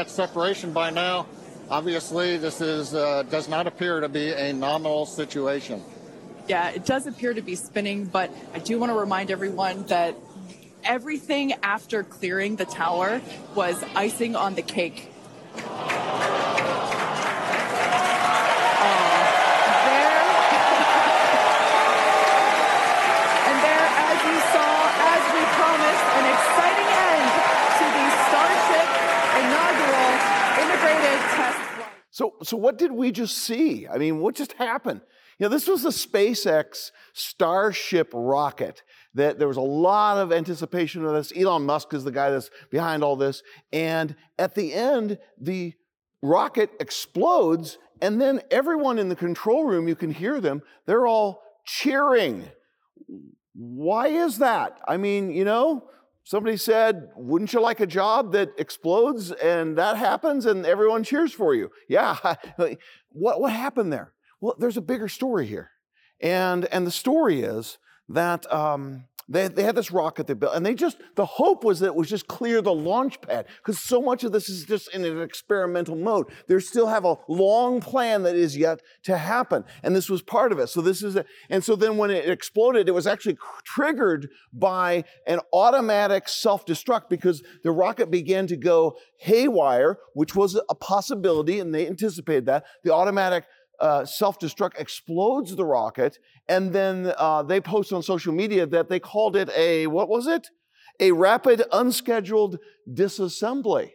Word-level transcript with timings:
had 0.00 0.08
separation 0.08 0.72
by 0.72 0.88
now. 0.88 1.26
Obviously, 1.68 2.38
this 2.38 2.62
is 2.62 2.94
uh, 2.94 3.22
does 3.24 3.50
not 3.50 3.66
appear 3.66 4.00
to 4.00 4.08
be 4.08 4.32
a 4.32 4.50
nominal 4.50 5.04
situation. 5.04 5.84
Yeah, 6.48 6.70
it 6.70 6.86
does 6.86 7.06
appear 7.06 7.34
to 7.34 7.42
be 7.42 7.54
spinning, 7.54 8.06
but 8.06 8.30
I 8.54 8.60
do 8.60 8.78
want 8.78 8.90
to 8.90 8.98
remind 8.98 9.30
everyone 9.30 9.84
that 9.88 10.16
everything 10.84 11.52
after 11.62 12.02
clearing 12.02 12.56
the 12.56 12.64
tower 12.64 13.20
was 13.54 13.84
icing 13.94 14.36
on 14.36 14.54
the 14.54 14.62
cake. 14.62 15.09
So, 32.50 32.56
what 32.56 32.78
did 32.78 32.90
we 32.90 33.12
just 33.12 33.38
see? 33.38 33.86
I 33.86 33.96
mean, 33.96 34.18
what 34.18 34.34
just 34.34 34.54
happened? 34.54 35.02
You 35.38 35.44
know, 35.44 35.50
this 35.50 35.68
was 35.68 35.84
the 35.84 35.90
SpaceX 35.90 36.90
Starship 37.12 38.10
rocket. 38.12 38.82
That 39.14 39.38
there 39.38 39.46
was 39.46 39.56
a 39.56 39.60
lot 39.60 40.18
of 40.18 40.32
anticipation 40.32 41.04
of 41.04 41.12
this. 41.14 41.32
Elon 41.36 41.64
Musk 41.64 41.94
is 41.94 42.02
the 42.02 42.10
guy 42.10 42.30
that's 42.30 42.50
behind 42.68 43.04
all 43.04 43.14
this. 43.14 43.44
And 43.72 44.16
at 44.36 44.56
the 44.56 44.74
end, 44.74 45.20
the 45.40 45.74
rocket 46.22 46.70
explodes, 46.80 47.78
and 48.02 48.20
then 48.20 48.40
everyone 48.50 48.98
in 48.98 49.08
the 49.08 49.14
control 49.14 49.64
room, 49.64 49.86
you 49.86 49.94
can 49.94 50.10
hear 50.10 50.40
them, 50.40 50.62
they're 50.86 51.06
all 51.06 51.44
cheering. 51.64 52.48
Why 53.54 54.08
is 54.08 54.38
that? 54.38 54.80
I 54.88 54.96
mean, 54.96 55.30
you 55.30 55.44
know, 55.44 55.88
Somebody 56.24 56.56
said, 56.56 57.08
Wouldn't 57.16 57.52
you 57.52 57.60
like 57.60 57.80
a 57.80 57.86
job 57.86 58.32
that 58.32 58.50
explodes 58.58 59.32
and 59.32 59.76
that 59.78 59.96
happens 59.96 60.46
and 60.46 60.66
everyone 60.66 61.04
cheers 61.04 61.32
for 61.32 61.54
you? 61.54 61.70
Yeah. 61.88 62.16
what, 63.10 63.40
what 63.40 63.52
happened 63.52 63.92
there? 63.92 64.12
Well, 64.40 64.56
there's 64.58 64.76
a 64.76 64.82
bigger 64.82 65.08
story 65.08 65.46
here. 65.46 65.70
And, 66.20 66.66
and 66.66 66.86
the 66.86 66.90
story 66.90 67.40
is 67.40 67.78
that 68.08 68.50
um, 68.52 69.04
they, 69.30 69.48
they 69.48 69.62
had 69.62 69.76
this 69.76 69.90
rocket 69.90 70.26
they 70.26 70.34
built, 70.34 70.54
and 70.54 70.66
they 70.66 70.74
just, 70.74 70.98
the 71.14 71.24
hope 71.24 71.64
was 71.64 71.80
that 71.80 71.86
it 71.86 71.94
was 71.94 72.08
just 72.08 72.26
clear 72.26 72.60
the 72.60 72.74
launch 72.74 73.20
pad, 73.22 73.46
because 73.58 73.80
so 73.80 74.02
much 74.02 74.24
of 74.24 74.32
this 74.32 74.48
is 74.48 74.66
just 74.66 74.92
in 74.94 75.04
an 75.04 75.22
experimental 75.22 75.96
mode. 75.96 76.26
They 76.48 76.58
still 76.58 76.88
have 76.88 77.04
a 77.04 77.16
long 77.28 77.80
plan 77.80 78.24
that 78.24 78.34
is 78.34 78.56
yet 78.56 78.82
to 79.04 79.16
happen, 79.16 79.64
and 79.82 79.94
this 79.96 80.10
was 80.10 80.20
part 80.20 80.52
of 80.52 80.58
it. 80.58 80.66
So 80.66 80.80
this 80.80 81.02
is, 81.02 81.16
a, 81.16 81.24
and 81.48 81.64
so 81.64 81.76
then 81.76 81.96
when 81.96 82.10
it 82.10 82.28
exploded, 82.28 82.88
it 82.88 82.92
was 82.92 83.06
actually 83.06 83.38
triggered 83.64 84.28
by 84.52 85.04
an 85.26 85.40
automatic 85.52 86.28
self-destruct 86.28 87.08
because 87.08 87.42
the 87.62 87.70
rocket 87.70 88.10
began 88.10 88.46
to 88.48 88.56
go 88.56 88.96
haywire, 89.16 89.98
which 90.14 90.34
was 90.34 90.60
a 90.68 90.74
possibility, 90.74 91.60
and 91.60 91.74
they 91.74 91.86
anticipated 91.86 92.46
that. 92.46 92.64
The 92.82 92.92
automatic 92.92 93.44
uh, 93.80 94.04
self 94.04 94.38
destruct 94.38 94.78
explodes 94.78 95.56
the 95.56 95.64
rocket, 95.64 96.18
and 96.48 96.72
then 96.72 97.12
uh, 97.16 97.42
they 97.42 97.60
post 97.60 97.92
on 97.92 98.02
social 98.02 98.32
media 98.32 98.66
that 98.66 98.88
they 98.88 99.00
called 99.00 99.36
it 99.36 99.50
a, 99.56 99.86
what 99.86 100.08
was 100.08 100.26
it? 100.26 100.48
A 101.00 101.12
rapid, 101.12 101.62
unscheduled 101.72 102.58
disassembly. 102.88 103.92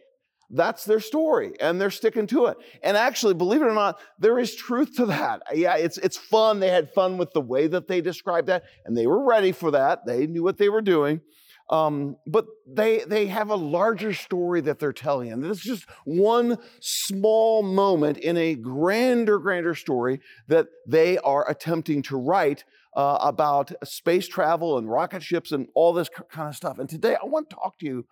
That's 0.50 0.84
their 0.84 1.00
story, 1.00 1.54
and 1.60 1.80
they're 1.80 1.90
sticking 1.90 2.26
to 2.28 2.46
it. 2.46 2.58
And 2.82 2.96
actually, 2.96 3.34
believe 3.34 3.62
it 3.62 3.66
or 3.66 3.74
not, 3.74 3.98
there 4.18 4.38
is 4.38 4.54
truth 4.54 4.96
to 4.96 5.06
that. 5.06 5.42
Yeah, 5.52 5.76
it's, 5.76 5.98
it's 5.98 6.16
fun. 6.16 6.60
They 6.60 6.68
had 6.68 6.92
fun 6.92 7.18
with 7.18 7.32
the 7.32 7.40
way 7.40 7.66
that 7.66 7.88
they 7.88 8.00
described 8.00 8.46
that, 8.48 8.62
and 8.84 8.96
they 8.96 9.06
were 9.06 9.24
ready 9.24 9.50
for 9.50 9.72
that. 9.72 10.06
They 10.06 10.26
knew 10.26 10.44
what 10.44 10.58
they 10.58 10.68
were 10.68 10.82
doing. 10.82 11.20
Um, 11.68 12.16
but 12.26 12.46
they, 12.66 13.00
they 13.06 13.26
have 13.26 13.50
a 13.50 13.56
larger 13.56 14.12
story 14.12 14.60
that 14.62 14.78
they're 14.78 14.92
telling. 14.92 15.32
And 15.32 15.42
this 15.42 15.58
is 15.58 15.64
just 15.64 15.86
one 16.04 16.58
small 16.80 17.62
moment 17.62 18.18
in 18.18 18.36
a 18.36 18.54
grander, 18.54 19.38
grander 19.38 19.74
story 19.74 20.20
that 20.46 20.68
they 20.86 21.18
are 21.18 21.48
attempting 21.50 22.02
to 22.02 22.16
write 22.16 22.64
uh, 22.94 23.18
about 23.20 23.72
space 23.84 24.28
travel 24.28 24.78
and 24.78 24.88
rocket 24.88 25.22
ships 25.22 25.52
and 25.52 25.66
all 25.74 25.92
this 25.92 26.08
kind 26.30 26.48
of 26.48 26.54
stuff. 26.54 26.78
And 26.78 26.88
today 26.88 27.16
I 27.20 27.26
want 27.26 27.50
to 27.50 27.56
talk 27.56 27.78
to 27.78 27.86
you 27.86 28.06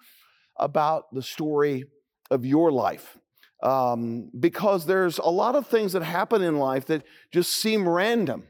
about 0.56 1.12
the 1.12 1.22
story 1.22 1.84
of 2.30 2.44
your 2.44 2.72
life. 2.72 3.18
Um, 3.62 4.30
because 4.38 4.84
there's 4.84 5.16
a 5.18 5.30
lot 5.30 5.54
of 5.54 5.66
things 5.66 5.92
that 5.92 6.02
happen 6.02 6.42
in 6.42 6.58
life 6.58 6.84
that 6.86 7.02
just 7.32 7.52
seem 7.52 7.88
random. 7.88 8.44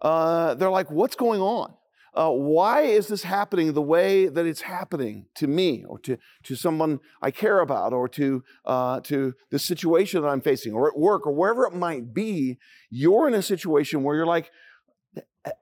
Uh, 0.00 0.54
they're 0.54 0.70
like, 0.70 0.90
what's 0.90 1.16
going 1.16 1.40
on? 1.40 1.74
Uh, 2.14 2.30
why 2.30 2.82
is 2.82 3.08
this 3.08 3.22
happening 3.22 3.72
the 3.72 3.80
way 3.80 4.28
that 4.28 4.44
it's 4.44 4.60
happening 4.60 5.26
to 5.34 5.46
me 5.46 5.84
or 5.88 5.98
to, 6.00 6.18
to 6.42 6.54
someone 6.54 7.00
I 7.22 7.30
care 7.30 7.60
about 7.60 7.94
or 7.94 8.06
to, 8.10 8.44
uh, 8.66 9.00
to 9.00 9.34
the 9.50 9.58
situation 9.58 10.20
that 10.20 10.28
I'm 10.28 10.42
facing 10.42 10.74
or 10.74 10.88
at 10.88 10.98
work 10.98 11.26
or 11.26 11.32
wherever 11.32 11.64
it 11.64 11.74
might 11.74 12.12
be? 12.12 12.58
You're 12.90 13.28
in 13.28 13.34
a 13.34 13.42
situation 13.42 14.02
where 14.02 14.14
you're 14.14 14.26
like, 14.26 14.50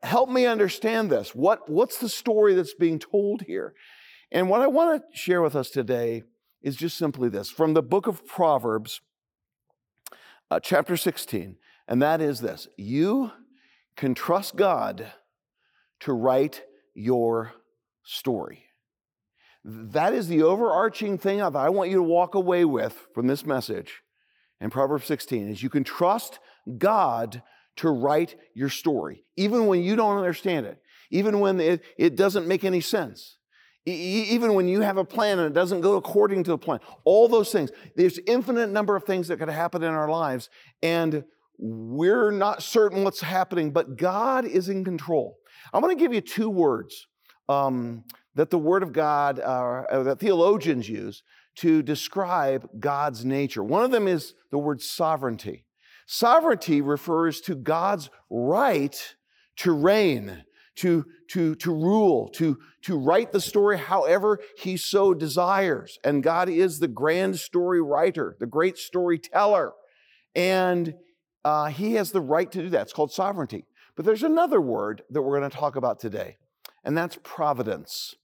help 0.02 0.28
me 0.28 0.44
understand 0.46 1.08
this. 1.08 1.34
What, 1.34 1.70
what's 1.70 1.98
the 1.98 2.08
story 2.08 2.54
that's 2.54 2.74
being 2.74 2.98
told 2.98 3.42
here? 3.42 3.74
And 4.32 4.50
what 4.50 4.60
I 4.60 4.66
want 4.66 5.02
to 5.02 5.18
share 5.18 5.42
with 5.42 5.54
us 5.54 5.70
today 5.70 6.24
is 6.62 6.76
just 6.76 6.98
simply 6.98 7.28
this 7.28 7.48
from 7.48 7.74
the 7.74 7.82
book 7.82 8.06
of 8.06 8.26
Proverbs, 8.26 9.00
uh, 10.50 10.60
chapter 10.60 10.96
16, 10.96 11.56
and 11.86 12.02
that 12.02 12.20
is 12.20 12.40
this 12.40 12.68
you 12.76 13.30
can 13.96 14.14
trust 14.14 14.56
God 14.56 15.12
to 16.00 16.12
write 16.12 16.62
your 16.94 17.52
story. 18.02 18.64
That 19.64 20.14
is 20.14 20.28
the 20.28 20.42
overarching 20.42 21.18
thing 21.18 21.38
that 21.38 21.54
I 21.54 21.68
want 21.68 21.90
you 21.90 21.96
to 21.96 22.02
walk 22.02 22.34
away 22.34 22.64
with 22.64 23.06
from 23.14 23.26
this 23.26 23.44
message 23.44 24.02
in 24.60 24.70
Proverbs 24.70 25.06
16 25.06 25.48
is 25.48 25.62
you 25.62 25.70
can 25.70 25.84
trust 25.84 26.38
God 26.78 27.42
to 27.76 27.90
write 27.90 28.36
your 28.54 28.68
story, 28.68 29.24
even 29.36 29.66
when 29.66 29.82
you 29.82 29.96
don't 29.96 30.18
understand 30.18 30.66
it, 30.66 30.80
even 31.10 31.40
when 31.40 31.60
it, 31.60 31.82
it 31.98 32.16
doesn't 32.16 32.46
make 32.46 32.64
any 32.64 32.80
sense. 32.80 33.36
even 33.86 34.54
when 34.54 34.68
you 34.68 34.82
have 34.82 34.98
a 34.98 35.04
plan 35.04 35.38
and 35.38 35.46
it 35.46 35.54
doesn't 35.54 35.80
go 35.80 35.96
according 35.96 36.44
to 36.44 36.50
the 36.50 36.58
plan, 36.58 36.80
all 37.04 37.28
those 37.28 37.50
things. 37.50 37.70
There's 37.96 38.18
infinite 38.26 38.68
number 38.68 38.96
of 38.96 39.04
things 39.04 39.28
that 39.28 39.38
could 39.38 39.48
happen 39.48 39.82
in 39.82 39.90
our 39.90 40.10
lives, 40.10 40.50
and 40.82 41.24
we're 41.58 42.30
not 42.30 42.62
certain 42.62 43.04
what's 43.04 43.20
happening, 43.20 43.70
but 43.70 43.96
God 43.96 44.44
is 44.44 44.68
in 44.68 44.84
control. 44.84 45.38
I'm 45.72 45.82
going 45.82 45.96
to 45.96 46.02
give 46.02 46.12
you 46.12 46.20
two 46.20 46.50
words 46.50 47.06
um, 47.48 48.04
that 48.34 48.50
the 48.50 48.58
Word 48.58 48.82
of 48.82 48.92
God, 48.92 49.38
uh, 49.40 50.02
that 50.02 50.18
theologians 50.18 50.88
use 50.88 51.22
to 51.56 51.82
describe 51.82 52.68
God's 52.78 53.24
nature. 53.24 53.62
One 53.62 53.84
of 53.84 53.90
them 53.90 54.08
is 54.08 54.34
the 54.50 54.58
word 54.58 54.80
sovereignty. 54.80 55.64
Sovereignty 56.06 56.80
refers 56.80 57.40
to 57.42 57.54
God's 57.54 58.08
right 58.30 59.14
to 59.56 59.72
reign, 59.72 60.44
to, 60.76 61.04
to, 61.28 61.54
to 61.56 61.70
rule, 61.70 62.28
to, 62.30 62.58
to 62.82 62.98
write 62.98 63.32
the 63.32 63.40
story 63.40 63.76
however 63.78 64.38
he 64.56 64.76
so 64.76 65.12
desires. 65.12 65.98
And 66.02 66.22
God 66.22 66.48
is 66.48 66.78
the 66.78 66.88
grand 66.88 67.38
story 67.38 67.82
writer, 67.82 68.36
the 68.40 68.46
great 68.46 68.78
storyteller. 68.78 69.72
And 70.34 70.94
uh, 71.44 71.66
he 71.66 71.94
has 71.94 72.10
the 72.10 72.22
right 72.22 72.50
to 72.52 72.62
do 72.62 72.70
that. 72.70 72.82
It's 72.82 72.92
called 72.92 73.12
sovereignty. 73.12 73.66
But 74.00 74.06
there's 74.06 74.22
another 74.22 74.62
word 74.62 75.02
that 75.10 75.20
we're 75.20 75.38
going 75.38 75.50
to 75.50 75.54
talk 75.54 75.76
about 75.76 76.00
today, 76.00 76.38
and 76.82 76.96
that's 76.96 77.18
providence. 77.22 78.14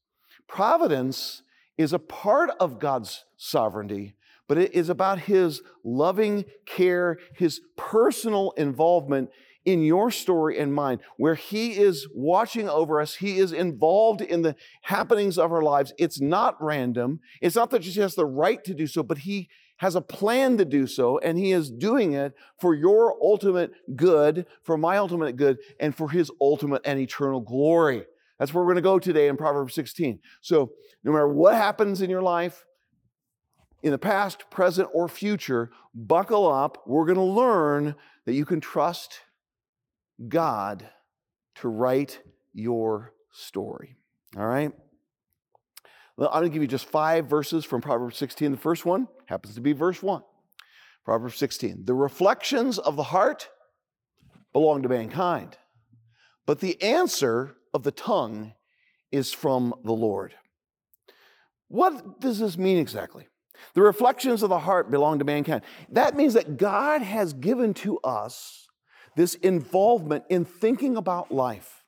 Providence 0.49 1.43
is 1.76 1.93
a 1.93 1.99
part 1.99 2.49
of 2.58 2.78
God's 2.78 3.26
sovereignty, 3.37 4.17
but 4.49 4.56
it 4.56 4.73
is 4.73 4.88
about 4.88 5.19
His 5.19 5.61
loving 5.84 6.46
care, 6.64 7.19
His 7.34 7.61
personal 7.76 8.52
involvement 8.52 9.28
in 9.67 9.82
your 9.82 10.11
story 10.11 10.58
and 10.58 10.73
mine, 10.73 10.99
where 11.19 11.34
He 11.34 11.73
is 11.73 12.08
watching 12.14 12.70
over 12.70 12.99
us. 12.99 13.17
He 13.17 13.37
is 13.37 13.52
involved 13.52 14.22
in 14.22 14.40
the 14.40 14.56
happenings 14.81 15.37
of 15.37 15.52
our 15.52 15.61
lives. 15.61 15.93
It's 15.99 16.22
not 16.22 16.56
random. 16.58 17.20
It's 17.43 17.56
not 17.56 17.69
that 17.72 17.84
He 17.84 18.00
has 18.00 18.14
the 18.14 18.25
right 18.25 18.64
to 18.64 18.72
do 18.72 18.87
so, 18.87 19.02
but 19.02 19.19
He 19.19 19.50
has 19.78 19.94
a 19.94 20.00
plan 20.00 20.56
to 20.58 20.64
do 20.64 20.87
so, 20.87 21.19
and 21.19 21.38
He 21.38 21.52
is 21.52 21.70
doing 21.70 22.12
it 22.14 22.34
for 22.61 22.75
your 22.75 23.14
ultimate 23.23 23.73
good, 23.94 24.46
for 24.62 24.76
my 24.76 24.96
ultimate 24.96 25.37
good, 25.37 25.58
and 25.81 25.94
for 25.94 26.11
His 26.11 26.31
ultimate 26.40 26.82
and 26.84 26.99
eternal 26.99 27.40
glory. 27.40 28.05
That's 28.38 28.52
where 28.52 28.62
we're 28.62 28.73
going 28.73 28.82
to 28.82 28.82
go 28.82 28.99
today 28.99 29.28
in 29.28 29.37
Proverbs 29.37 29.75
16. 29.75 30.19
So, 30.43 30.73
no 31.05 31.12
matter 31.12 31.28
what 31.28 31.55
happens 31.55 32.02
in 32.02 32.11
your 32.11 32.23
life, 32.23 32.67
in 33.82 33.93
the 33.93 33.99
past, 33.99 34.50
present, 34.50 34.88
or 34.93 35.08
future, 35.08 35.70
buckle 35.94 36.52
up. 36.52 36.82
We're 36.87 37.05
going 37.05 37.17
to 37.17 37.22
learn 37.22 37.94
that 38.25 38.32
you 38.32 38.44
can 38.44 38.61
trust 38.61 39.20
God 40.29 40.88
to 41.56 41.69
write 41.69 42.20
your 42.52 43.12
story. 43.31 43.96
All 44.37 44.46
right? 44.46 44.72
I'm 46.19 46.29
going 46.31 46.45
to 46.45 46.49
give 46.51 46.63
you 46.63 46.69
just 46.69 46.87
five 46.87 47.27
verses 47.27 47.65
from 47.65 47.83
Proverbs 47.83 48.17
16. 48.17 48.53
The 48.53 48.57
first 48.57 48.87
one 48.87 49.09
happens 49.27 49.55
to 49.55 49.61
be 49.61 49.73
verse 49.73 50.03
1. 50.03 50.23
Proverbs 51.05 51.37
16. 51.37 51.85
The 51.85 51.95
reflections 51.95 52.79
of 52.79 52.97
the 52.97 53.03
heart 53.05 53.49
belong 54.53 54.83
to 54.83 54.89
mankind, 54.89 55.59
but 56.47 56.61
the 56.61 56.83
answer 56.83 57.57
of 57.75 57.83
the 57.83 57.91
tongue 57.93 58.55
is 59.13 59.33
from 59.33 59.75
the 59.85 59.93
Lord. 59.93 60.35
What 61.69 62.21
does 62.21 62.39
this 62.39 62.57
mean 62.57 62.79
exactly? 62.79 63.29
The 63.75 63.83
reflections 63.83 64.43
of 64.43 64.49
the 64.49 64.59
heart 64.61 64.91
belong 64.91 65.19
to 65.19 65.25
mankind. 65.25 65.63
That 65.91 66.17
means 66.17 66.35
that 66.35 66.57
God 66.57 67.03
has 67.03 67.33
given 67.33 67.75
to 67.75 67.99
us 67.99 68.67
this 69.17 69.35
involvement 69.35 70.25
in 70.29 70.45
thinking 70.45 70.97
about 70.97 71.33
life, 71.33 71.85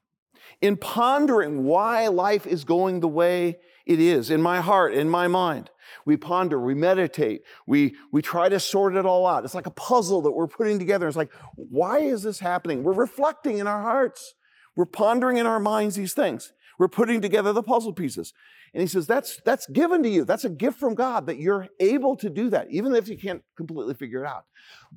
in 0.61 0.77
pondering 0.77 1.65
why 1.65 2.09
life 2.09 2.47
is 2.47 2.65
going 2.65 3.01
the 3.01 3.09
way 3.09 3.59
it 3.89 3.99
is 3.99 4.31
in 4.31 4.43
my 4.43 4.61
heart, 4.61 4.95
in 4.95 5.09
my 5.09 5.27
mind. 5.27 5.71
We 6.05 6.19
ponder, 6.19 6.61
we 6.61 6.75
meditate, 6.75 7.43
we, 7.67 7.97
we 8.13 8.21
try 8.21 8.51
to 8.51 8.61
sort 8.61 8.95
it 8.95 9.07
all 9.07 9.27
out. 9.27 9.45
It's 9.45 9.55
like 9.55 9.67
a 9.67 9.71
puzzle 9.71 10.21
that 10.23 10.33
we're 10.33 10.47
putting 10.47 10.79
together. 10.79 11.09
It's 11.09 11.17
like, 11.17 11.33
why 11.57 12.01
is 12.01 12.23
this 12.23 12.39
happening? 12.39 12.83
We're 12.83 12.93
reflecting 12.93 13.59
in 13.59 13.67
our 13.67 13.83
hearts. 13.83 14.35
We're 14.77 14.85
pondering 14.85 15.39
in 15.39 15.47
our 15.47 15.59
minds 15.59 15.97
these 15.97 16.13
things. 16.13 16.53
We're 16.79 16.89
putting 16.89 17.23
together 17.23 17.53
the 17.53 17.63
puzzle 17.63 17.95
pieces. 17.95 18.35
And 18.75 18.83
he 18.83 18.87
says, 18.87 19.07
that's, 19.07 19.41
that's 19.45 19.67
given 19.67 20.03
to 20.03 20.09
you. 20.09 20.25
That's 20.25 20.45
a 20.45 20.51
gift 20.51 20.79
from 20.79 20.95
God 20.95 21.27
that 21.27 21.39
you're 21.39 21.69
able 21.81 22.15
to 22.17 22.29
do 22.29 22.51
that, 22.51 22.69
even 22.71 22.95
if 22.95 23.09
you 23.09 23.17
can't 23.17 23.43
completely 23.57 23.95
figure 23.95 24.25
it 24.25 24.29
out. 24.29 24.45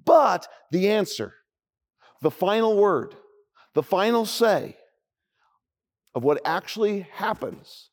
But 0.05 0.47
the 0.71 0.89
answer, 0.89 1.35
the 2.21 2.31
final 2.31 2.75
word, 2.75 3.15
the 3.73 3.83
final 3.83 4.25
say 4.25 4.75
of 6.13 6.23
what 6.23 6.41
actually 6.43 7.07
happens 7.13 7.89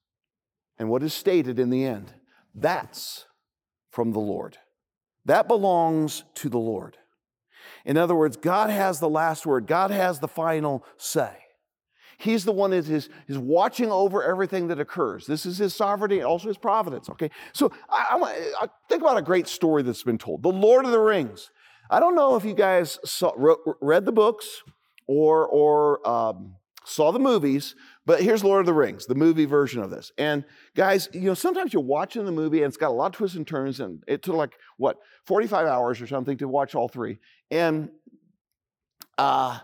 and 0.79 0.89
what 0.89 1.03
is 1.03 1.13
stated 1.13 1.59
in 1.59 1.71
the 1.71 1.85
end, 1.85 2.13
that's 2.55 3.27
from 3.91 4.13
the 4.13 4.19
Lord. 4.19 4.59
That 5.25 5.49
belongs 5.49 6.25
to 6.37 6.49
the 6.49 6.59
Lord. 6.59 6.97
In 7.85 7.97
other 7.97 8.15
words, 8.15 8.37
God 8.37 8.71
has 8.71 9.01
the 9.01 9.09
last 9.09 9.47
word, 9.47 9.67
God 9.67 9.91
has 9.91 10.21
the 10.21 10.29
final 10.29 10.85
say. 10.97 11.37
He's 12.19 12.45
the 12.45 12.53
one 12.53 12.71
that 12.73 12.89
is, 12.89 13.09
is 13.29 13.39
watching 13.39 13.93
over 13.93 14.25
everything 14.25 14.69
that 14.69 14.81
occurs. 14.81 15.25
This 15.27 15.47
is 15.47 15.59
his 15.59 15.73
sovereignty 15.73 16.19
and 16.19 16.27
also 16.27 16.49
his 16.49 16.59
providence. 16.59 17.09
Okay, 17.11 17.31
so 17.53 17.71
I, 17.89 18.07
I, 18.11 18.65
I, 18.65 18.69
think 18.89 19.03
about 19.03 19.19
a 19.19 19.23
great 19.23 19.47
story 19.47 19.85
that's 19.85 20.03
been 20.03 20.19
told 20.19 20.43
The 20.43 20.49
Lord 20.49 20.85
of 20.85 20.91
the 20.91 20.99
Rings. 20.99 21.51
I 21.89 22.01
don't 22.01 22.17
know 22.17 22.35
if 22.35 22.45
you 22.45 22.55
guys 22.55 22.99
saw, 23.05 23.33
read 23.81 24.05
the 24.05 24.13
books 24.13 24.63
or, 25.07 25.47
or 25.47 26.07
um, 26.09 26.57
saw 26.89 27.13
the 27.13 27.19
movies, 27.19 27.75
but 28.07 28.23
here's 28.23 28.43
Lord 28.43 28.61
of 28.61 28.67
the 28.67 28.75
Rings, 28.75 29.07
the 29.07 29.15
movie 29.15 29.45
version 29.45 29.83
of 29.83 29.91
this. 29.91 30.11
And 30.17 30.45
guys, 30.75 31.09
you 31.13 31.23
know, 31.23 31.35
sometimes 31.35 31.73
you're 31.73 31.83
watching 31.83 32.25
the 32.25 32.33
movie 32.33 32.63
and 32.63 32.69
it's 32.69 32.77
got 32.77 32.89
a 32.89 32.95
lot 32.95 33.07
of 33.07 33.13
twists 33.13 33.37
and 33.37 33.47
turns, 33.47 33.81
and 33.81 34.03
it 34.07 34.23
took 34.23 34.35
like, 34.35 34.55
what, 34.77 34.99
45 35.27 35.67
hours 35.67 36.01
or 36.01 36.07
something 36.07 36.39
to 36.39 36.49
watch 36.49 36.75
all 36.75 36.89
three. 36.89 37.19
And 37.51 37.91
uh, 39.19 39.59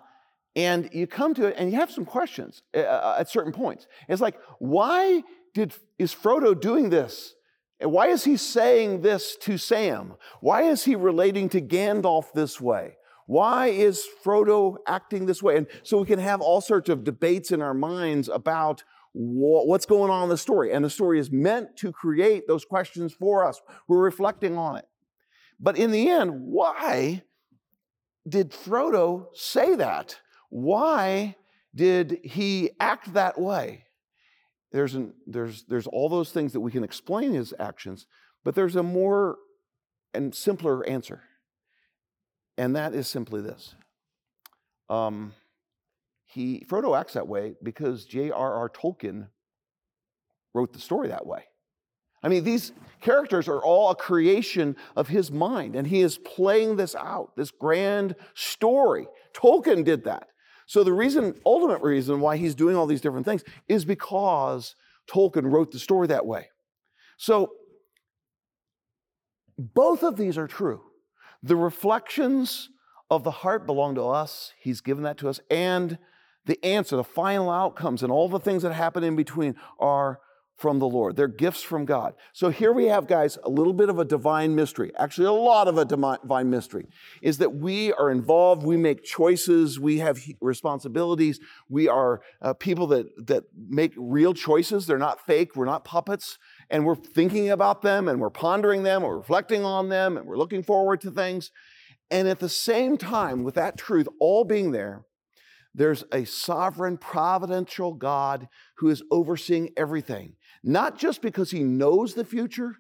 and 0.57 0.91
you 0.93 1.07
come 1.07 1.35
to 1.35 1.47
it 1.47 1.55
and 1.59 1.71
you 1.71 1.79
have 1.79 1.91
some 1.91 2.05
questions 2.05 2.63
uh, 2.77 2.81
uh, 2.81 3.17
at 3.19 3.29
certain 3.29 3.53
points. 3.53 3.87
It's 4.09 4.21
like, 4.21 4.39
why 4.59 5.23
did, 5.53 5.73
is 5.99 6.15
Frodo 6.15 6.59
doing 6.59 6.91
this? 6.91 7.35
And 7.81 7.91
why 7.91 8.09
is 8.09 8.25
he 8.25 8.37
saying 8.37 9.03
this 9.03 9.37
to 9.43 9.59
Sam? 9.59 10.15
Why 10.41 10.63
is 10.63 10.85
he 10.85 10.95
relating 10.95 11.49
to 11.51 11.61
Gandalf 11.61 12.33
this 12.33 12.61
way? 12.61 12.97
Why 13.27 13.69
is 13.69 14.07
Frodo 14.25 14.77
acting 14.87 15.27
this 15.27 15.43
way? 15.43 15.57
And 15.57 15.67
so 15.83 15.99
we 15.99 16.07
can 16.07 16.19
have 16.19 16.41
all 16.41 16.61
sorts 16.61 16.89
of 16.89 17.05
debates 17.05 17.51
in 17.51 17.63
our 17.63 17.75
minds 17.75 18.29
about 18.29 18.85
what's 19.13 19.87
going 19.87 20.11
on 20.11 20.25
in 20.25 20.29
the 20.29 20.37
story. 20.37 20.73
And 20.73 20.85
the 20.85 20.91
story 20.91 21.19
is 21.19 21.31
meant 21.31 21.77
to 21.79 21.93
create 21.93 22.47
those 22.47 22.65
questions 22.65 23.15
for 23.15 23.47
us. 23.47 23.61
We're 23.89 24.03
reflecting 24.03 24.59
on 24.59 24.77
it. 24.77 24.87
But 25.61 25.79
in 25.79 25.93
the 25.93 26.11
end, 26.11 26.33
why 26.35 27.23
did 28.29 28.51
Frodo 28.51 29.27
say 29.35 29.77
that? 29.77 30.19
Why 30.51 31.37
did 31.75 32.19
he 32.25 32.71
act 32.81 33.15
that 33.15 33.41
way? 33.41 33.85
There's, 34.73 34.95
an, 34.95 35.15
there's, 35.27 35.65
there's 35.65 35.87
all 35.87 36.09
those 36.09 36.33
things 36.33 36.53
that 36.53 36.61
we 36.61 36.73
can 36.73 36.83
explain 36.83 37.33
his 37.33 37.55
actions, 37.61 38.07
but 38.45 38.57
there's 38.57 38.77
a 38.77 38.83
more 38.83 39.37
and 40.13 40.35
simpler 40.35 40.85
answer. 40.87 41.23
And 42.57 42.77
that 42.77 42.95
is 42.95 43.09
simply 43.09 43.41
this. 43.41 43.75
Um, 44.89 45.33
he, 46.27 46.65
Frodo 46.69 46.99
acts 46.99 47.15
that 47.15 47.29
way 47.29 47.55
because 47.63 48.05
J.R.R. 48.05 48.69
Tolkien 48.71 49.29
wrote 50.53 50.73
the 50.73 50.81
story 50.81 51.09
that 51.09 51.27
way. 51.27 51.45
I 52.23 52.29
mean, 52.29 52.43
these 52.43 52.73
characters 53.01 53.49
are 53.49 53.63
all 53.63 53.91
a 53.91 53.95
creation 53.95 54.77
of 54.97 55.09
his 55.09 55.31
mind, 55.31 55.77
and 55.77 55.87
he 55.87 56.01
is 56.01 56.17
playing 56.17 56.77
this 56.77 56.95
out, 56.95 57.37
this 57.37 57.51
grand 57.51 58.17
story. 58.35 59.07
Tolkien 59.35 59.85
did 59.85 60.05
that. 60.05 60.29
So 60.67 60.83
the 60.83 60.93
reason, 60.93 61.35
ultimate 61.45 61.83
reason 61.83 62.21
why 62.21 62.39
he's 62.39 62.55
doing 62.55 62.77
all 62.77 62.87
these 62.87 63.03
different 63.03 63.27
things 63.27 63.45
is 63.69 63.85
because 63.85 64.75
Tolkien 65.07 65.53
wrote 65.53 65.71
the 65.71 65.79
story 65.79 66.07
that 66.07 66.25
way. 66.25 66.49
So 67.19 67.53
both 69.59 70.03
of 70.03 70.17
these 70.17 70.39
are 70.39 70.49
true. 70.49 70.81
The 71.45 71.57
reflections 71.57 72.71
of 73.11 73.23
the 73.23 73.31
heart 73.31 73.67
belong 73.67 73.95
to 73.97 74.03
us. 74.03 74.55
He's 74.59 74.81
given 74.81 75.05
that 75.05 75.19
to 75.19 75.29
us. 75.29 75.41
And 75.51 75.99
the 76.47 76.63
answer, 76.65 76.97
the 76.97 77.05
final 77.05 77.51
outcomes, 77.51 78.03
and 78.03 78.11
all 78.11 78.31
the 78.31 78.41
things 78.41 78.63
that 78.63 78.73
happen 78.73 79.05
in 79.05 79.15
between 79.15 79.55
are 79.79 80.21
from 80.57 80.79
the 80.79 80.89
Lord. 80.89 81.17
They're 81.17 81.29
gifts 81.29 81.63
from 81.63 81.85
God. 81.85 82.15
So 82.33 82.49
here 82.49 82.73
we 82.73 82.87
have, 82.87 83.07
guys, 83.07 83.37
a 83.43 83.51
little 83.51 83.75
bit 83.75 83.91
of 83.91 83.99
a 83.99 84.07
divine 84.07 84.55
mystery. 84.55 84.91
Actually, 84.97 85.27
a 85.27 85.33
lot 85.33 85.69
of 85.69 85.77
a 85.77 85.85
divine 85.85 86.49
mystery 86.49 86.87
is 87.21 87.39
that 87.39 87.57
we 87.57 87.93
are 87.93 88.11
involved, 88.11 88.63
we 88.63 88.79
make 88.79 89.03
choices, 89.05 89.79
we 89.79 89.99
have 89.99 90.19
responsibilities, 90.41 91.41
we 91.69 91.89
are 91.89 92.23
uh, 92.41 92.55
people 92.55 92.87
that, 92.87 93.27
that 93.27 93.45
make 93.69 93.93
real 93.99 94.33
choices. 94.33 94.87
They're 94.87 94.97
not 94.97 95.27
fake, 95.27 95.57
we're 95.57 95.67
not 95.67 95.85
puppets, 95.85 96.39
and 96.71 96.85
we're 96.85 96.95
thinking 96.95 97.51
about 97.51 97.83
them 97.83 98.09
and 98.09 98.21
we're 98.21 98.31
pondering 98.31 98.83
them, 98.83 99.03
we're 99.03 99.17
reflecting 99.17 99.65
on 99.65 99.89
them, 99.89 100.17
and 100.17 100.27
we're 100.27 100.39
looking 100.39 100.63
forward 100.63 101.01
to 101.03 101.11
things. 101.11 101.51
And 102.11 102.29
at 102.29 102.39
the 102.39 102.49
same 102.49 102.97
time, 102.97 103.45
with 103.45 103.55
that 103.55 103.77
truth 103.77 104.09
all 104.21 104.45
being 104.45 104.73
there, 104.73 105.05
there's 105.75 106.05
a 106.13 106.25
sovereign, 106.25 106.99
providential 106.99 107.95
God 107.95 108.49
who 108.77 108.89
is 108.89 109.03
overseeing 109.11 109.71
everything 109.77 110.37
not 110.65 110.99
just 110.99 111.21
because 111.21 111.51
he 111.51 111.63
knows 111.63 112.15
the 112.15 112.25
future, 112.25 112.77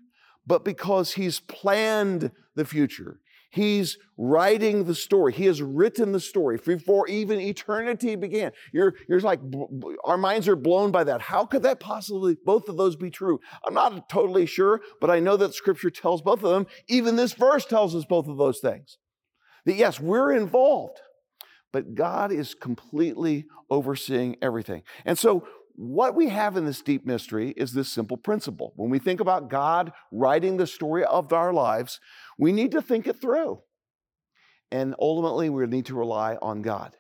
but 0.47 0.65
because 0.65 1.13
he's 1.13 1.41
planned 1.41 2.33
the 2.55 2.65
future. 2.65 3.21
He's 3.55 3.99
writing 4.17 4.83
the 4.83 4.97
story. 4.97 5.33
He 5.33 5.47
has 5.47 5.63
written 5.63 6.11
the 6.11 6.19
story 6.19 6.59
before 6.59 7.07
even 7.07 7.39
eternity 7.39 8.17
began. 8.17 8.51
You're, 8.73 8.95
you're 9.09 9.21
like, 9.21 9.39
our 10.05 10.17
minds 10.19 10.49
are 10.49 10.57
blown 10.57 10.91
by 10.91 11.05
that. 11.05 11.21
How 11.21 11.47
could 11.47 11.63
that 11.63 11.79
possibly, 11.79 12.37
both 12.45 12.69
of 12.69 12.77
those 12.77 12.97
be 12.97 13.11
true? 13.11 13.39
I'm 13.65 13.73
not 13.73 14.09
totally 14.09 14.47
sure, 14.47 14.81
but 15.01 15.09
I 15.09 15.21
know 15.21 15.37
that 15.37 15.55
scripture 15.55 15.91
tells 15.91 16.21
both 16.21 16.43
of 16.43 16.51
them. 16.51 16.67
Even 16.89 17.15
this 17.15 17.35
verse 17.35 17.65
tells 17.65 17.95
us 17.95 18.05
both 18.05 18.27
of 18.27 18.39
those 18.39 18.59
things. 18.59 18.99
That 19.67 19.75
yes, 19.75 20.01
we're 20.01 20.33
involved, 20.33 20.99
but 21.73 21.95
God 21.95 22.33
is 22.33 22.55
completely 22.55 23.45
overseeing 23.71 24.35
everything. 24.43 24.83
And 25.05 25.17
so 25.17 25.47
what 25.75 26.15
we 26.15 26.29
have 26.29 26.57
in 26.57 26.65
this 26.65 26.83
deep 26.83 27.05
mystery 27.05 27.53
is 27.57 27.73
this 27.73 27.91
simple 27.91 28.17
principle. 28.17 28.73
When 28.77 28.91
we 28.91 28.99
think 28.99 29.21
about 29.21 29.51
God 29.51 29.93
writing 30.13 30.57
the 30.57 30.67
story 30.67 31.05
of 31.05 31.33
our 31.33 31.53
lives, 31.53 32.01
we 32.39 32.53
need 32.53 32.73
to 32.73 32.83
think 32.83 33.07
it 33.07 33.21
through. 33.21 33.61
And 34.71 34.95
ultimately, 35.01 35.51
we 35.51 35.67
need 35.67 35.87
to 35.87 35.95
rely 35.95 36.37
on 36.41 36.63
God. 36.63 36.97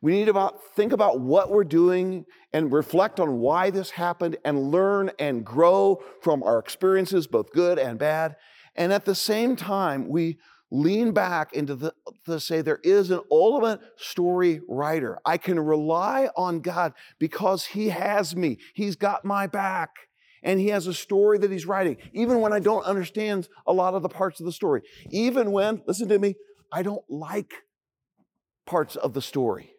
We 0.00 0.12
need 0.12 0.26
to 0.26 0.50
think 0.74 0.92
about 0.92 1.20
what 1.20 1.50
we're 1.50 1.64
doing 1.64 2.24
and 2.52 2.72
reflect 2.72 3.20
on 3.20 3.38
why 3.38 3.70
this 3.70 3.90
happened 3.90 4.36
and 4.44 4.70
learn 4.70 5.10
and 5.18 5.44
grow 5.44 6.02
from 6.22 6.42
our 6.42 6.58
experiences, 6.58 7.26
both 7.26 7.52
good 7.52 7.78
and 7.78 7.98
bad. 7.98 8.36
And 8.74 8.92
at 8.92 9.04
the 9.04 9.14
same 9.14 9.56
time, 9.56 10.08
we 10.08 10.38
lean 10.70 11.12
back 11.12 11.52
into 11.52 11.74
the 11.74 11.94
to 12.24 12.40
say 12.40 12.60
there 12.60 12.80
is 12.82 13.10
an 13.10 13.20
ultimate 13.30 13.80
story 13.96 14.60
writer. 14.68 15.18
I 15.24 15.38
can 15.38 15.58
rely 15.60 16.28
on 16.36 16.60
God 16.60 16.92
because 17.18 17.66
He 17.66 17.90
has 17.90 18.34
me. 18.34 18.58
He's 18.74 18.96
got 18.96 19.24
my 19.24 19.46
back. 19.46 19.90
And 20.42 20.60
he 20.60 20.68
has 20.68 20.86
a 20.86 20.94
story 20.94 21.38
that 21.38 21.50
he's 21.50 21.66
writing, 21.66 21.96
even 22.12 22.40
when 22.40 22.52
I 22.52 22.60
don't 22.60 22.84
understand 22.84 23.48
a 23.66 23.72
lot 23.72 23.94
of 23.94 24.02
the 24.02 24.08
parts 24.08 24.38
of 24.38 24.46
the 24.46 24.52
story. 24.52 24.82
Even 25.10 25.50
when, 25.50 25.82
listen 25.88 26.08
to 26.08 26.20
me, 26.20 26.36
I 26.72 26.82
don't 26.82 27.02
like 27.08 27.52
parts 28.64 28.94
of 28.94 29.12
the 29.12 29.22
story. 29.22 29.72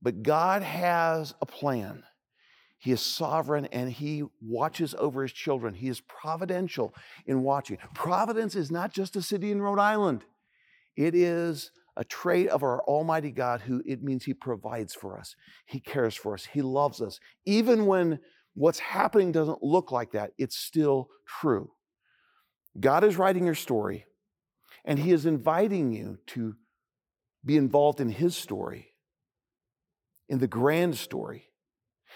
But 0.00 0.22
God 0.22 0.62
has 0.62 1.34
a 1.42 1.46
plan. 1.46 2.04
He 2.82 2.90
is 2.90 3.00
sovereign 3.00 3.66
and 3.66 3.88
he 3.88 4.24
watches 4.40 4.92
over 4.98 5.22
his 5.22 5.30
children. 5.30 5.72
He 5.72 5.86
is 5.86 6.00
providential 6.00 6.92
in 7.26 7.44
watching. 7.44 7.78
Providence 7.94 8.56
is 8.56 8.72
not 8.72 8.92
just 8.92 9.14
a 9.14 9.22
city 9.22 9.52
in 9.52 9.62
Rhode 9.62 9.78
Island, 9.78 10.24
it 10.96 11.14
is 11.14 11.70
a 11.96 12.02
trait 12.02 12.48
of 12.48 12.64
our 12.64 12.82
Almighty 12.82 13.30
God 13.30 13.60
who 13.60 13.84
it 13.86 14.02
means 14.02 14.24
He 14.24 14.34
provides 14.34 14.94
for 14.94 15.16
us, 15.16 15.36
He 15.64 15.78
cares 15.78 16.16
for 16.16 16.34
us, 16.34 16.46
He 16.46 16.60
loves 16.60 17.00
us. 17.00 17.20
Even 17.44 17.86
when 17.86 18.18
what's 18.54 18.80
happening 18.80 19.30
doesn't 19.30 19.62
look 19.62 19.92
like 19.92 20.10
that, 20.10 20.32
it's 20.36 20.56
still 20.56 21.08
true. 21.40 21.70
God 22.80 23.04
is 23.04 23.16
writing 23.16 23.44
your 23.44 23.54
story, 23.54 24.06
and 24.84 24.98
He 24.98 25.12
is 25.12 25.24
inviting 25.24 25.92
you 25.92 26.18
to 26.28 26.56
be 27.44 27.56
involved 27.56 28.00
in 28.00 28.08
His 28.08 28.36
story, 28.36 28.94
in 30.28 30.40
the 30.40 30.48
grand 30.48 30.96
story. 30.96 31.51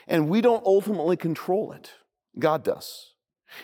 And 0.07 0.29
we 0.29 0.41
don't 0.41 0.65
ultimately 0.65 1.17
control 1.17 1.73
it, 1.73 1.93
God 2.39 2.63
does. 2.63 3.13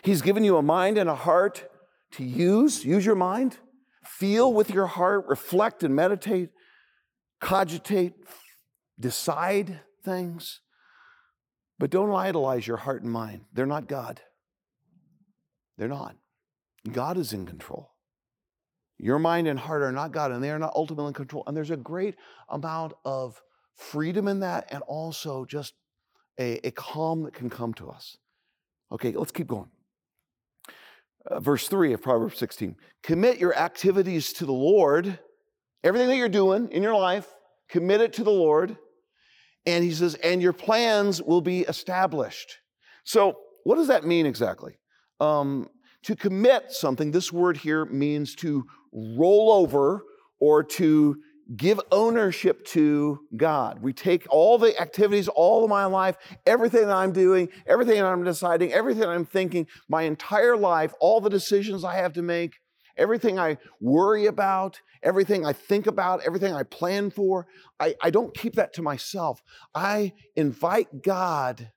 He's 0.03 0.23
given 0.23 0.45
you 0.45 0.57
a 0.57 0.63
mind 0.63 0.99
and 0.99 1.09
a 1.09 1.15
heart 1.15 1.69
to 2.13 2.25
use. 2.25 2.85
Use 2.85 3.05
your 3.05 3.15
mind. 3.15 3.59
Feel 4.05 4.53
with 4.53 4.71
your 4.71 4.87
heart. 4.87 5.27
Reflect 5.29 5.83
and 5.83 5.95
meditate. 5.95 6.51
Cogitate. 7.41 8.15
Decide 8.99 9.81
things. 10.05 10.61
But 11.79 11.91
don't 11.91 12.13
idolize 12.13 12.67
your 12.67 12.77
heart 12.77 13.03
and 13.03 13.13
mind. 13.13 13.43
They're 13.53 13.67
not 13.67 13.89
God. 13.89 14.21
They're 15.79 15.89
not. 15.89 16.17
God 16.91 17.17
is 17.17 17.33
in 17.33 17.47
control. 17.47 17.91
Your 18.99 19.19
mind 19.19 19.49
and 19.49 19.59
heart 19.59 19.83
are 19.83 19.91
not 19.91 20.13
God, 20.13 20.31
and 20.31 20.45
they 20.45 20.51
are 20.51 20.59
not 20.59 20.75
ultimately 20.77 21.09
in 21.09 21.15
control. 21.15 21.43
And 21.47 21.57
there's 21.57 21.71
a 21.71 21.77
great 21.77 22.15
amount 22.49 22.93
of 23.05 23.43
freedom 23.75 24.29
in 24.29 24.41
that, 24.41 24.69
and 24.71 24.83
also 24.85 25.45
just 25.45 25.75
a, 26.39 26.67
a 26.67 26.71
calm 26.71 27.23
that 27.25 27.35
can 27.35 27.51
come 27.51 27.75
to 27.75 27.91
us. 27.91 28.17
Okay, 28.91 29.12
let's 29.12 29.33
keep 29.33 29.47
going. 29.47 29.71
Uh, 31.27 31.41
verse 31.41 31.69
3 31.69 31.93
of 31.93 32.03
Proverbs 32.03 32.39
16 32.39 32.77
Commit 33.03 33.39
your 33.39 33.57
activities 33.57 34.33
to 34.35 34.47
the 34.47 34.53
Lord. 34.53 35.19
Everything 35.85 36.09
that 36.09 36.17
you're 36.17 36.29
doing 36.29 36.69
in 36.71 36.83
your 36.83 36.95
life, 36.95 37.27
commit 37.69 38.01
it 38.01 38.12
to 38.15 38.25
the 38.25 38.31
Lord. 38.31 38.77
And 39.67 39.85
he 39.85 39.93
says, 39.93 40.15
and 40.17 40.43
your 40.43 40.53
plans 40.53 41.23
will 41.23 41.41
be 41.41 41.61
established. 41.62 42.59
So, 43.05 43.39
what 43.65 43.77
does 43.77 43.89
that 43.89 44.05
mean 44.05 44.27
exactly? 44.27 44.79
Um, 45.21 45.69
to 46.05 46.17
commit 46.17 46.73
something, 46.73 47.12
this 47.12 47.33
word 47.33 47.57
here 47.57 47.85
means 47.85 48.35
to 48.37 48.65
roll 48.93 49.53
over 49.53 50.03
or 50.41 50.65
to 50.65 51.17
give 51.57 51.81
ownership 51.91 52.65
to 52.67 53.21
God. 53.37 53.83
We 53.83 53.93
take 53.93 54.27
all 54.31 54.59
the 54.59 54.79
activities, 54.81 55.29
all 55.29 55.65
of 55.65 55.71
my 55.71 55.85
life, 55.85 56.17
everything 56.47 56.87
that 56.87 56.97
I'm 56.97 57.13
doing, 57.13 57.49
everything 57.67 57.97
that 57.97 58.07
I'm 58.07 58.25
deciding, 58.25 58.73
everything 58.73 59.05
I'm 59.05 59.27
thinking, 59.27 59.67
my 59.89 60.03
entire 60.03 60.57
life, 60.57 60.93
all 61.01 61.21
the 61.21 61.31
decisions 61.31 61.85
I 61.85 61.97
have 61.97 62.13
to 62.15 62.23
make, 62.23 62.55
everything 62.97 63.39
I 63.39 63.59
worry 63.81 64.27
about, 64.27 64.81
everything 65.03 65.45
I 65.45 65.53
think 65.53 65.87
about, 65.87 66.23
everything 66.25 66.55
I 66.55 66.63
plan 66.63 67.11
for, 67.11 67.47
I, 67.81 67.95
I 68.03 68.11
don't 68.11 68.37
keep 68.37 68.55
that 68.55 68.73
to 68.75 68.83
myself. 68.83 69.43
I 69.75 70.13
invite 70.37 71.03
God 71.03 71.73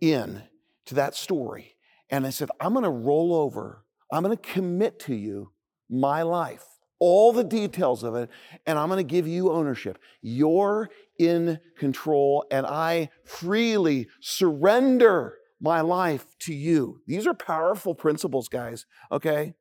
in 0.00 0.42
to 0.86 0.94
that 0.94 1.14
story. 1.14 1.76
And 2.10 2.26
I 2.26 2.30
said, 2.30 2.50
I'm 2.60 2.72
going 2.72 2.84
to 2.84 2.90
roll 2.90 3.34
over, 3.34 3.84
I'm 4.12 4.22
going 4.22 4.36
to 4.36 4.42
commit 4.42 4.98
to 5.00 5.14
you 5.14 5.52
my 5.88 6.22
life, 6.22 6.64
all 7.00 7.32
the 7.32 7.42
details 7.42 8.04
of 8.04 8.14
it, 8.14 8.30
and 8.66 8.78
I'm 8.78 8.88
going 8.88 9.04
to 9.04 9.10
give 9.10 9.26
you 9.26 9.50
ownership. 9.50 9.98
You're 10.22 10.90
in 11.18 11.58
control, 11.76 12.44
and 12.50 12.64
I 12.66 13.10
freely 13.24 14.08
surrender 14.20 15.38
my 15.60 15.80
life 15.80 16.26
to 16.40 16.54
you. 16.54 17.00
These 17.06 17.26
are 17.26 17.34
powerful 17.34 17.94
principles, 17.94 18.48
guys, 18.48 18.86
okay? 19.10 19.54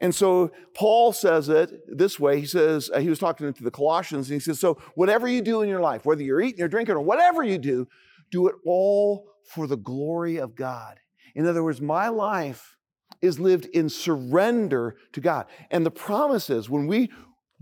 And 0.00 0.14
so 0.14 0.52
Paul 0.74 1.12
says 1.12 1.48
it 1.48 1.72
this 1.88 2.20
way. 2.20 2.40
He 2.40 2.46
says, 2.46 2.90
uh, 2.92 3.00
he 3.00 3.08
was 3.08 3.18
talking 3.18 3.52
to 3.52 3.64
the 3.64 3.70
Colossians, 3.70 4.28
and 4.28 4.34
he 4.34 4.40
says, 4.40 4.60
So 4.60 4.78
whatever 4.94 5.26
you 5.26 5.42
do 5.42 5.62
in 5.62 5.68
your 5.68 5.80
life, 5.80 6.04
whether 6.04 6.22
you're 6.22 6.40
eating 6.40 6.62
or 6.62 6.68
drinking 6.68 6.94
or 6.94 7.00
whatever 7.00 7.42
you 7.42 7.58
do, 7.58 7.88
do 8.30 8.48
it 8.48 8.54
all 8.66 9.26
for 9.44 9.66
the 9.66 9.76
glory 9.76 10.36
of 10.36 10.54
God. 10.54 11.00
In 11.34 11.46
other 11.46 11.62
words, 11.62 11.80
my 11.80 12.08
life 12.08 12.75
is 13.22 13.38
lived 13.38 13.66
in 13.66 13.88
surrender 13.88 14.96
to 15.12 15.20
God. 15.20 15.46
And 15.70 15.84
the 15.84 15.90
promise 15.90 16.50
is 16.50 16.68
when 16.70 16.86
we 16.86 17.10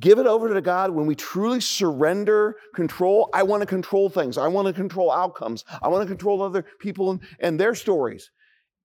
give 0.00 0.18
it 0.18 0.26
over 0.26 0.52
to 0.52 0.60
God, 0.60 0.90
when 0.90 1.06
we 1.06 1.14
truly 1.14 1.60
surrender 1.60 2.56
control, 2.74 3.30
I 3.32 3.42
want 3.42 3.60
to 3.60 3.66
control 3.66 4.08
things. 4.08 4.38
I 4.38 4.48
want 4.48 4.66
to 4.68 4.72
control 4.72 5.10
outcomes. 5.10 5.64
I 5.82 5.88
want 5.88 6.02
to 6.02 6.08
control 6.08 6.42
other 6.42 6.64
people 6.80 7.12
and, 7.12 7.20
and 7.40 7.58
their 7.58 7.74
stories. 7.74 8.30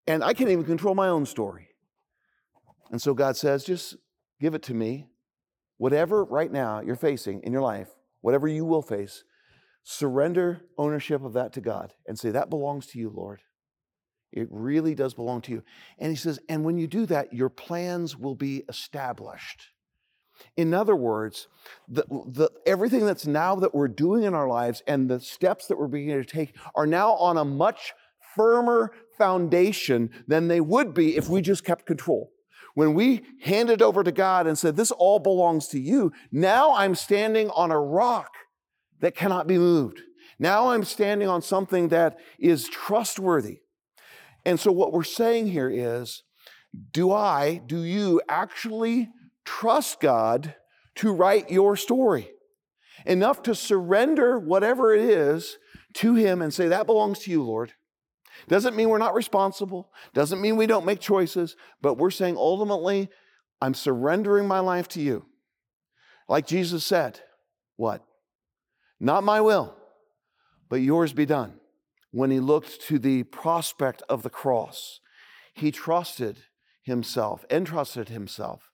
And 0.08 0.24
I 0.24 0.34
can't 0.34 0.50
even 0.50 0.66
control 0.66 0.96
my 0.96 1.08
own 1.08 1.26
story. 1.26 1.70
And 2.92 3.02
so 3.02 3.14
God 3.14 3.38
says, 3.38 3.64
just 3.64 3.96
give 4.40 4.54
it 4.54 4.64
to 4.64 4.74
me. 4.74 5.08
Whatever 5.78 6.26
right 6.26 6.52
now 6.52 6.82
you're 6.82 6.96
facing 6.96 7.42
in 7.44 7.54
your 7.54 7.62
life, 7.62 7.88
whatever 8.22 8.48
you 8.48 8.66
will 8.66 8.82
face, 8.82 9.24
surrender 9.84 10.62
ownership 10.78 11.24
of 11.24 11.34
that 11.34 11.54
to 11.54 11.62
God 11.62 11.94
and 12.06 12.20
say, 12.20 12.32
That 12.32 12.50
belongs 12.50 12.88
to 12.88 13.00
you, 13.00 13.10
Lord. 13.10 13.42
It 14.32 14.48
really 14.52 14.96
does 14.96 15.14
belong 15.14 15.42
to 15.42 15.52
you. 15.52 15.64
And 15.98 16.12
he 16.12 16.16
says, 16.16 16.40
And 16.48 16.64
when 16.64 16.78
you 16.78 16.88
do 16.88 17.06
that, 17.08 17.34
your 17.34 17.50
plans 17.50 18.18
will 18.18 18.36
be 18.36 18.64
established. 18.70 19.70
In 20.56 20.74
other 20.74 20.96
words, 20.96 21.48
the, 21.88 22.06
the, 22.28 22.50
everything 22.66 23.06
that's 23.06 23.28
now 23.28 23.56
that 23.56 23.76
we're 23.76 23.88
doing 23.88 24.24
in 24.24 24.34
our 24.34 24.48
lives 24.48 24.82
and 24.88 25.10
the 25.10 25.20
steps 25.20 25.68
that 25.68 25.78
we're 25.78 25.88
beginning 25.88 26.24
to 26.24 26.30
take 26.30 26.56
are 26.76 26.88
now 26.88 27.14
on 27.14 27.38
a 27.38 27.44
much 27.44 27.94
firmer 28.36 28.94
foundation 29.18 30.10
than 30.28 30.48
they 30.48 30.62
would 30.62 30.94
be 30.94 31.18
if 31.18 31.28
we 31.28 31.42
just 31.42 31.66
kept 31.66 31.86
control. 31.86 32.32
When 32.76 32.94
we 32.94 33.24
handed 33.42 33.82
over 33.82 34.04
to 34.04 34.12
God 34.12 34.48
and 34.48 34.58
said, 34.58 34.76
This 34.76 34.92
all 34.92 35.20
belongs 35.20 35.68
to 35.70 35.80
you, 35.80 36.14
now 36.32 36.74
I'm 36.74 36.96
standing 36.96 37.50
on 37.50 37.72
a 37.72 37.80
rock 37.80 38.32
that 39.00 39.16
cannot 39.16 39.48
be 39.48 39.58
moved. 39.58 40.02
Now 40.38 40.70
I'm 40.70 40.86
standing 40.86 41.28
on 41.28 41.42
something 41.42 41.90
that 41.90 42.18
is 42.38 42.70
trustworthy. 42.70 43.60
And 44.50 44.60
so, 44.60 44.72
what 44.72 44.92
we're 44.92 45.04
saying 45.04 45.50
here 45.50 45.70
is 45.70 46.24
do 46.92 47.12
I, 47.12 47.62
do 47.68 47.84
you 47.84 48.20
actually 48.28 49.12
trust 49.46 50.00
God 50.00 50.56
to 50.96 51.14
write 51.14 51.52
your 51.52 51.76
story? 51.76 52.32
Enough 53.06 53.44
to 53.44 53.54
surrender 53.54 54.40
whatever 54.40 54.92
it 54.92 55.04
is 55.04 55.60
to 55.94 56.16
Him 56.16 56.42
and 56.42 56.52
say, 56.52 56.68
That 56.68 56.88
belongs 56.88 57.20
to 57.20 57.32
you, 57.32 57.44
Lord. 57.44 57.74
Doesn't 58.48 58.76
mean 58.76 58.90
we're 58.90 58.98
not 58.98 59.14
responsible, 59.14 59.92
doesn't 60.16 60.42
mean 60.42 60.58
we 60.58 60.66
don't 60.66 60.86
make 60.86 61.00
choices, 61.00 61.56
but 61.80 62.00
we're 62.00 62.10
saying 62.10 62.36
ultimately, 62.36 63.08
I'm 63.62 63.76
surrendering 63.76 64.48
my 64.48 64.62
life 64.62 64.88
to 64.90 65.00
you. 65.00 65.28
Like 66.28 66.48
Jesus 66.48 66.84
said, 66.84 67.20
what? 67.76 68.04
Not 69.00 69.24
my 69.24 69.42
will, 69.42 69.76
but 70.70 70.78
yours 70.78 71.14
be 71.14 71.28
done. 71.28 71.60
When 72.12 72.32
he 72.32 72.40
looked 72.40 72.82
to 72.88 73.00
the 73.00 73.24
prospect 73.24 74.02
of 74.10 74.24
the 74.24 74.30
cross, 74.30 75.00
he 75.54 75.72
trusted 75.72 76.40
himself, 76.84 77.46
entrusted 77.50 78.10
himself 78.10 78.72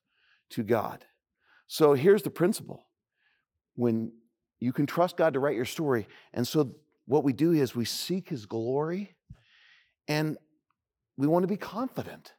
to 0.50 0.62
God. 0.62 1.04
So 1.66 1.94
here's 1.94 2.22
the 2.22 2.30
principle 2.30 2.86
when 3.74 4.12
you 4.58 4.72
can 4.72 4.86
trust 4.86 5.16
God 5.16 5.34
to 5.34 5.40
write 5.40 5.56
your 5.56 5.66
story, 5.66 6.06
and 6.32 6.46
so 6.46 6.74
what 7.06 7.24
we 7.24 7.32
do 7.32 7.52
is 7.52 7.76
we 7.76 7.84
seek 7.84 8.30
his 8.30 8.46
glory 8.46 9.16
and 10.08 10.38
we 11.16 11.26
want 11.26 11.42
to 11.42 11.48
be 11.48 11.56
confident. 11.56 12.32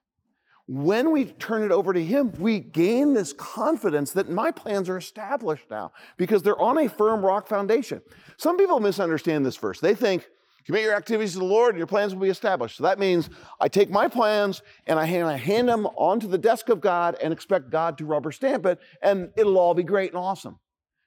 When 0.67 1.11
we 1.11 1.25
turn 1.25 1.63
it 1.63 1.71
over 1.71 1.93
to 1.93 2.03
Him, 2.03 2.33
we 2.39 2.59
gain 2.59 3.13
this 3.13 3.31
confidence 3.31 4.11
that 4.11 4.29
my 4.29 4.51
plans 4.51 4.89
are 4.89 4.97
established 4.97 5.63
now 5.71 5.93
because 6.17 6.43
they're 6.43 6.59
on 6.59 6.77
a 6.77 6.89
firm 6.89 7.25
rock 7.25 7.47
foundation. 7.47 8.01
Some 8.35 8.57
people 8.57 8.81
misunderstand 8.81 9.45
this 9.45 9.55
verse. 9.55 9.79
They 9.79 9.95
think, 9.95 10.27
commit 10.67 10.83
your 10.83 10.95
activities 10.95 11.33
to 11.33 11.39
the 11.39 11.45
Lord 11.45 11.69
and 11.69 11.77
your 11.77 11.87
plans 11.87 12.13
will 12.13 12.21
be 12.21 12.29
established. 12.29 12.77
So 12.77 12.83
that 12.83 12.99
means 12.99 13.29
I 13.59 13.69
take 13.69 13.89
my 13.89 14.07
plans 14.07 14.61
and 14.85 14.99
I 14.99 15.05
hand, 15.05 15.27
I 15.27 15.37
hand 15.37 15.67
them 15.67 15.87
onto 15.95 16.27
the 16.27 16.37
desk 16.37 16.69
of 16.69 16.81
God 16.81 17.17
and 17.23 17.33
expect 17.33 17.71
God 17.71 17.97
to 17.97 18.05
rubber 18.05 18.31
stamp 18.31 18.65
it 18.65 18.79
and 19.01 19.31
it'll 19.35 19.57
all 19.57 19.73
be 19.73 19.83
great 19.83 20.11
and 20.11 20.19
awesome. 20.19 20.59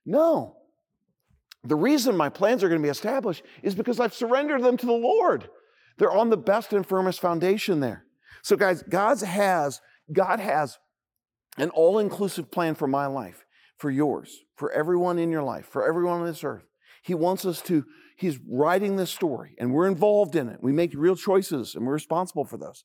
No. 0.04 0.56
The 1.62 1.76
reason 1.76 2.16
my 2.16 2.30
plans 2.30 2.64
are 2.64 2.68
going 2.68 2.80
to 2.80 2.86
be 2.86 2.90
established 2.90 3.42
is 3.62 3.74
because 3.74 4.00
I've 4.00 4.14
surrendered 4.14 4.62
them 4.62 4.78
to 4.78 4.86
the 4.86 4.92
Lord. 4.92 5.48
They're 5.98 6.10
on 6.10 6.30
the 6.30 6.38
best 6.38 6.72
and 6.72 6.86
firmest 6.86 7.20
foundation 7.20 7.80
there. 7.80 8.06
So, 8.42 8.56
guys, 8.56 8.82
God 8.82 9.20
has, 9.20 9.82
God 10.10 10.40
has 10.40 10.78
an 11.58 11.68
all-inclusive 11.70 12.50
plan 12.50 12.74
for 12.74 12.86
my 12.86 13.04
life, 13.06 13.44
for 13.76 13.90
yours, 13.90 14.44
for 14.56 14.72
everyone 14.72 15.18
in 15.18 15.30
your 15.30 15.42
life, 15.42 15.66
for 15.66 15.86
everyone 15.86 16.20
on 16.20 16.26
this 16.26 16.42
earth. 16.42 16.64
He 17.02 17.14
wants 17.14 17.44
us 17.44 17.60
to, 17.62 17.84
He's 18.20 18.38
writing 18.46 18.96
this 18.96 19.10
story, 19.10 19.54
and 19.58 19.72
we're 19.72 19.88
involved 19.88 20.36
in 20.36 20.48
it. 20.48 20.58
We 20.62 20.72
make 20.72 20.92
real 20.94 21.16
choices, 21.16 21.74
and 21.74 21.86
we're 21.86 21.94
responsible 21.94 22.44
for 22.44 22.58
those. 22.58 22.84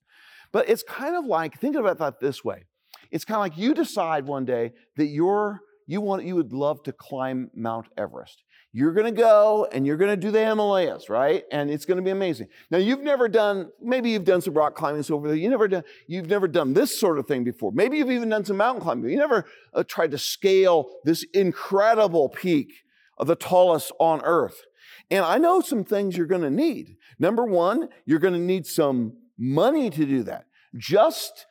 But 0.54 0.70
it's 0.70 0.82
kind 0.82 1.16
of 1.16 1.26
like, 1.26 1.60
think 1.60 1.76
about 1.76 1.98
that 1.98 2.22
this 2.22 2.44
way. 2.44 2.64
It's 3.12 3.26
kind 3.26 3.36
of 3.36 3.42
like 3.42 3.58
you 3.58 3.74
decide 3.74 4.26
one 4.26 4.46
day 4.46 4.72
that 4.96 5.08
you're 5.08 5.60
you 5.88 6.02
want 6.02 6.24
you 6.24 6.36
would 6.36 6.54
love 6.54 6.82
to 6.84 6.94
climb 6.94 7.52
Mount 7.54 7.88
Everest. 7.98 8.44
You're 8.72 8.94
going 8.94 9.14
to 9.14 9.22
go 9.22 9.68
and 9.72 9.86
you're 9.86 9.98
going 9.98 10.12
to 10.12 10.18
do 10.18 10.32
the 10.32 10.44
Himalayas, 10.44 11.10
right? 11.10 11.44
And 11.52 11.70
it's 11.70 11.86
going 11.86 11.98
to 11.98 12.04
be 12.04 12.10
amazing. 12.10 12.48
Now 12.72 12.78
you've 12.78 13.02
never 13.02 13.30
done 13.30 13.70
maybe 13.82 14.10
you've 14.10 14.26
done 14.26 14.42
some 14.42 14.54
rock 14.54 14.76
climbing 14.76 15.04
so 15.04 15.16
over 15.16 15.28
there. 15.28 15.38
You 15.38 15.50
never 15.50 15.68
done 15.68 15.84
you've 16.08 16.28
never 16.28 16.48
done 16.48 16.74
this 16.74 17.00
sort 17.00 17.20
of 17.20 17.28
thing 17.28 17.44
before. 17.44 17.72
Maybe 17.72 17.98
you've 17.98 18.12
even 18.12 18.30
done 18.30 18.46
some 18.46 18.58
mountain 18.58 18.82
climbing. 18.82 19.12
You 19.12 19.18
never 19.18 19.46
uh, 19.74 19.84
tried 19.84 20.12
to 20.12 20.18
scale 20.18 20.90
this 21.04 21.24
incredible 21.34 22.30
peak 22.30 22.72
of 23.18 23.28
the 23.28 23.36
tallest 23.36 23.92
on 24.00 24.22
earth. 24.24 24.64
And 25.12 25.24
I 25.24 25.38
know 25.38 25.62
some 25.62 25.84
things 25.84 26.18
you're 26.18 26.26
going 26.26 26.42
to 26.42 26.50
need. 26.50 26.98
Number 27.20 27.46
1, 27.46 27.90
you're 28.06 28.20
going 28.20 28.34
to 28.34 28.40
need 28.40 28.66
some 28.66 29.18
money 29.38 29.90
to 29.90 30.06
do 30.06 30.24
that. 30.24 30.46
Just 30.76 31.46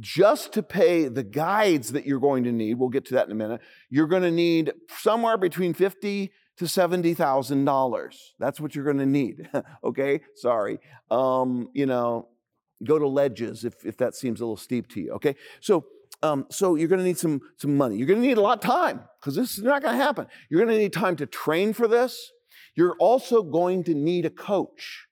just 0.00 0.52
to 0.52 0.62
pay 0.62 1.08
the 1.08 1.24
guides 1.24 1.90
that 1.90 2.06
you're 2.06 2.20
going 2.20 2.44
to 2.44 2.52
need, 2.52 2.74
we'll 2.74 2.88
get 2.88 3.04
to 3.04 3.14
that 3.14 3.26
in 3.26 3.32
a 3.32 3.34
minute, 3.34 3.60
you're 3.90 4.06
going 4.06 4.22
to 4.22 4.30
need 4.30 4.72
somewhere 4.96 5.36
between 5.36 5.74
50 5.74 6.30
to 6.58 6.64
$70,000. 6.66 8.16
That's 8.38 8.60
what 8.60 8.76
you're 8.76 8.84
going 8.84 8.98
to 8.98 9.06
need. 9.06 9.50
okay? 9.84 10.20
Sorry. 10.36 10.78
Um, 11.10 11.70
you 11.72 11.86
know, 11.86 12.28
go 12.84 12.98
to 12.98 13.08
ledges 13.08 13.64
if, 13.64 13.84
if 13.84 13.96
that 13.98 14.14
seems 14.14 14.40
a 14.40 14.44
little 14.44 14.56
steep 14.56 14.88
to 14.90 15.00
you. 15.00 15.12
Okay, 15.12 15.36
so 15.60 15.86
um, 16.22 16.46
so 16.50 16.74
you're 16.74 16.88
going 16.88 17.00
to 17.00 17.04
need 17.04 17.18
some 17.18 17.40
some 17.56 17.76
money. 17.76 17.96
You're 17.96 18.06
going 18.06 18.20
to 18.20 18.26
need 18.26 18.38
a 18.38 18.42
lot 18.42 18.58
of 18.58 18.64
time 18.64 19.04
because 19.20 19.34
this 19.36 19.56
is 19.56 19.64
not 19.64 19.82
going 19.82 19.96
to 19.96 20.02
happen. 20.02 20.26
You're 20.48 20.64
going 20.64 20.74
to 20.74 20.80
need 20.80 20.92
time 20.92 21.16
to 21.16 21.26
train 21.26 21.72
for 21.72 21.86
this. 21.86 22.32
You're 22.78 22.94
also 23.00 23.42
going 23.42 23.82
to 23.84 23.94
need 23.94 24.24
a 24.24 24.30
coach. 24.30 25.08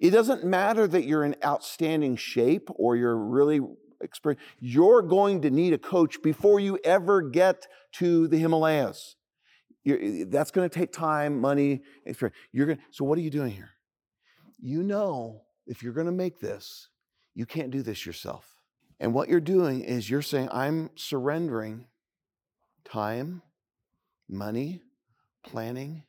It 0.00 0.10
doesn't 0.10 0.42
matter 0.42 0.88
that 0.88 1.04
you're 1.04 1.22
in 1.22 1.36
outstanding 1.44 2.16
shape 2.16 2.68
or 2.74 2.96
you're 2.96 3.16
really 3.16 3.60
experienced. 4.00 4.44
You're 4.58 5.02
going 5.02 5.42
to 5.42 5.50
need 5.50 5.72
a 5.72 5.78
coach 5.78 6.20
before 6.20 6.58
you 6.58 6.80
ever 6.82 7.22
get 7.22 7.68
to 7.92 8.26
the 8.26 8.38
Himalayas. 8.38 9.14
You're, 9.84 10.02
eh, 10.02 10.24
that's 10.26 10.50
going 10.50 10.68
to 10.68 10.78
take 10.78 10.92
time, 10.92 11.40
money. 11.40 11.82
You're 12.50 12.66
going. 12.66 12.80
So 12.90 13.04
what 13.04 13.18
are 13.18 13.22
you 13.22 13.30
doing 13.30 13.52
here? 13.52 13.70
You 14.58 14.82
know, 14.82 15.42
if 15.64 15.84
you're 15.84 15.92
going 15.92 16.06
to 16.06 16.12
make 16.12 16.40
this, 16.40 16.88
you 17.36 17.46
can't 17.46 17.70
do 17.70 17.82
this 17.82 18.04
yourself. 18.04 18.56
And 18.98 19.14
what 19.14 19.28
you're 19.28 19.38
doing 19.38 19.82
is 19.84 20.10
you're 20.10 20.22
saying, 20.22 20.48
I'm 20.50 20.90
surrendering 20.96 21.86
time, 22.84 23.42
money, 24.28 24.82
planning 25.44 26.02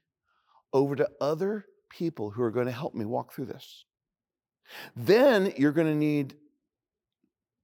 over 0.77 0.95
to 0.95 1.09
other 1.19 1.65
people 1.89 2.31
who 2.31 2.43
are 2.43 2.51
going 2.51 2.67
to 2.67 2.71
help 2.71 2.93
me 2.93 3.05
walk 3.05 3.33
through 3.33 3.45
this. 3.45 3.85
Then 4.95 5.53
you're 5.57 5.71
going 5.71 5.87
to 5.87 5.95
need 5.95 6.35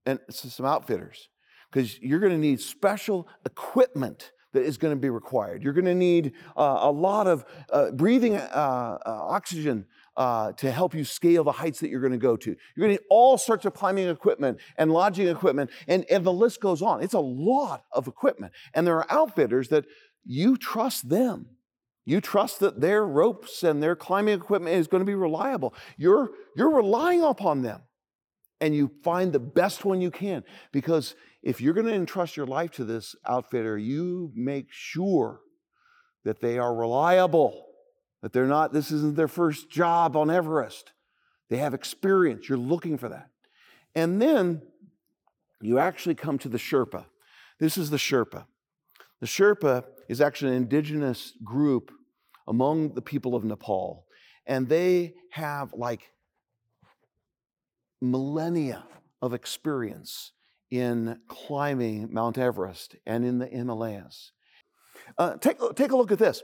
and 0.06 0.20
some 0.30 0.66
outfitters 0.66 1.30
because 1.72 2.00
you're 2.02 2.20
going 2.20 2.34
to 2.34 2.38
need 2.38 2.60
special 2.60 3.28
equipment 3.46 4.32
that 4.54 4.64
is 4.64 4.78
going 4.78 4.94
to 4.94 5.00
be 5.00 5.10
required. 5.10 5.64
You're 5.64 5.74
going 5.74 5.86
to 5.86 5.96
need 5.96 6.34
uh, 6.56 6.80
a 6.82 6.92
lot 6.92 7.26
of 7.26 7.46
uh, 7.72 7.92
breathing 7.92 8.36
uh, 8.36 8.98
uh 9.04 9.10
oxygen 9.10 9.86
uh, 10.16 10.52
to 10.54 10.72
help 10.72 10.94
you 10.94 11.04
scale 11.04 11.44
the 11.44 11.52
heights 11.52 11.80
that 11.80 11.90
you're 11.90 12.02
going 12.02 12.12
to 12.12 12.20
go 12.20 12.38
to. 12.38 12.50
You're 12.76 12.88
going 12.88 12.98
to 12.98 13.02
need 13.02 13.08
all 13.10 13.38
sorts 13.38 13.66
of 13.66 13.74
climbing 13.74 14.08
equipment 14.10 14.60
and 14.78 14.92
lodging 14.92 15.28
equipment, 15.28 15.72
and, 15.88 16.06
and 16.10 16.24
the 16.24 16.34
list 16.34 16.62
goes 16.62 16.82
on. 16.82 17.02
It's 17.02 17.16
a 17.16 17.20
lot 17.20 17.86
of 17.92 18.08
equipment. 18.08 18.54
And 18.76 18.86
there 18.86 18.98
are 18.98 19.08
outfitters 19.10 19.70
that 19.70 19.86
you 20.24 20.56
trust 20.56 21.10
them. 21.10 21.48
You 22.06 22.20
trust 22.20 22.60
that 22.60 22.82
their 22.82 23.06
ropes 23.06 23.64
and 23.64 23.82
their 23.82 23.96
climbing 23.96 24.34
equipment 24.34 24.76
is 24.76 24.88
going 24.88 25.02
to 25.02 25.06
be 25.06 25.16
reliable. 25.16 25.74
You're, 25.98 26.32
you're 26.56 26.76
relying 26.76 27.22
upon 27.24 27.62
them. 27.62 27.82
And 28.60 28.74
you 28.74 28.92
find 29.04 29.34
the 29.34 29.40
best 29.40 29.84
one 29.84 30.00
you 30.00 30.12
can. 30.12 30.44
Because 30.72 31.16
if 31.42 31.60
you're 31.60 31.74
going 31.74 31.88
to 31.88 31.94
entrust 31.94 32.38
your 32.38 32.46
life 32.46 32.72
to 32.72 32.86
this 32.86 33.16
outfitter, 33.28 33.78
you 33.78 34.32
make 34.36 34.68
sure 34.70 35.42
that 36.24 36.40
they 36.40 36.58
are 36.58 36.74
reliable 36.74 37.66
that 38.24 38.32
they're 38.32 38.48
not, 38.48 38.72
this 38.72 38.90
isn't 38.90 39.18
their 39.18 39.28
first 39.28 39.70
job 39.70 40.16
on 40.16 40.32
Everest. 40.32 40.94
They 41.50 41.58
have 41.58 41.74
experience. 41.74 42.48
You're 42.48 42.58
looking 42.58 42.98
for 42.98 43.10
that. 43.10 43.30
And 43.94 44.22
then 44.22 44.62
you 45.62 45.78
actually 45.78 46.16
come 46.16 46.38
to 46.40 46.50
the 46.50 46.58
Sherpa. 46.58 47.06
This 47.60 47.78
is 47.78 47.90
the 47.90 47.98
Sherpa. 47.98 48.46
The 49.20 49.28
Sherpa 49.28 49.84
is 50.08 50.22
actually 50.22 50.52
an 50.52 50.64
indigenous 50.64 51.34
group 51.44 51.92
among 52.48 52.94
the 52.94 53.02
people 53.02 53.36
of 53.36 53.44
Nepal. 53.44 54.06
And 54.46 54.68
they 54.68 55.14
have 55.32 55.74
like 55.74 56.12
millennia 58.02 58.84
of 59.22 59.34
experience 59.34 60.32
in 60.70 61.20
climbing 61.28 62.12
Mount 62.12 62.38
Everest 62.38 62.96
and 63.06 63.24
in 63.24 63.40
the 63.40 63.46
Himalayas. 63.46 64.32
Uh, 65.18 65.38
take, 65.38 65.58
take 65.76 65.92
a 65.92 65.96
look 65.96 66.12
at 66.12 66.20
this. 66.20 66.44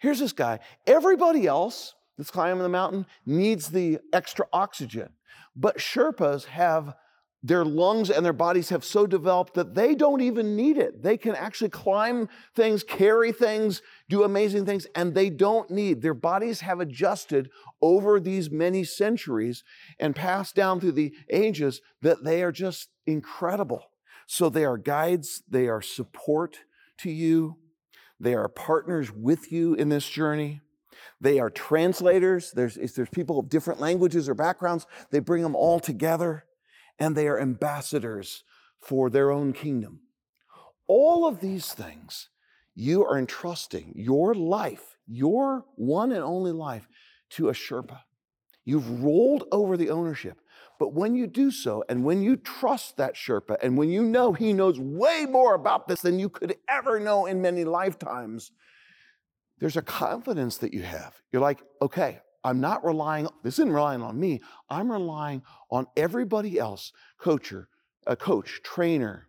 Here's 0.00 0.18
this 0.18 0.32
guy. 0.32 0.60
Everybody 0.86 1.46
else 1.46 1.94
that's 2.16 2.30
climbing 2.30 2.62
the 2.62 2.68
mountain 2.68 3.06
needs 3.26 3.68
the 3.68 3.98
extra 4.12 4.46
oxygen. 4.52 5.10
But 5.56 5.78
Sherpas 5.78 6.44
have 6.46 6.94
their 7.42 7.64
lungs 7.64 8.08
and 8.08 8.24
their 8.24 8.32
bodies 8.32 8.68
have 8.68 8.84
so 8.84 9.06
developed 9.06 9.54
that 9.54 9.74
they 9.74 9.94
don't 9.94 10.20
even 10.20 10.54
need 10.54 10.78
it. 10.78 11.02
They 11.02 11.16
can 11.16 11.34
actually 11.34 11.70
climb 11.70 12.28
things, 12.54 12.84
carry 12.84 13.32
things, 13.32 13.82
do 14.08 14.22
amazing 14.22 14.64
things, 14.64 14.86
and 14.94 15.14
they 15.14 15.28
don't 15.28 15.68
need. 15.68 16.02
Their 16.02 16.14
bodies 16.14 16.60
have 16.60 16.78
adjusted 16.78 17.50
over 17.80 18.20
these 18.20 18.50
many 18.50 18.84
centuries 18.84 19.64
and 19.98 20.14
passed 20.14 20.54
down 20.54 20.78
through 20.78 20.92
the 20.92 21.12
ages 21.30 21.80
that 22.00 22.22
they 22.22 22.42
are 22.44 22.52
just 22.52 22.90
incredible. 23.06 23.90
So 24.26 24.48
they 24.48 24.64
are 24.64 24.78
guides, 24.78 25.42
they 25.48 25.68
are 25.68 25.82
support 25.82 26.60
to 26.98 27.10
you. 27.10 27.56
They 28.20 28.34
are 28.34 28.48
partners 28.48 29.12
with 29.12 29.50
you 29.50 29.74
in 29.74 29.88
this 29.88 30.08
journey. 30.08 30.60
They 31.20 31.40
are 31.40 31.50
translators. 31.50 32.52
There's, 32.52 32.76
there's 32.76 33.08
people 33.08 33.40
of 33.40 33.48
different 33.48 33.80
languages 33.80 34.28
or 34.28 34.34
backgrounds, 34.34 34.86
they 35.10 35.18
bring 35.18 35.42
them 35.42 35.56
all 35.56 35.80
together. 35.80 36.44
And 36.98 37.16
they 37.16 37.26
are 37.28 37.40
ambassadors 37.40 38.44
for 38.80 39.10
their 39.10 39.30
own 39.30 39.52
kingdom. 39.52 40.00
All 40.86 41.26
of 41.26 41.40
these 41.40 41.72
things, 41.72 42.28
you 42.74 43.04
are 43.04 43.18
entrusting 43.18 43.92
your 43.96 44.34
life, 44.34 44.96
your 45.06 45.64
one 45.76 46.12
and 46.12 46.22
only 46.22 46.52
life, 46.52 46.88
to 47.30 47.48
a 47.48 47.52
Sherpa. 47.52 48.00
You've 48.64 49.02
rolled 49.02 49.44
over 49.50 49.76
the 49.76 49.90
ownership. 49.90 50.38
But 50.78 50.94
when 50.94 51.14
you 51.14 51.26
do 51.26 51.50
so, 51.50 51.84
and 51.88 52.04
when 52.04 52.22
you 52.22 52.36
trust 52.36 52.96
that 52.96 53.14
Sherpa, 53.14 53.56
and 53.62 53.76
when 53.76 53.90
you 53.90 54.02
know 54.02 54.32
he 54.32 54.52
knows 54.52 54.80
way 54.80 55.26
more 55.28 55.54
about 55.54 55.86
this 55.86 56.00
than 56.02 56.18
you 56.18 56.28
could 56.28 56.56
ever 56.68 56.98
know 56.98 57.26
in 57.26 57.40
many 57.40 57.64
lifetimes, 57.64 58.50
there's 59.58 59.76
a 59.76 59.82
confidence 59.82 60.58
that 60.58 60.74
you 60.74 60.82
have. 60.82 61.14
You're 61.30 61.42
like, 61.42 61.62
okay, 61.80 62.20
I'm 62.44 62.60
not 62.60 62.84
relying, 62.84 63.28
this 63.42 63.58
isn't 63.58 63.72
relying 63.72 64.02
on 64.02 64.18
me. 64.18 64.40
I'm 64.68 64.90
relying 64.90 65.42
on 65.70 65.86
everybody 65.96 66.58
else, 66.58 66.92
coacher, 67.18 67.68
a 68.06 68.16
coach, 68.16 68.60
trainer, 68.64 69.28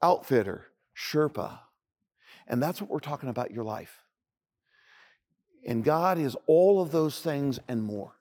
outfitter, 0.00 0.68
Sherpa. 0.96 1.60
And 2.46 2.62
that's 2.62 2.80
what 2.80 2.90
we're 2.90 3.00
talking 3.00 3.28
about 3.28 3.50
your 3.50 3.64
life. 3.64 4.02
And 5.66 5.84
God 5.84 6.18
is 6.18 6.36
all 6.46 6.80
of 6.80 6.92
those 6.92 7.20
things 7.20 7.58
and 7.68 7.82
more. 7.82 8.14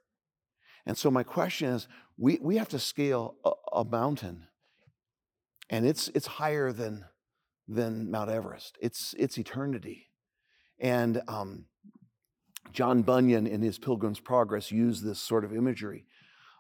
And 0.86 0.97
so 0.97 1.12
my 1.12 1.23
question 1.23 1.69
is, 1.69 1.88
we, 2.17 2.39
we 2.41 2.58
have 2.58 2.69
to 2.69 2.80
scale 2.80 3.36
a, 3.45 3.51
a 3.73 3.86
mountain, 3.86 4.47
and 5.69 5.86
it's, 5.86 6.08
it's 6.10 6.27
higher 6.27 6.71
than, 6.71 7.06
than 7.67 8.12
Mount 8.12 8.30
Everest. 8.30 8.77
It's, 8.82 9.15
it's 9.17 9.38
eternity. 9.38 10.10
And 10.80 11.21
um, 11.27 11.65
John 12.73 13.01
Bunyan, 13.01 13.47
in 13.47 13.62
his 13.62 13.77
Pilgrim's 13.77 14.19
Progress, 14.19 14.71
used 14.71 15.03
this 15.03 15.19
sort 15.19 15.43
of 15.43 15.53
imagery 15.53 16.05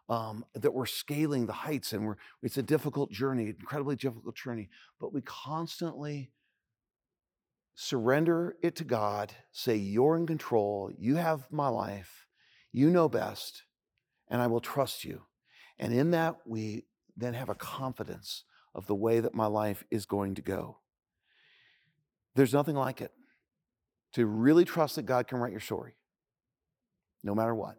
um, 0.09 0.45
that 0.53 0.73
we're 0.73 0.85
scaling 0.85 1.45
the 1.45 1.53
heights, 1.53 1.93
and 1.93 2.05
we're, 2.05 2.17
it's 2.43 2.57
a 2.57 2.63
difficult 2.63 3.11
journey, 3.11 3.47
incredibly 3.47 3.95
difficult 3.95 4.35
journey, 4.35 4.69
but 4.99 5.13
we 5.13 5.21
constantly 5.21 6.31
surrender 7.75 8.57
it 8.61 8.75
to 8.75 8.83
God, 8.83 9.31
say, 9.51 9.75
You're 9.75 10.17
in 10.17 10.27
control, 10.27 10.91
you 10.97 11.15
have 11.15 11.47
my 11.49 11.69
life, 11.69 12.27
you 12.71 12.89
know 12.89 13.07
best, 13.07 13.63
and 14.27 14.41
I 14.41 14.47
will 14.47 14.59
trust 14.59 15.05
you. 15.05 15.23
And 15.79 15.93
in 15.93 16.11
that, 16.11 16.37
we 16.45 16.85
then 17.15 17.33
have 17.33 17.49
a 17.49 17.55
confidence 17.55 18.43
of 18.75 18.87
the 18.87 18.95
way 18.95 19.19
that 19.19 19.33
my 19.33 19.47
life 19.47 19.83
is 19.89 20.05
going 20.05 20.35
to 20.35 20.41
go. 20.41 20.77
There's 22.35 22.53
nothing 22.53 22.75
like 22.75 23.01
it. 23.01 23.11
To 24.13 24.25
really 24.25 24.65
trust 24.65 24.97
that 24.97 25.03
God 25.03 25.27
can 25.27 25.37
write 25.37 25.51
your 25.51 25.61
story, 25.61 25.93
no 27.23 27.35
matter 27.35 27.55
what. 27.55 27.77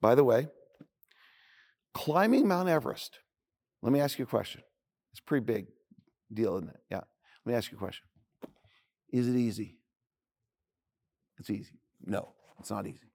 By 0.00 0.14
the 0.14 0.24
way, 0.24 0.48
climbing 1.94 2.48
Mount 2.48 2.68
Everest, 2.68 3.18
let 3.82 3.92
me 3.92 4.00
ask 4.00 4.18
you 4.18 4.24
a 4.24 4.28
question. 4.28 4.62
It's 5.12 5.20
a 5.20 5.24
pretty 5.24 5.44
big 5.44 5.66
deal, 6.32 6.56
isn't 6.56 6.70
it? 6.70 6.80
Yeah. 6.90 7.02
Let 7.44 7.52
me 7.52 7.54
ask 7.54 7.70
you 7.70 7.76
a 7.76 7.80
question. 7.80 8.06
Is 9.12 9.28
it 9.28 9.36
easy? 9.36 9.76
It's 11.38 11.50
easy. 11.50 11.80
No, 12.04 12.32
it's 12.58 12.70
not 12.70 12.86
easy. 12.86 13.12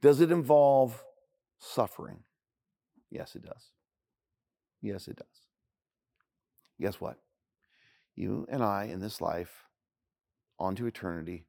Does 0.00 0.20
it 0.20 0.30
involve 0.30 1.02
suffering? 1.58 2.20
Yes, 3.10 3.34
it 3.34 3.42
does. 3.42 3.70
Yes, 4.82 5.08
it 5.08 5.16
does. 5.16 5.26
Guess 6.80 7.00
what? 7.00 7.18
You 8.14 8.46
and 8.50 8.62
I 8.62 8.84
in 8.84 9.00
this 9.00 9.20
life, 9.20 9.64
onto 10.58 10.86
eternity, 10.86 11.46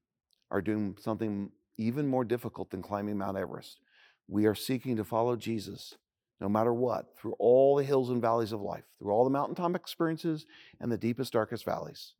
are 0.50 0.62
doing 0.62 0.96
something 1.00 1.52
even 1.78 2.08
more 2.08 2.24
difficult 2.24 2.72
than 2.72 2.82
climbing 2.82 3.18
Mount 3.18 3.38
Everest. 3.38 3.80
We 4.28 4.46
are 4.46 4.56
seeking 4.56 4.96
to 4.98 5.04
follow 5.04 5.36
Jesus 5.36 5.96
no 6.42 6.50
matter 6.50 6.74
what, 6.74 7.18
through 7.18 7.34
all 7.40 7.76
the 7.76 7.84
hills 7.84 8.10
and 8.10 8.22
valleys 8.22 8.52
of 8.52 8.62
life, 8.62 8.84
through 9.00 9.12
all 9.12 9.24
the 9.24 9.30
mountaintop 9.30 9.76
experiences 9.76 10.46
and 10.80 10.92
the 10.92 10.98
deepest, 10.98 11.34
darkest 11.34 11.64
valleys, 11.64 12.14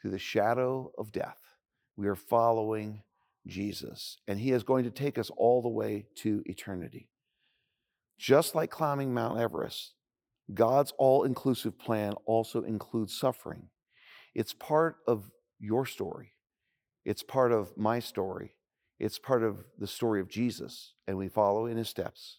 through 0.00 0.10
the 0.10 0.18
shadow 0.18 0.92
of 0.98 1.12
death. 1.12 1.38
We 1.96 2.06
are 2.08 2.16
following 2.16 3.02
Jesus, 3.46 4.18
and 4.28 4.38
He 4.38 4.52
is 4.52 4.62
going 4.62 4.84
to 4.84 4.90
take 4.90 5.18
us 5.18 5.30
all 5.36 5.62
the 5.62 5.68
way 5.68 6.06
to 6.16 6.42
eternity. 6.46 7.08
Just 8.18 8.54
like 8.54 8.70
climbing 8.70 9.14
Mount 9.14 9.40
Everest, 9.40 9.94
God's 10.52 10.92
all 10.98 11.24
inclusive 11.24 11.78
plan 11.78 12.12
also 12.26 12.62
includes 12.62 13.16
suffering. 13.16 13.68
It's 14.34 14.52
part 14.52 14.96
of 15.06 15.30
your 15.58 15.86
story, 15.86 16.34
it's 17.04 17.22
part 17.22 17.52
of 17.52 17.76
my 17.76 18.00
story, 18.00 18.52
it's 19.00 19.18
part 19.18 19.42
of 19.42 19.64
the 19.78 19.86
story 19.86 20.20
of 20.20 20.28
Jesus, 20.28 20.92
and 21.08 21.16
we 21.16 21.28
follow 21.28 21.64
in 21.64 21.78
his 21.78 21.88
steps. 21.88 22.36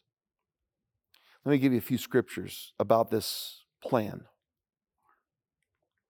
Let 1.43 1.54
me 1.54 1.58
give 1.58 1.74
you 1.74 1.80
a 1.80 1.82
few 1.82 1.97
scriptures 1.97 2.74
about 2.80 3.10
this 3.10 3.63
plan. 3.84 4.26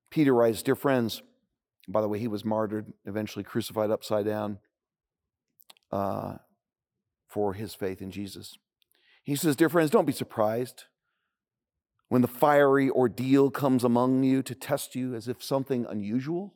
Peter 0.10 0.34
writes, 0.34 0.62
Dear 0.62 0.76
friends, 0.76 1.22
by 1.88 2.02
the 2.02 2.10
way, 2.10 2.20
he 2.20 2.28
was 2.28 2.44
martyred, 2.44 2.92
eventually 3.06 3.46
crucified 3.46 3.90
upside 3.90 4.26
down 4.26 4.60
uh, 5.90 6.36
for 7.28 7.54
his 7.54 7.74
faith 7.74 8.02
in 8.02 8.12
Jesus. 8.12 8.58
He 9.24 9.38
says, 9.38 9.56
Dear 9.56 9.70
friends, 9.70 9.90
don't 9.90 10.06
be 10.06 10.12
surprised 10.12 10.84
when 12.10 12.22
the 12.22 12.28
fiery 12.28 12.90
ordeal 12.90 13.50
comes 13.50 13.86
among 13.86 14.24
you 14.24 14.44
to 14.44 14.54
test 14.54 14.96
you 14.96 15.16
as 15.16 15.30
if 15.30 15.42
something 15.42 15.86
unusual 15.90 16.56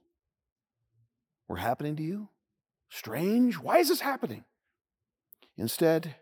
were 1.47 1.57
happening 1.57 1.95
to 1.95 2.03
you. 2.03 2.27
Strange? 2.95 3.59
Why 3.59 3.79
is 3.79 3.89
this 3.89 3.99
happening? 3.99 4.45
Instead, 5.57 6.15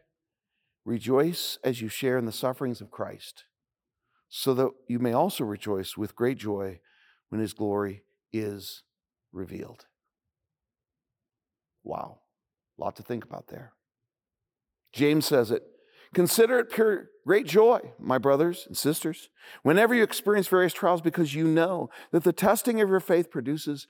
rejoice 0.86 1.60
as 1.64 1.82
you 1.82 1.88
share 1.88 2.18
in 2.18 2.26
the 2.26 2.32
sufferings 2.32 2.82
of 2.82 2.90
Christ, 2.90 3.44
so 4.28 4.56
that 4.56 4.72
you 4.88 4.98
may 4.98 5.14
also 5.14 5.44
rejoice 5.44 5.96
with 5.96 6.16
great 6.16 6.40
joy 6.40 6.80
when 7.30 7.40
his 7.40 7.54
glory 7.54 8.02
is 8.32 8.82
revealed. 9.32 9.86
Wow, 11.84 12.22
a 12.80 12.82
lot 12.82 12.96
to 12.96 13.04
think 13.04 13.24
about 13.24 13.50
there. 13.50 13.74
James 14.94 15.28
says 15.28 15.52
it 15.52 15.62
Consider 16.16 16.58
it 16.58 16.72
pure, 16.72 17.10
great 17.24 17.46
joy, 17.46 17.82
my 18.00 18.18
brothers 18.18 18.66
and 18.66 18.76
sisters, 18.76 19.30
whenever 19.62 19.94
you 19.94 20.02
experience 20.02 20.48
various 20.48 20.74
trials, 20.74 21.02
because 21.02 21.36
you 21.36 21.48
know 21.48 21.92
that 22.12 22.24
the 22.24 22.34
testing 22.34 22.82
of 22.82 22.90
your 22.90 23.00
faith 23.00 23.30
produces 23.30 23.86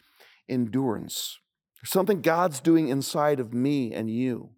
endurance. 0.50 1.40
There's 1.84 1.92
something 1.92 2.22
God's 2.22 2.62
doing 2.62 2.88
inside 2.88 3.42
of 3.42 3.54
me 3.54 3.94
and 3.94 4.10
you 4.10 4.52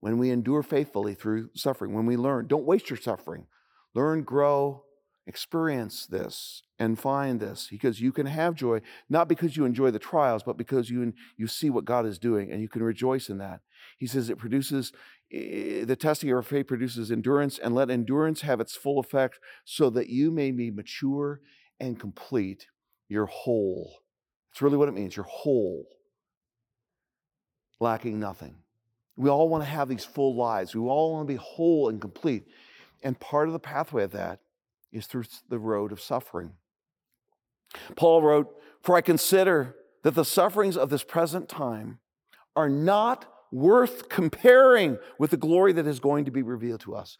when 0.00 0.16
we 0.16 0.30
endure 0.30 0.62
faithfully 0.62 1.12
through 1.12 1.50
suffering, 1.54 1.92
when 1.92 2.06
we 2.06 2.16
learn. 2.16 2.46
Don't 2.46 2.64
waste 2.64 2.88
your 2.88 2.96
suffering. 2.96 3.46
Learn, 3.94 4.22
grow, 4.22 4.84
experience 5.26 6.06
this 6.06 6.62
and 6.78 6.98
find 6.98 7.38
this 7.38 7.68
because 7.70 8.00
you 8.00 8.12
can 8.12 8.24
have 8.24 8.54
joy 8.54 8.80
not 9.10 9.28
because 9.28 9.58
you 9.58 9.66
enjoy 9.66 9.90
the 9.90 9.98
trials 9.98 10.42
but 10.42 10.56
because 10.56 10.88
you 10.88 11.12
you 11.36 11.46
see 11.46 11.68
what 11.68 11.84
God 11.84 12.06
is 12.06 12.18
doing 12.18 12.50
and 12.50 12.62
you 12.62 12.68
can 12.68 12.82
rejoice 12.82 13.28
in 13.28 13.36
that. 13.36 13.60
He 13.98 14.06
says 14.06 14.30
it 14.30 14.38
produces 14.38 14.90
the 15.30 15.98
testing 16.00 16.30
of 16.30 16.36
our 16.36 16.42
faith 16.42 16.66
produces 16.66 17.12
endurance 17.12 17.58
and 17.58 17.74
let 17.74 17.90
endurance 17.90 18.40
have 18.40 18.58
its 18.58 18.74
full 18.74 18.98
effect 18.98 19.38
so 19.66 19.90
that 19.90 20.08
you 20.08 20.30
may 20.30 20.50
be 20.50 20.70
mature 20.70 21.42
and 21.78 22.00
complete 22.00 22.68
your 23.06 23.26
whole. 23.26 23.98
That's 24.50 24.62
really 24.62 24.78
what 24.78 24.88
it 24.88 24.94
means, 24.94 25.14
your 25.14 25.26
whole 25.28 25.84
lacking 27.80 28.18
nothing. 28.18 28.56
We 29.16 29.28
all 29.28 29.48
want 29.48 29.64
to 29.64 29.70
have 29.70 29.88
these 29.88 30.04
full 30.04 30.34
lives. 30.36 30.74
We 30.74 30.80
all 30.80 31.12
want 31.12 31.26
to 31.28 31.32
be 31.32 31.38
whole 31.38 31.88
and 31.88 32.00
complete. 32.00 32.46
And 33.02 33.18
part 33.18 33.48
of 33.48 33.52
the 33.52 33.58
pathway 33.58 34.04
of 34.04 34.12
that 34.12 34.40
is 34.92 35.06
through 35.06 35.24
the 35.48 35.58
road 35.58 35.92
of 35.92 36.00
suffering. 36.00 36.52
Paul 37.96 38.22
wrote, 38.22 38.54
For 38.82 38.96
I 38.96 39.00
consider 39.00 39.76
that 40.02 40.14
the 40.14 40.24
sufferings 40.24 40.76
of 40.76 40.90
this 40.90 41.02
present 41.02 41.48
time 41.48 41.98
are 42.56 42.68
not 42.68 43.26
worth 43.50 44.08
comparing 44.08 44.98
with 45.18 45.30
the 45.30 45.36
glory 45.36 45.72
that 45.72 45.86
is 45.86 46.00
going 46.00 46.24
to 46.24 46.30
be 46.30 46.42
revealed 46.42 46.80
to 46.80 46.94
us. 46.94 47.16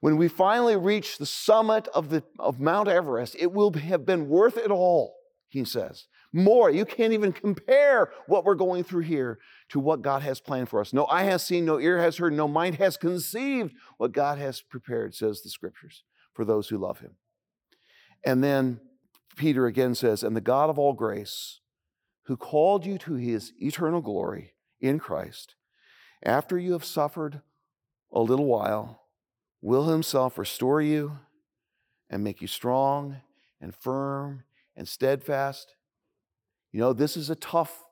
When 0.00 0.16
we 0.16 0.28
finally 0.28 0.76
reach 0.76 1.18
the 1.18 1.26
summit 1.26 1.86
of, 1.94 2.08
the, 2.10 2.24
of 2.38 2.60
Mount 2.60 2.88
Everest, 2.88 3.36
it 3.38 3.52
will 3.52 3.72
have 3.72 4.04
been 4.04 4.28
worth 4.28 4.56
it 4.56 4.70
all, 4.70 5.14
he 5.48 5.64
says. 5.64 6.06
More. 6.32 6.70
You 6.70 6.84
can't 6.84 7.12
even 7.12 7.32
compare 7.32 8.10
what 8.26 8.44
we're 8.44 8.54
going 8.54 8.84
through 8.84 9.02
here 9.02 9.38
to 9.68 9.78
what 9.78 10.02
God 10.02 10.22
has 10.22 10.40
planned 10.40 10.68
for 10.68 10.80
us. 10.80 10.92
No 10.92 11.06
eye 11.06 11.24
has 11.24 11.44
seen, 11.44 11.64
no 11.64 11.78
ear 11.78 12.00
has 12.00 12.16
heard, 12.16 12.32
no 12.32 12.48
mind 12.48 12.76
has 12.76 12.96
conceived 12.96 13.74
what 13.98 14.12
God 14.12 14.38
has 14.38 14.62
prepared, 14.62 15.14
says 15.14 15.42
the 15.42 15.50
scriptures 15.50 16.04
for 16.32 16.44
those 16.44 16.68
who 16.68 16.78
love 16.78 17.00
him. 17.00 17.16
And 18.24 18.42
then 18.42 18.80
Peter 19.36 19.66
again 19.66 19.94
says, 19.94 20.22
And 20.22 20.36
the 20.36 20.40
God 20.40 20.70
of 20.70 20.78
all 20.78 20.92
grace, 20.92 21.60
who 22.24 22.36
called 22.36 22.86
you 22.86 22.98
to 22.98 23.14
his 23.14 23.52
eternal 23.58 24.00
glory 24.00 24.54
in 24.80 24.98
Christ, 24.98 25.54
after 26.22 26.58
you 26.58 26.72
have 26.72 26.84
suffered 26.84 27.42
a 28.12 28.20
little 28.20 28.46
while, 28.46 29.02
will 29.60 29.88
himself 29.88 30.38
restore 30.38 30.80
you 30.80 31.18
and 32.08 32.22
make 32.22 32.40
you 32.40 32.48
strong 32.48 33.16
and 33.60 33.74
firm 33.74 34.44
and 34.76 34.86
steadfast. 34.86 35.74
You 36.72 36.80
know, 36.80 36.92
this 36.92 37.16
is 37.16 37.30
a 37.30 37.36
tough 37.36 37.82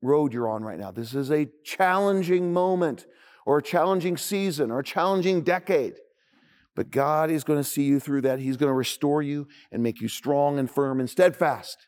road 0.00 0.32
you're 0.32 0.48
on 0.48 0.62
right 0.64 0.78
now. 0.78 0.90
This 0.90 1.14
is 1.14 1.30
a 1.30 1.48
challenging 1.64 2.52
moment 2.52 3.06
or 3.46 3.58
a 3.58 3.62
challenging 3.62 4.16
season 4.16 4.70
or 4.70 4.80
a 4.80 4.84
challenging 4.84 5.42
decade. 5.42 5.94
But 6.74 6.90
God 6.90 7.30
is 7.30 7.44
going 7.44 7.58
to 7.58 7.64
see 7.64 7.82
you 7.82 8.00
through 8.00 8.22
that. 8.22 8.38
He's 8.38 8.56
going 8.56 8.70
to 8.70 8.74
restore 8.74 9.22
you 9.22 9.46
and 9.70 9.82
make 9.82 10.00
you 10.00 10.08
strong 10.08 10.58
and 10.58 10.70
firm 10.70 11.00
and 11.00 11.08
steadfast. 11.08 11.86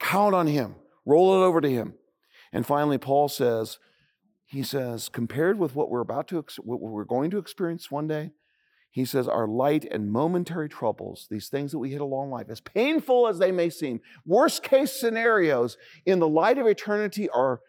Count 0.00 0.34
on 0.34 0.46
Him, 0.46 0.76
roll 1.04 1.34
it 1.34 1.44
over 1.44 1.60
to 1.60 1.68
Him. 1.68 1.94
And 2.52 2.64
finally, 2.64 2.96
Paul 2.96 3.28
says, 3.28 3.78
he 4.46 4.62
says, 4.62 5.10
compared 5.10 5.58
with 5.58 5.74
what 5.74 5.90
we're 5.90 6.00
about 6.00 6.28
to, 6.28 6.42
what 6.60 6.80
we're 6.80 7.04
going 7.04 7.30
to 7.30 7.38
experience 7.38 7.90
one 7.90 8.08
day, 8.08 8.30
he 8.98 9.04
says, 9.04 9.28
our 9.28 9.46
light 9.46 9.84
and 9.84 10.10
momentary 10.10 10.68
troubles, 10.68 11.28
these 11.30 11.48
things 11.48 11.70
that 11.70 11.78
we 11.78 11.90
hit 11.90 12.00
along 12.00 12.30
life, 12.30 12.48
as 12.50 12.60
painful 12.60 13.28
as 13.28 13.38
they 13.38 13.52
may 13.52 13.70
seem, 13.70 14.00
worst 14.26 14.64
case 14.64 14.98
scenarios 14.98 15.76
in 16.04 16.18
the 16.18 16.26
light 16.26 16.58
of 16.58 16.66
eternity 16.66 17.28
are 17.30 17.60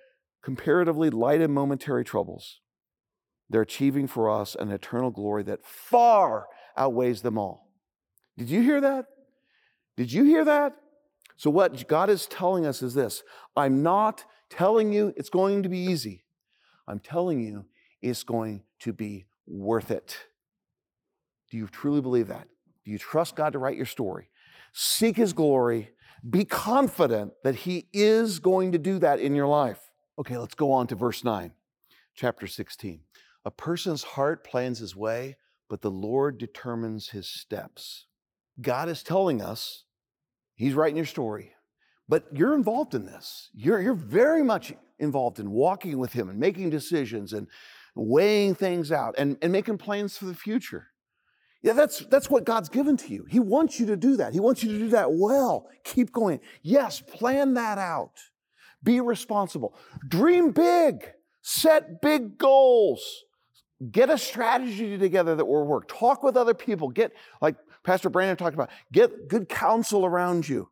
comparatively 0.41 1.11
light 1.11 1.39
and 1.39 1.53
momentary 1.53 2.03
troubles. 2.03 2.61
They're 3.47 3.61
achieving 3.61 4.07
for 4.07 4.27
us 4.27 4.55
an 4.55 4.71
eternal 4.71 5.11
glory 5.11 5.43
that 5.43 5.63
far 5.63 6.47
outweighs 6.75 7.21
them 7.21 7.37
all. 7.37 7.69
Did 8.35 8.49
you 8.49 8.63
hear 8.63 8.81
that? 8.81 9.05
Did 9.97 10.11
you 10.11 10.23
hear 10.23 10.43
that? 10.45 10.77
So, 11.37 11.51
what 11.51 11.87
God 11.87 12.09
is 12.09 12.25
telling 12.25 12.65
us 12.65 12.81
is 12.81 12.95
this 12.95 13.21
I'm 13.55 13.83
not 13.83 14.23
telling 14.49 14.91
you 14.91 15.13
it's 15.15 15.29
going 15.29 15.61
to 15.61 15.69
be 15.69 15.77
easy. 15.77 16.25
I'm 16.87 16.99
telling 16.99 17.39
you 17.39 17.65
it's 18.01 18.23
going 18.23 18.63
to 18.79 18.93
be 18.93 19.27
worth 19.45 19.91
it. 19.91 20.17
Do 21.49 21.57
you 21.57 21.67
truly 21.67 22.01
believe 22.01 22.27
that? 22.27 22.47
Do 22.85 22.91
you 22.91 22.97
trust 22.97 23.35
God 23.35 23.53
to 23.53 23.59
write 23.59 23.77
your 23.77 23.85
story? 23.85 24.29
Seek 24.73 25.17
His 25.17 25.33
glory. 25.33 25.91
Be 26.27 26.45
confident 26.45 27.33
that 27.43 27.55
He 27.55 27.87
is 27.93 28.39
going 28.39 28.71
to 28.71 28.77
do 28.77 28.99
that 28.99 29.19
in 29.19 29.35
your 29.35 29.47
life. 29.47 29.79
Okay, 30.17 30.37
let's 30.37 30.55
go 30.55 30.71
on 30.71 30.87
to 30.87 30.95
verse 30.95 31.23
9, 31.23 31.53
chapter 32.15 32.45
16. 32.45 33.01
A 33.45 33.51
person's 33.51 34.03
heart 34.03 34.43
plans 34.43 34.79
his 34.79 34.95
way, 34.95 35.37
but 35.69 35.81
the 35.81 35.91
Lord 35.91 36.37
determines 36.37 37.09
his 37.09 37.27
steps. 37.27 38.05
God 38.61 38.89
is 38.89 39.03
telling 39.03 39.41
us, 39.41 39.85
He's 40.55 40.73
writing 40.73 40.97
your 40.97 41.05
story, 41.05 41.53
but 42.09 42.25
you're 42.33 42.53
involved 42.53 42.93
in 42.93 43.05
this. 43.05 43.49
You're, 43.53 43.81
you're 43.81 43.93
very 43.93 44.43
much 44.43 44.73
involved 44.97 45.39
in 45.39 45.51
walking 45.51 45.97
with 45.97 46.11
Him 46.11 46.27
and 46.27 46.37
making 46.37 46.69
decisions 46.69 47.31
and 47.31 47.47
weighing 47.95 48.55
things 48.55 48.91
out 48.91 49.15
and, 49.17 49.37
and 49.41 49.53
making 49.53 49.77
plans 49.77 50.17
for 50.17 50.25
the 50.25 50.35
future. 50.35 50.87
Yeah, 51.61 51.73
that's, 51.73 51.99
that's 52.05 52.29
what 52.29 52.45
God's 52.45 52.69
given 52.69 52.95
to 52.97 53.13
you. 53.13 53.25
He 53.29 53.39
wants 53.39 53.79
you 53.79 53.85
to 53.87 53.97
do 53.97 54.15
that. 54.17 54.33
He 54.33 54.39
wants 54.39 54.63
you 54.63 54.71
to 54.71 54.79
do 54.79 54.87
that 54.89 55.11
well. 55.11 55.67
Keep 55.83 56.13
going. 56.13 56.39
Yes, 56.61 57.01
plan 57.01 57.53
that 57.55 57.77
out. 57.77 58.13
Be 58.81 59.01
responsible. 59.01 59.75
Dream 60.07 60.51
big. 60.51 61.11
Set 61.41 62.01
big 62.01 62.37
goals. 62.37 63.25
Get 63.91 64.09
a 64.09 64.17
strategy 64.17 64.97
together 64.97 65.35
that 65.35 65.45
will 65.45 65.65
work. 65.65 65.87
Talk 65.87 66.23
with 66.23 66.37
other 66.37 66.53
people. 66.53 66.89
Get, 66.89 67.11
like 67.41 67.55
Pastor 67.83 68.09
Brandon 68.09 68.37
talked 68.37 68.53
about, 68.53 68.69
get 68.91 69.27
good 69.27 69.49
counsel 69.49 70.05
around 70.05 70.47
you. 70.47 70.69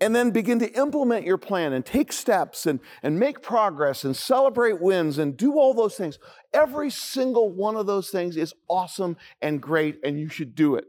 And 0.00 0.14
then 0.14 0.30
begin 0.30 0.58
to 0.58 0.70
implement 0.72 1.24
your 1.24 1.38
plan 1.38 1.72
and 1.72 1.84
take 1.84 2.12
steps 2.12 2.66
and, 2.66 2.80
and 3.02 3.18
make 3.18 3.42
progress 3.42 4.04
and 4.04 4.14
celebrate 4.14 4.80
wins 4.80 5.18
and 5.18 5.36
do 5.36 5.58
all 5.58 5.72
those 5.72 5.94
things. 5.94 6.18
Every 6.52 6.90
single 6.90 7.50
one 7.50 7.76
of 7.76 7.86
those 7.86 8.10
things 8.10 8.36
is 8.36 8.54
awesome 8.68 9.16
and 9.40 9.62
great, 9.62 10.00
and 10.04 10.18
you 10.18 10.28
should 10.28 10.54
do 10.54 10.74
it. 10.74 10.86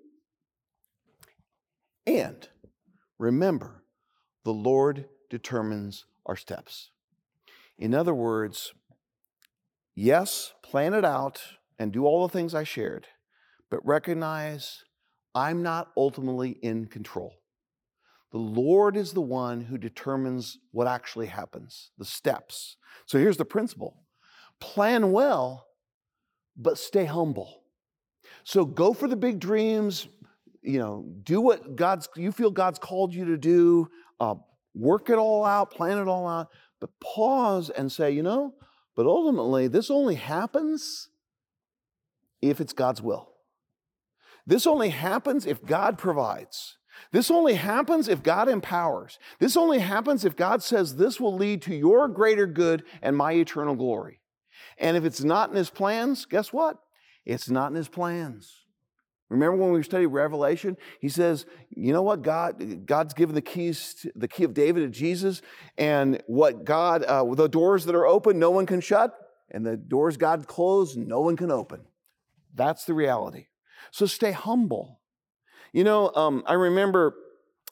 And 2.07 2.47
remember, 3.19 3.83
the 4.43 4.53
Lord 4.53 5.05
determines 5.29 6.05
our 6.25 6.35
steps. 6.35 6.89
In 7.77 7.93
other 7.93 8.13
words, 8.13 8.73
Yes, 9.95 10.53
plan 10.61 10.93
it 10.93 11.05
out 11.05 11.41
and 11.79 11.93
do 11.93 12.05
all 12.05 12.27
the 12.27 12.31
things 12.31 12.53
I 12.53 12.65
shared, 12.65 13.07
but 13.71 13.85
recognize 13.85 14.83
I'm 15.33 15.63
not 15.63 15.91
ultimately 15.95 16.51
in 16.61 16.87
control. 16.87 17.33
The 18.35 18.41
Lord 18.41 18.97
is 18.97 19.13
the 19.13 19.21
one 19.21 19.61
who 19.61 19.77
determines 19.77 20.57
what 20.71 20.87
actually 20.87 21.27
happens, 21.27 21.91
the 21.97 22.03
steps. 22.03 22.75
So 23.05 23.17
here's 23.17 23.37
the 23.37 23.45
principle 23.45 23.95
plan 24.59 25.13
well, 25.13 25.67
but 26.57 26.77
stay 26.77 27.05
humble. 27.05 27.63
So 28.43 28.65
go 28.65 28.91
for 28.91 29.07
the 29.07 29.15
big 29.15 29.39
dreams, 29.39 30.09
you 30.61 30.79
know, 30.79 31.05
do 31.23 31.39
what 31.39 31.77
God's 31.77 32.09
you 32.17 32.33
feel 32.33 32.51
God's 32.51 32.77
called 32.77 33.13
you 33.13 33.23
to 33.23 33.37
do, 33.37 33.87
uh, 34.19 34.35
work 34.73 35.09
it 35.09 35.17
all 35.17 35.45
out, 35.45 35.71
plan 35.71 35.97
it 35.97 36.09
all 36.09 36.27
out, 36.27 36.49
but 36.81 36.89
pause 36.99 37.69
and 37.69 37.89
say, 37.89 38.11
you 38.11 38.21
know, 38.21 38.53
but 38.97 39.05
ultimately, 39.05 39.69
this 39.69 39.89
only 39.89 40.15
happens 40.15 41.07
if 42.41 42.59
it's 42.59 42.73
God's 42.73 43.01
will. 43.01 43.31
This 44.45 44.67
only 44.67 44.89
happens 44.89 45.45
if 45.45 45.65
God 45.65 45.97
provides. 45.97 46.75
This 47.11 47.31
only 47.31 47.55
happens 47.55 48.07
if 48.07 48.23
God 48.23 48.49
empowers. 48.49 49.19
This 49.39 49.55
only 49.55 49.79
happens 49.79 50.25
if 50.25 50.35
God 50.35 50.61
says 50.61 50.95
this 50.95 51.19
will 51.19 51.35
lead 51.35 51.61
to 51.63 51.75
your 51.75 52.07
greater 52.07 52.47
good 52.47 52.83
and 53.01 53.15
my 53.15 53.33
eternal 53.33 53.75
glory. 53.75 54.21
And 54.77 54.97
if 54.97 55.05
it's 55.05 55.23
not 55.23 55.49
in 55.49 55.55
his 55.55 55.69
plans, 55.69 56.25
guess 56.25 56.51
what? 56.51 56.77
It's 57.25 57.49
not 57.49 57.71
in 57.71 57.75
his 57.75 57.87
plans. 57.87 58.65
Remember 59.29 59.57
when 59.57 59.71
we 59.71 59.81
studied 59.81 60.07
Revelation? 60.07 60.77
He 61.01 61.09
says, 61.09 61.45
you 61.69 61.91
know 61.91 62.03
what? 62.03 62.21
God, 62.21 62.85
God's 62.85 63.13
given 63.13 63.33
the 63.33 63.41
keys, 63.41 63.95
to, 64.01 64.11
the 64.15 64.27
key 64.27 64.43
of 64.43 64.53
David 64.53 64.81
to 64.81 64.89
Jesus, 64.89 65.41
and 65.77 66.21
what 66.27 66.63
God, 66.63 67.03
uh, 67.03 67.23
the 67.33 67.47
doors 67.47 67.85
that 67.85 67.95
are 67.95 68.05
open, 68.05 68.37
no 68.37 68.51
one 68.51 68.67
can 68.67 68.81
shut, 68.81 69.15
and 69.49 69.65
the 69.65 69.77
doors 69.77 70.17
God 70.17 70.47
closed, 70.47 70.97
no 70.97 71.21
one 71.21 71.37
can 71.37 71.49
open. 71.49 71.85
That's 72.53 72.85
the 72.85 72.93
reality. 72.93 73.47
So 73.91 74.05
stay 74.05 74.31
humble. 74.31 74.99
You 75.75 75.83
know, 75.83 76.09
um, 76.15 76.41
I 76.47 76.53
remember, 76.53 77.15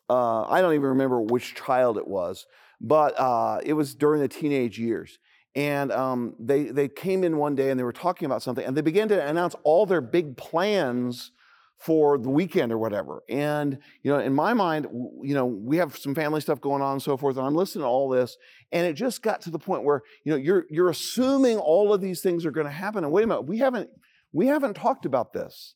uh, 0.10 0.42
I 0.42 0.60
don't 0.60 0.74
even 0.74 0.90
remember 0.90 1.22
which 1.22 1.56
child 1.56 1.98
it 1.98 2.06
was, 2.06 2.46
but 2.82 3.18
uh, 3.18 3.62
it 3.64 3.72
was 3.72 3.96
during 3.96 4.20
the 4.20 4.28
teenage 4.28 4.78
years. 4.78 5.20
And 5.56 5.90
um, 5.90 6.36
they, 6.38 6.64
they 6.66 6.90
came 6.90 7.24
in 7.24 7.38
one 7.38 7.56
day 7.56 7.70
and 7.70 7.80
they 7.80 7.84
were 7.86 7.94
talking 7.94 8.26
about 8.26 8.44
something, 8.44 8.66
and 8.66 8.76
they 8.76 8.82
began 8.82 9.08
to 9.08 9.26
announce 9.26 9.56
all 9.64 9.86
their 9.86 10.02
big 10.02 10.36
plans 10.36 11.32
for 11.78 12.18
the 12.18 12.30
weekend 12.30 12.74
or 12.74 12.78
whatever. 12.78 13.24
And, 13.30 13.80
you 14.02 14.12
know, 14.12 14.20
in 14.20 14.34
my 14.34 14.54
mind, 14.54 14.88
you 15.22 15.34
know, 15.34 15.46
we 15.46 15.78
have 15.78 15.96
some 15.96 16.14
family 16.14 16.42
stuff 16.42 16.60
going 16.60 16.82
on 16.82 16.94
and 16.94 17.02
so 17.02 17.16
forth, 17.16 17.38
and 17.38 17.48
I'm 17.48 17.56
listening 17.56 17.84
to 17.84 17.88
all 17.88 18.10
this, 18.10 18.36
and 18.74 18.86
it 18.86 18.96
just 18.96 19.22
got 19.22 19.40
to 19.44 19.50
the 19.50 19.60
point 19.60 19.86
where, 19.86 20.02
you 20.26 20.34
know, 20.34 20.38
you're 20.38 20.66
you're 20.70 20.90
assuming 20.90 21.58
all 21.58 21.94
of 21.94 22.02
these 22.02 22.20
things 22.20 22.46
are 22.46 22.52
going 22.52 22.68
to 22.68 22.74
happen. 22.74 23.06
And 23.06 23.14
wait 23.14 23.24
a 23.24 23.28
minute, 23.28 23.46
we 23.46 23.60
haven't 23.60 23.90
we 24.34 24.48
haven't 24.48 24.74
talked 24.74 25.06
about 25.06 25.32
this. 25.32 25.76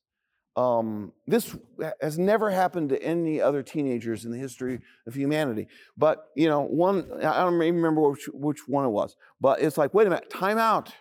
Um, 0.58 1.13
this 1.28 1.56
has 2.02 2.17
never 2.17 2.50
happened 2.50 2.89
to 2.89 3.02
any 3.02 3.39
other 3.39 3.62
teenagers 3.62 4.26
in 4.26 4.32
the 4.32 4.39
history 4.39 4.82
of 5.06 5.13
humanity. 5.13 5.67
But 5.96 6.26
you 6.36 6.50
know, 6.50 6.63
one 6.63 7.08
I 7.24 7.43
don't 7.43 7.62
even 7.62 7.76
remember 7.76 8.10
which, 8.10 8.28
which 8.34 8.67
one 8.67 8.84
it 8.84 8.89
was. 8.89 9.15
But 9.39 9.62
it's 9.62 9.78
like, 9.78 9.93
wait 9.93 10.08
a 10.08 10.10
minute, 10.10 10.32
time 10.32 10.58
out. 10.58 10.91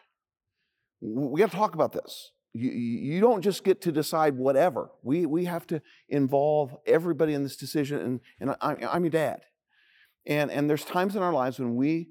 We 1.01 1.41
got 1.41 1.51
to 1.51 1.57
talk 1.57 1.75
about 1.75 1.93
this. 1.93 2.33
You, 2.53 2.71
you 2.71 3.21
don't 3.21 3.43
just 3.43 3.65
get 3.65 3.81
to 3.83 3.93
decide 3.93 4.37
whatever. 4.37 4.91
We, 5.03 5.27
we 5.27 5.47
have 5.47 5.67
to 5.69 5.83
involve 6.09 6.77
everybody 6.87 7.35
in 7.35 7.43
this 7.43 7.57
decision, 7.57 8.01
and, 8.01 8.21
and 8.41 8.51
I, 8.61 8.77
I'm 8.91 9.05
your 9.05 9.11
dad. 9.11 9.41
And, 10.27 10.51
and 10.51 10.69
there's 10.69 10.85
times 10.85 11.17
in 11.17 11.23
our 11.23 11.33
lives 11.33 11.59
when 11.59 11.77
we 11.77 12.09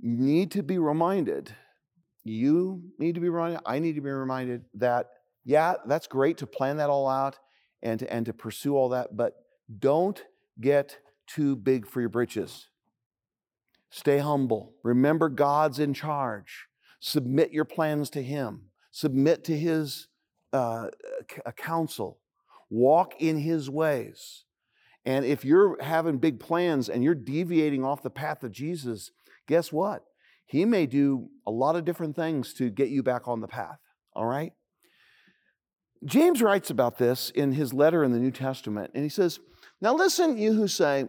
need 0.00 0.50
to 0.52 0.62
be 0.62 0.78
reminded, 0.78 1.54
you 2.24 2.82
need 2.98 3.14
to 3.14 3.20
be 3.20 3.28
reminded, 3.28 3.60
I 3.64 3.78
need 3.78 3.94
to 3.94 4.00
be 4.00 4.10
reminded 4.10 4.64
that, 4.74 5.06
yeah, 5.44 5.74
that's 5.86 6.06
great 6.06 6.38
to 6.38 6.46
plan 6.46 6.78
that 6.78 6.90
all 6.90 7.08
out 7.08 7.38
and 7.82 8.00
to, 8.00 8.12
and 8.12 8.26
to 8.26 8.32
pursue 8.32 8.76
all 8.76 8.88
that, 8.90 9.16
but 9.16 9.34
don't 9.78 10.22
get 10.60 10.98
too 11.26 11.56
big 11.56 11.86
for 11.86 12.00
your 12.00 12.08
britches. 12.08 12.68
Stay 13.90 14.18
humble. 14.18 14.74
Remember 14.82 15.28
God's 15.28 15.78
in 15.78 15.94
charge. 15.94 16.66
Submit 17.00 17.52
your 17.52 17.64
plans 17.64 18.10
to 18.10 18.22
Him 18.22 18.70
submit 18.94 19.42
to 19.42 19.58
his 19.58 20.06
uh, 20.52 20.86
counsel, 21.56 22.20
walk 22.70 23.14
in 23.18 23.36
his 23.36 23.68
ways. 23.68 24.44
And 25.04 25.24
if 25.24 25.44
you're 25.44 25.82
having 25.82 26.18
big 26.18 26.38
plans 26.38 26.88
and 26.88 27.02
you're 27.02 27.16
deviating 27.16 27.84
off 27.84 28.04
the 28.04 28.08
path 28.08 28.44
of 28.44 28.52
Jesus, 28.52 29.10
guess 29.48 29.72
what? 29.72 30.04
He 30.46 30.64
may 30.64 30.86
do 30.86 31.28
a 31.44 31.50
lot 31.50 31.74
of 31.74 31.84
different 31.84 32.14
things 32.14 32.54
to 32.54 32.70
get 32.70 32.88
you 32.88 33.02
back 33.02 33.26
on 33.26 33.40
the 33.40 33.48
path, 33.48 33.80
all 34.14 34.26
right? 34.26 34.52
James 36.04 36.42
writes 36.42 36.70
about 36.70 36.98
this 36.98 37.30
in 37.30 37.52
his 37.52 37.72
letter 37.72 38.04
in 38.04 38.12
the 38.12 38.18
New 38.18 38.30
Testament, 38.30 38.90
and 38.94 39.02
he 39.02 39.08
says, 39.08 39.40
Now 39.80 39.94
listen, 39.94 40.36
you 40.38 40.52
who 40.52 40.68
say, 40.68 41.06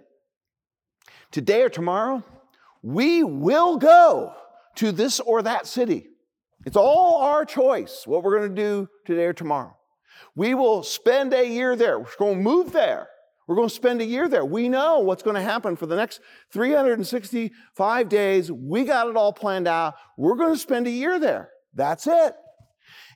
Today 1.32 1.64
or 1.64 1.70
tomorrow, 1.70 2.24
we 2.82 3.24
will 3.24 3.78
go 3.78 4.34
to 4.76 4.92
this 4.92 5.20
or 5.20 5.42
that 5.42 5.68
city 5.68 6.08
it's 6.66 6.76
all 6.76 7.18
our 7.18 7.46
choice 7.46 8.08
what 8.08 8.24
we're 8.24 8.38
going 8.38 8.56
to 8.56 8.62
do 8.62 8.90
today 9.06 9.26
or 9.26 9.34
tomorrow. 9.34 9.78
We 10.36 10.56
will 10.56 10.82
spend 10.84 11.34
a 11.34 11.48
year 11.48 11.76
there. 11.76 12.00
We're 12.00 12.08
going 12.18 12.38
to 12.38 12.42
move 12.42 12.72
there. 12.72 13.08
We're 13.48 13.56
going 13.56 13.70
to 13.70 13.76
spend 13.76 14.02
a 14.02 14.06
year 14.06 14.28
there. 14.28 14.44
We 14.44 14.70
know 14.70 15.00
what's 15.00 15.22
going 15.22 15.36
to 15.36 15.42
happen 15.42 15.76
for 15.76 15.86
the 15.86 15.96
next 15.96 16.20
365 16.52 18.10
days. 18.10 18.52
We 18.52 18.86
got 18.86 19.08
it 19.08 19.16
all 19.16 19.32
planned 19.32 19.68
out. 19.68 19.94
We're 20.18 20.36
going 20.36 20.54
to 20.54 20.60
spend 20.60 20.88
a 20.88 20.92
year 20.92 21.20
there. 21.20 21.52
That's 21.76 22.08
it. 22.08 22.34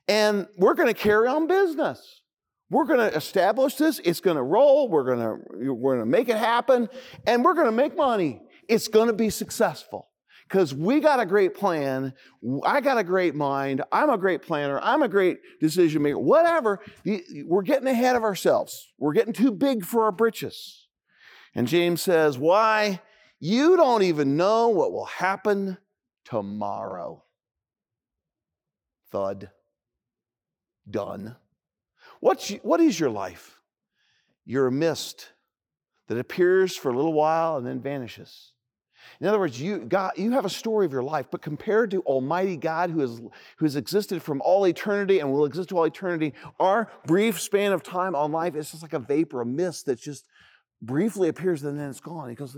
And 0.09 0.47
we're 0.57 0.73
going 0.73 0.87
to 0.87 0.99
carry 0.99 1.27
on 1.27 1.45
business. 1.45 2.23
We're 2.71 2.85
going 2.85 2.99
to 2.99 3.15
establish 3.15 3.75
this. 3.75 3.99
It's 4.03 4.19
going 4.19 4.37
to 4.37 4.43
roll. 4.43 4.89
We're 4.89 5.03
going 5.03 5.19
to, 5.19 5.73
we're 5.73 5.97
going 5.97 6.05
to 6.05 6.05
make 6.05 6.29
it 6.29 6.37
happen. 6.37 6.89
And 7.27 7.45
we're 7.45 7.53
going 7.53 7.67
to 7.67 7.71
make 7.71 7.95
money. 7.95 8.41
It's 8.67 8.87
going 8.87 9.07
to 9.07 9.13
be 9.13 9.29
successful 9.29 10.09
because 10.47 10.73
we 10.73 10.99
got 10.99 11.19
a 11.19 11.27
great 11.27 11.53
plan. 11.53 12.13
I 12.65 12.81
got 12.81 12.97
a 12.97 13.03
great 13.03 13.35
mind. 13.35 13.83
I'm 13.91 14.09
a 14.09 14.17
great 14.17 14.41
planner. 14.41 14.79
I'm 14.81 15.03
a 15.03 15.07
great 15.07 15.37
decision 15.61 16.01
maker. 16.01 16.17
Whatever. 16.17 16.79
We're 17.45 17.61
getting 17.61 17.87
ahead 17.87 18.15
of 18.15 18.23
ourselves. 18.23 18.87
We're 18.97 19.13
getting 19.13 19.33
too 19.33 19.51
big 19.51 19.85
for 19.85 20.05
our 20.05 20.11
britches. 20.11 20.87
And 21.53 21.67
James 21.67 22.01
says, 22.01 22.37
Why? 22.37 23.01
You 23.39 23.77
don't 23.77 24.03
even 24.03 24.37
know 24.37 24.69
what 24.69 24.91
will 24.91 25.05
happen 25.05 25.77
tomorrow. 26.25 27.23
Thud. 29.11 29.51
Done. 30.89 31.35
What's, 32.19 32.49
what 32.63 32.81
is 32.81 32.99
your 32.99 33.09
life? 33.09 33.59
You're 34.45 34.67
a 34.67 34.71
mist 34.71 35.29
that 36.07 36.17
appears 36.17 36.75
for 36.75 36.89
a 36.89 36.95
little 36.95 37.13
while 37.13 37.57
and 37.57 37.65
then 37.65 37.79
vanishes. 37.79 38.51
In 39.21 39.27
other 39.27 39.39
words, 39.39 39.61
you, 39.61 39.79
God, 39.79 40.13
you 40.17 40.31
have 40.31 40.45
a 40.45 40.49
story 40.49 40.85
of 40.85 40.91
your 40.91 41.03
life, 41.03 41.27
but 41.31 41.41
compared 41.41 41.91
to 41.91 42.01
Almighty 42.01 42.57
God 42.57 42.89
who, 42.89 42.99
has, 42.99 43.21
who 43.57 43.65
has 43.65 43.75
existed 43.75 44.21
from 44.21 44.41
all 44.41 44.65
eternity 44.65 45.19
and 45.19 45.31
will 45.31 45.45
exist 45.45 45.69
to 45.69 45.77
all 45.77 45.85
eternity, 45.85 46.33
our 46.59 46.91
brief 47.05 47.39
span 47.39 47.71
of 47.71 47.83
time 47.83 48.15
on 48.15 48.31
life 48.31 48.55
is 48.55 48.71
just 48.71 48.83
like 48.83 48.93
a 48.93 48.99
vapor, 48.99 49.41
a 49.41 49.45
mist 49.45 49.85
that 49.85 49.99
just 49.99 50.25
briefly 50.81 51.29
appears 51.29 51.63
and 51.63 51.79
then 51.79 51.89
it's 51.89 51.99
gone. 51.99 52.29
He 52.29 52.35
goes, 52.35 52.57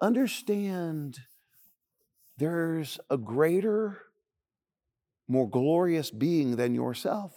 understand 0.00 1.18
there's 2.38 2.98
a 3.10 3.18
greater, 3.18 3.98
more 5.28 5.48
glorious 5.48 6.10
being 6.10 6.56
than 6.56 6.74
yourself 6.74 7.32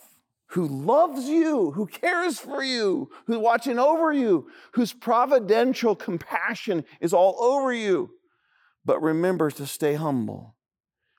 who 0.53 0.67
loves 0.67 1.25
you, 1.25 1.71
who 1.71 1.85
cares 1.87 2.39
for 2.39 2.63
you, 2.63 3.09
who's 3.25 3.37
watching 3.37 3.79
over 3.79 4.11
you, 4.11 4.49
whose 4.73 4.93
providential 4.93 5.95
compassion 5.95 6.85
is 7.01 7.13
all 7.13 7.41
over 7.41 7.73
you 7.73 8.11
but 8.85 9.01
remember 9.01 9.49
to 9.51 9.65
stay 9.65 9.95
humble. 9.95 10.55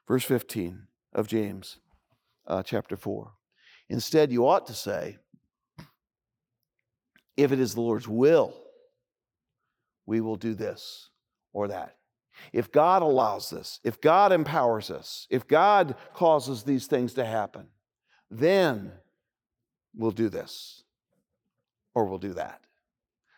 Verse 0.07 0.25
15 0.25 0.87
of 1.13 1.29
James 1.29 1.79
uh, 2.47 2.63
chapter 2.63 2.97
4. 2.97 3.33
Instead, 3.89 4.33
you 4.33 4.47
ought 4.47 4.67
to 4.67 4.75
say, 4.75 5.19
if 7.37 7.53
it 7.53 7.59
is 7.59 7.75
the 7.75 7.81
Lord's 7.81 8.09
will, 8.09 8.55
we 10.07 10.21
will 10.21 10.37
do 10.37 10.55
this 10.55 11.11
or 11.53 11.69
that. 11.69 11.97
If 12.53 12.71
God 12.73 13.03
allows 13.03 13.51
this, 13.51 13.81
if 13.85 14.01
God 14.01 14.33
empowers 14.33 14.91
us, 14.91 15.27
if 15.31 15.47
God 15.47 15.97
causes 16.13 16.63
these 16.63 16.87
things 16.87 17.15
to 17.15 17.25
happen, 17.25 17.69
then 18.31 18.93
we'll 19.97 20.11
do 20.11 20.29
this 20.29 20.83
or 21.95 22.07
we'll 22.07 22.19
do 22.19 22.35
that. 22.35 22.61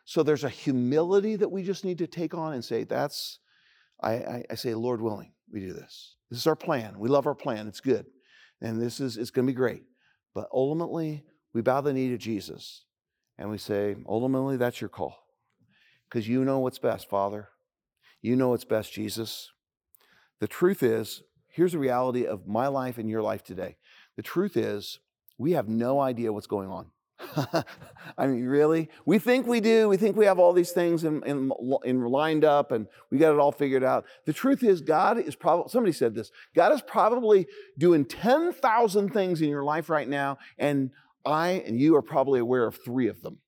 So 0.05 0.23
there's 0.23 0.45
a 0.45 0.49
humility 0.49 1.37
that 1.37 1.51
we 1.51 1.62
just 1.62 1.85
need 1.85 1.99
to 1.99 2.07
take 2.07 2.35
on 2.35 2.53
and 2.53 2.64
say, 2.64 2.85
that's 2.85 3.40
I, 4.01 4.12
I, 4.12 4.45
I 4.51 4.55
say, 4.55 4.75
Lord 4.75 5.01
willing, 5.01 5.33
we 5.51 5.61
do 5.61 5.73
this. 5.73 6.16
This 6.31 6.40
is 6.40 6.47
our 6.47 6.57
plan. 6.57 6.99
We 6.99 7.09
love 7.09 7.27
our 7.27 7.35
plan. 7.35 7.66
It's 7.66 7.81
good. 7.81 8.07
And 8.61 8.81
this 8.81 9.01
is 9.01 9.16
it's 9.16 9.31
going 9.31 9.47
to 9.47 9.53
be 9.53 9.57
great. 9.57 9.83
But 10.35 10.49
ultimately, 10.53 11.25
we 11.53 11.62
bow 11.62 11.81
the 11.81 11.92
knee 11.92 12.11
to 12.11 12.19
Jesus 12.19 12.85
and 13.38 13.51
we 13.51 13.59
say, 13.59 13.97
ultimately, 14.07 14.57
that's 14.57 14.81
your 14.81 14.90
call. 14.90 15.16
Because 16.09 16.29
you 16.29 16.45
know 16.45 16.59
what's 16.59 16.79
best, 16.79 17.09
Father. 17.09 17.49
You 18.23 18.37
know 18.37 18.51
what's 18.51 18.64
best, 18.64 18.92
Jesus. 18.92 19.51
The 20.40 20.49
truth 20.49 20.83
is, 20.83 21.23
here's 21.49 21.73
the 21.73 21.79
reality 21.79 22.27
of 22.27 22.47
my 22.47 22.66
life 22.66 22.99
and 22.99 23.09
your 23.09 23.23
life 23.23 23.42
today. 23.42 23.77
The 24.16 24.23
truth 24.23 24.57
is, 24.57 25.01
we 25.38 25.53
have 25.53 25.68
no 25.68 26.01
idea 26.01 26.33
what's 26.33 26.46
going 26.46 26.68
on. 26.68 26.87
I 28.18 28.27
mean, 28.27 28.44
really? 28.44 28.88
We 29.05 29.18
think 29.18 29.46
we 29.46 29.61
do. 29.61 29.88
We 29.88 29.96
think 29.96 30.16
we 30.16 30.27
have 30.27 30.38
all 30.38 30.53
these 30.53 30.72
things 30.72 31.05
in, 31.05 31.22
in, 31.25 31.51
in, 31.85 32.05
lined 32.05 32.44
up 32.44 32.72
and 32.72 32.87
we 33.11 33.18
got 33.18 33.33
it 33.33 33.38
all 33.38 33.53
figured 33.53 33.83
out. 33.83 34.05
The 34.27 34.33
truth 34.33 34.62
is, 34.62 34.81
God 34.81 35.18
is 35.18 35.35
probably, 35.35 35.70
somebody 35.70 35.92
said 35.92 36.14
this, 36.14 36.31
God 36.55 36.72
is 36.72 36.83
probably 36.83 37.46
doing 37.79 38.05
10,000 38.05 39.12
things 39.12 39.40
in 39.40 39.49
your 39.49 39.64
life 39.64 39.88
right 39.88 40.09
now, 40.09 40.38
and 40.59 40.90
I 41.25 41.62
and 41.66 41.81
you 41.81 41.96
are 41.96 42.03
probably 42.03 42.40
aware 42.40 42.66
of 42.66 42.79
three 42.85 43.09
of 43.09 43.22
them. 43.22 43.38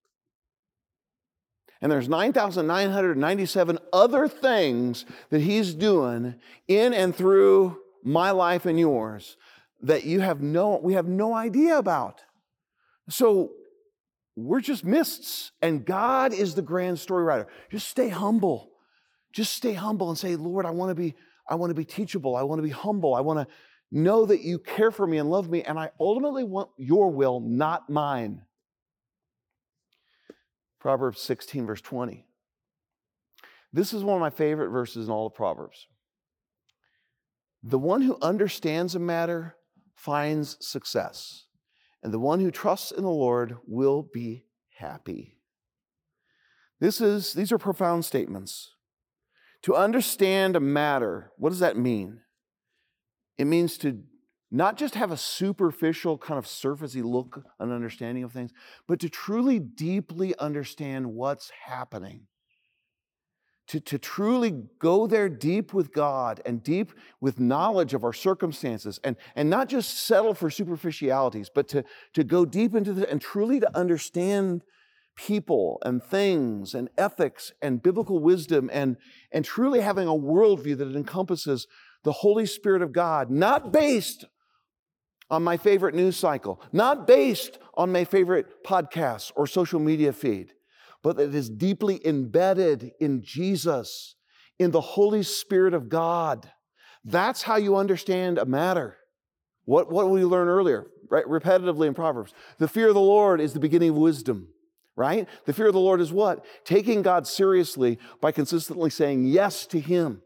And 1.80 1.92
there's 1.92 2.08
9,997 2.08 3.78
other 3.92 4.26
things 4.26 5.04
that 5.30 5.42
He's 5.42 5.74
doing 5.74 6.34
in 6.66 6.92
and 6.92 7.14
through 7.14 7.78
my 8.02 8.32
life 8.32 8.66
and 8.66 8.80
yours 8.80 9.36
that 9.82 10.04
you 10.04 10.20
have 10.20 10.40
no, 10.40 10.80
we 10.82 10.94
have 10.94 11.06
no 11.06 11.34
idea 11.34 11.78
about. 11.78 12.20
So 13.08 13.52
we're 14.36 14.60
just 14.60 14.84
mists, 14.84 15.52
and 15.62 15.84
God 15.84 16.32
is 16.32 16.54
the 16.54 16.62
grand 16.62 16.98
story 16.98 17.24
writer. 17.24 17.46
Just 17.70 17.88
stay 17.88 18.08
humble. 18.08 18.70
Just 19.32 19.54
stay 19.54 19.72
humble 19.72 20.08
and 20.08 20.18
say, 20.18 20.36
Lord, 20.36 20.66
I 20.66 20.70
want 20.70 20.90
to 20.90 20.94
be, 20.94 21.14
I 21.48 21.54
want 21.54 21.70
to 21.70 21.74
be 21.74 21.84
teachable. 21.84 22.36
I 22.36 22.42
want 22.42 22.58
to 22.58 22.62
be 22.62 22.70
humble. 22.70 23.14
I 23.14 23.20
want 23.20 23.40
to 23.40 23.54
know 23.90 24.26
that 24.26 24.42
you 24.42 24.58
care 24.58 24.90
for 24.90 25.06
me 25.06 25.18
and 25.18 25.30
love 25.30 25.48
me, 25.48 25.62
and 25.62 25.78
I 25.78 25.90
ultimately 25.98 26.44
want 26.44 26.70
your 26.76 27.10
will, 27.10 27.40
not 27.40 27.88
mine. 27.88 28.42
Proverbs 30.80 31.20
16, 31.20 31.66
verse 31.66 31.80
20. 31.80 32.24
This 33.72 33.92
is 33.92 34.04
one 34.04 34.14
of 34.14 34.20
my 34.20 34.30
favorite 34.30 34.70
verses 34.70 35.06
in 35.06 35.12
all 35.12 35.26
of 35.26 35.34
Proverbs. 35.34 35.86
The 37.62 37.78
one 37.78 38.02
who 38.02 38.16
understands 38.22 38.94
a 38.94 38.98
matter 38.98 39.56
finds 39.98 40.56
success, 40.60 41.46
and 42.02 42.14
the 42.14 42.20
one 42.20 42.40
who 42.40 42.50
trusts 42.50 42.92
in 42.92 43.02
the 43.02 43.10
Lord 43.10 43.56
will 43.66 44.02
be 44.02 44.44
happy. 44.76 45.38
This 46.80 47.00
is, 47.00 47.32
these 47.32 47.50
are 47.50 47.58
profound 47.58 48.04
statements. 48.04 48.74
To 49.62 49.74
understand 49.74 50.54
a 50.54 50.60
matter, 50.60 51.32
what 51.36 51.50
does 51.50 51.58
that 51.58 51.76
mean? 51.76 52.20
It 53.36 53.46
means 53.46 53.76
to 53.78 54.04
not 54.50 54.76
just 54.76 54.94
have 54.94 55.10
a 55.10 55.16
superficial, 55.16 56.16
kind 56.16 56.38
of 56.38 56.46
surfacey 56.46 57.02
look 57.02 57.44
and 57.58 57.72
understanding 57.72 58.22
of 58.22 58.32
things, 58.32 58.52
but 58.86 59.00
to 59.00 59.08
truly 59.08 59.58
deeply 59.58 60.38
understand 60.38 61.06
what's 61.08 61.50
happening 61.66 62.28
to, 63.68 63.80
to 63.80 63.98
truly 63.98 64.64
go 64.78 65.06
there 65.06 65.28
deep 65.28 65.74
with 65.74 65.92
God 65.92 66.40
and 66.46 66.62
deep 66.62 66.92
with 67.20 67.38
knowledge 67.38 67.92
of 67.94 68.02
our 68.02 68.14
circumstances 68.14 68.98
and, 69.04 69.16
and 69.36 69.50
not 69.50 69.68
just 69.68 70.06
settle 70.06 70.34
for 70.34 70.50
superficialities, 70.50 71.50
but 71.54 71.68
to, 71.68 71.84
to 72.14 72.24
go 72.24 72.44
deep 72.44 72.74
into 72.74 72.92
the, 72.92 73.08
and 73.10 73.20
truly 73.20 73.60
to 73.60 73.76
understand 73.76 74.62
people 75.16 75.78
and 75.84 76.02
things 76.02 76.74
and 76.74 76.88
ethics 76.96 77.52
and 77.60 77.82
biblical 77.82 78.20
wisdom 78.20 78.70
and, 78.72 78.96
and 79.32 79.44
truly 79.44 79.80
having 79.80 80.08
a 80.08 80.12
worldview 80.12 80.76
that 80.78 80.94
encompasses 80.94 81.66
the 82.04 82.12
Holy 82.12 82.46
Spirit 82.46 82.80
of 82.80 82.92
God, 82.92 83.30
not 83.30 83.72
based 83.72 84.24
on 85.30 85.42
my 85.42 85.58
favorite 85.58 85.94
news 85.94 86.16
cycle, 86.16 86.62
not 86.72 87.06
based 87.06 87.58
on 87.74 87.92
my 87.92 88.04
favorite 88.04 88.64
podcasts 88.64 89.30
or 89.36 89.46
social 89.46 89.80
media 89.80 90.12
feed, 90.12 90.54
but 91.08 91.16
that 91.16 91.34
is 91.34 91.48
deeply 91.48 92.06
embedded 92.06 92.92
in 93.00 93.22
Jesus, 93.22 94.14
in 94.58 94.72
the 94.72 94.82
Holy 94.82 95.22
Spirit 95.22 95.72
of 95.72 95.88
God. 95.88 96.52
That's 97.02 97.40
how 97.40 97.56
you 97.56 97.76
understand 97.76 98.36
a 98.36 98.44
matter. 98.44 98.98
What, 99.64 99.90
what 99.90 100.10
we 100.10 100.22
learn 100.26 100.48
earlier, 100.48 100.86
right? 101.08 101.24
Repetitively 101.24 101.86
in 101.86 101.94
Proverbs. 101.94 102.34
The 102.58 102.68
fear 102.68 102.88
of 102.88 102.94
the 102.94 103.00
Lord 103.00 103.40
is 103.40 103.54
the 103.54 103.58
beginning 103.58 103.88
of 103.88 103.96
wisdom, 103.96 104.48
right? 104.96 105.26
The 105.46 105.54
fear 105.54 105.68
of 105.68 105.72
the 105.72 105.80
Lord 105.80 106.02
is 106.02 106.12
what? 106.12 106.44
Taking 106.66 107.00
God 107.00 107.26
seriously 107.26 107.98
by 108.20 108.30
consistently 108.30 108.90
saying 108.90 109.28
yes 109.28 109.64
to 109.68 109.80
Him. 109.80 110.20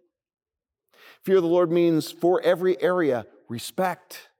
Fear 1.25 1.37
of 1.37 1.43
the 1.45 1.49
Lord 1.49 1.71
means 1.71 2.11
for 2.11 2.41
every 2.41 2.83
area, 2.83 3.25
respect. 3.49 4.31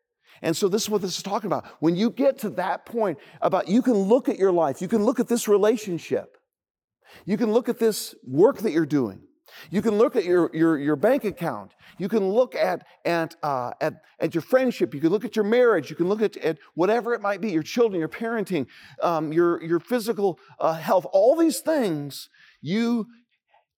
And 0.43 0.57
so 0.57 0.69
this 0.69 0.83
is 0.83 0.91
what 0.91 1.01
this 1.01 1.17
is 1.17 1.23
talking 1.23 1.47
about. 1.47 1.65
When 1.81 1.97
you 1.97 2.11
get 2.11 2.39
to 2.39 2.51
that 2.51 2.85
point 2.85 3.19
about 3.41 3.69
you 3.69 3.81
can 3.81 3.95
look 3.95 4.29
at 4.29 4.39
your 4.39 4.53
life, 4.53 4.83
you 4.83 4.89
can 4.89 5.05
look 5.05 5.21
at 5.21 5.29
this 5.29 5.49
relationship, 5.49 6.37
you 7.25 7.37
can 7.37 7.53
look 7.53 7.69
at 7.69 7.79
this 7.79 8.15
work 8.27 8.59
that 8.59 8.73
you're 8.73 8.87
doing. 8.87 9.23
You 9.71 9.83
can 9.83 9.99
look 9.99 10.17
at 10.17 10.25
your, 10.25 10.51
your, 10.55 10.79
your 10.79 10.97
bank 10.97 11.25
account. 11.25 11.75
You 11.99 12.09
can 12.09 12.31
look 12.31 12.55
at, 12.55 12.87
at, 13.05 13.37
uh, 13.43 13.73
at, 13.81 14.03
at 14.19 14.35
your 14.35 14.43
friendship. 14.43 14.95
You 14.95 15.01
can 15.01 15.11
look 15.11 15.25
at 15.25 15.37
your 15.37 15.45
marriage. 15.45 15.91
You 15.91 15.97
can 15.97 16.09
look 16.09 16.23
at, 16.23 16.37
at 16.39 16.59
whatever 16.75 17.15
it 17.15 17.21
might 17.21 17.41
be 17.41 17.51
your 17.51 17.63
children, 17.63 18.01
your 18.01 18.09
parenting, 18.09 18.67
um, 19.03 19.33
your, 19.33 19.63
your 19.63 19.81
physical 19.81 20.39
uh, 20.59 20.75
health. 20.75 21.07
All 21.13 21.37
these 21.37 21.61
things 21.61 22.29
you 22.61 23.09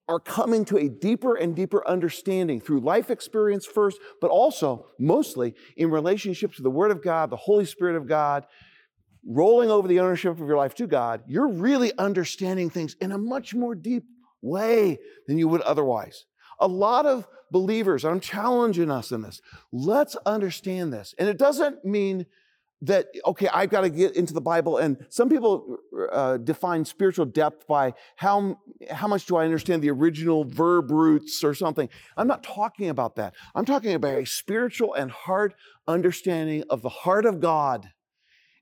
are 0.08 0.20
coming 0.20 0.64
to 0.66 0.76
a 0.76 0.88
deeper 0.88 1.34
and 1.34 1.56
deeper 1.56 1.86
understanding 1.88 2.60
through 2.60 2.80
life 2.80 3.10
experience 3.10 3.64
first, 3.64 3.98
but 4.20 4.30
also 4.30 4.86
mostly 4.98 5.54
in 5.76 5.90
relationship 5.90 6.52
to 6.54 6.62
the 6.62 6.70
Word 6.70 6.90
of 6.90 7.02
God, 7.02 7.30
the 7.30 7.36
Holy 7.36 7.64
Spirit 7.64 7.96
of 7.96 8.06
God, 8.06 8.44
rolling 9.26 9.70
over 9.70 9.88
the 9.88 10.00
ownership 10.00 10.32
of 10.32 10.46
your 10.46 10.56
life 10.56 10.74
to 10.74 10.86
God. 10.86 11.22
You're 11.26 11.48
really 11.48 11.92
understanding 11.96 12.68
things 12.68 12.96
in 13.00 13.12
a 13.12 13.18
much 13.18 13.54
more 13.54 13.74
deep 13.74 14.04
way 14.42 14.98
than 15.26 15.38
you 15.38 15.48
would 15.48 15.62
otherwise. 15.62 16.26
A 16.60 16.68
lot 16.68 17.06
of 17.06 17.26
believers, 17.50 18.04
I'm 18.04 18.20
challenging 18.20 18.90
us 18.90 19.10
in 19.10 19.22
this. 19.22 19.40
Let's 19.72 20.16
understand 20.26 20.92
this. 20.92 21.14
And 21.18 21.28
it 21.28 21.38
doesn't 21.38 21.84
mean 21.84 22.26
that 22.86 23.06
okay 23.26 23.48
i've 23.48 23.70
got 23.70 23.82
to 23.82 23.90
get 23.90 24.16
into 24.16 24.32
the 24.32 24.40
bible 24.40 24.78
and 24.78 25.04
some 25.08 25.28
people 25.28 25.78
uh, 26.12 26.36
define 26.38 26.84
spiritual 26.84 27.24
depth 27.24 27.66
by 27.66 27.92
how 28.16 28.58
how 28.90 29.06
much 29.06 29.26
do 29.26 29.36
i 29.36 29.44
understand 29.44 29.82
the 29.82 29.90
original 29.90 30.44
verb 30.44 30.90
roots 30.90 31.42
or 31.44 31.54
something. 31.54 31.88
I'm 32.16 32.26
not 32.26 32.42
talking 32.42 32.88
about 32.88 33.16
that. 33.16 33.34
I'm 33.54 33.64
talking 33.64 33.94
about 33.94 34.18
a 34.18 34.26
spiritual 34.26 34.94
and 34.94 35.10
heart 35.10 35.54
understanding 35.86 36.64
of 36.70 36.82
the 36.82 36.88
heart 36.88 37.26
of 37.26 37.40
god 37.40 37.90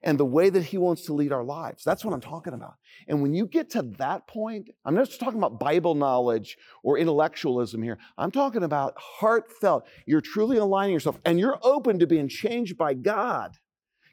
and 0.04 0.18
the 0.18 0.24
way 0.24 0.50
that 0.50 0.64
he 0.64 0.78
wants 0.78 1.06
to 1.06 1.12
lead 1.12 1.32
our 1.32 1.44
lives. 1.44 1.84
That's 1.84 2.04
what 2.04 2.12
i'm 2.14 2.20
talking 2.20 2.54
about. 2.54 2.74
And 3.08 3.22
when 3.22 3.34
you 3.34 3.46
get 3.46 3.70
to 3.70 3.82
that 3.98 4.26
point 4.26 4.70
i'm 4.84 4.94
not 4.94 5.06
just 5.06 5.20
talking 5.20 5.38
about 5.38 5.60
bible 5.60 5.94
knowledge 5.94 6.56
or 6.82 6.98
intellectualism 6.98 7.82
here. 7.82 7.98
I'm 8.18 8.30
talking 8.30 8.64
about 8.64 8.94
heartfelt. 8.96 9.86
You're 10.06 10.20
truly 10.20 10.56
aligning 10.56 10.94
yourself 10.94 11.18
and 11.24 11.38
you're 11.38 11.58
open 11.62 11.98
to 12.00 12.06
being 12.06 12.28
changed 12.28 12.76
by 12.76 12.94
god 12.94 13.58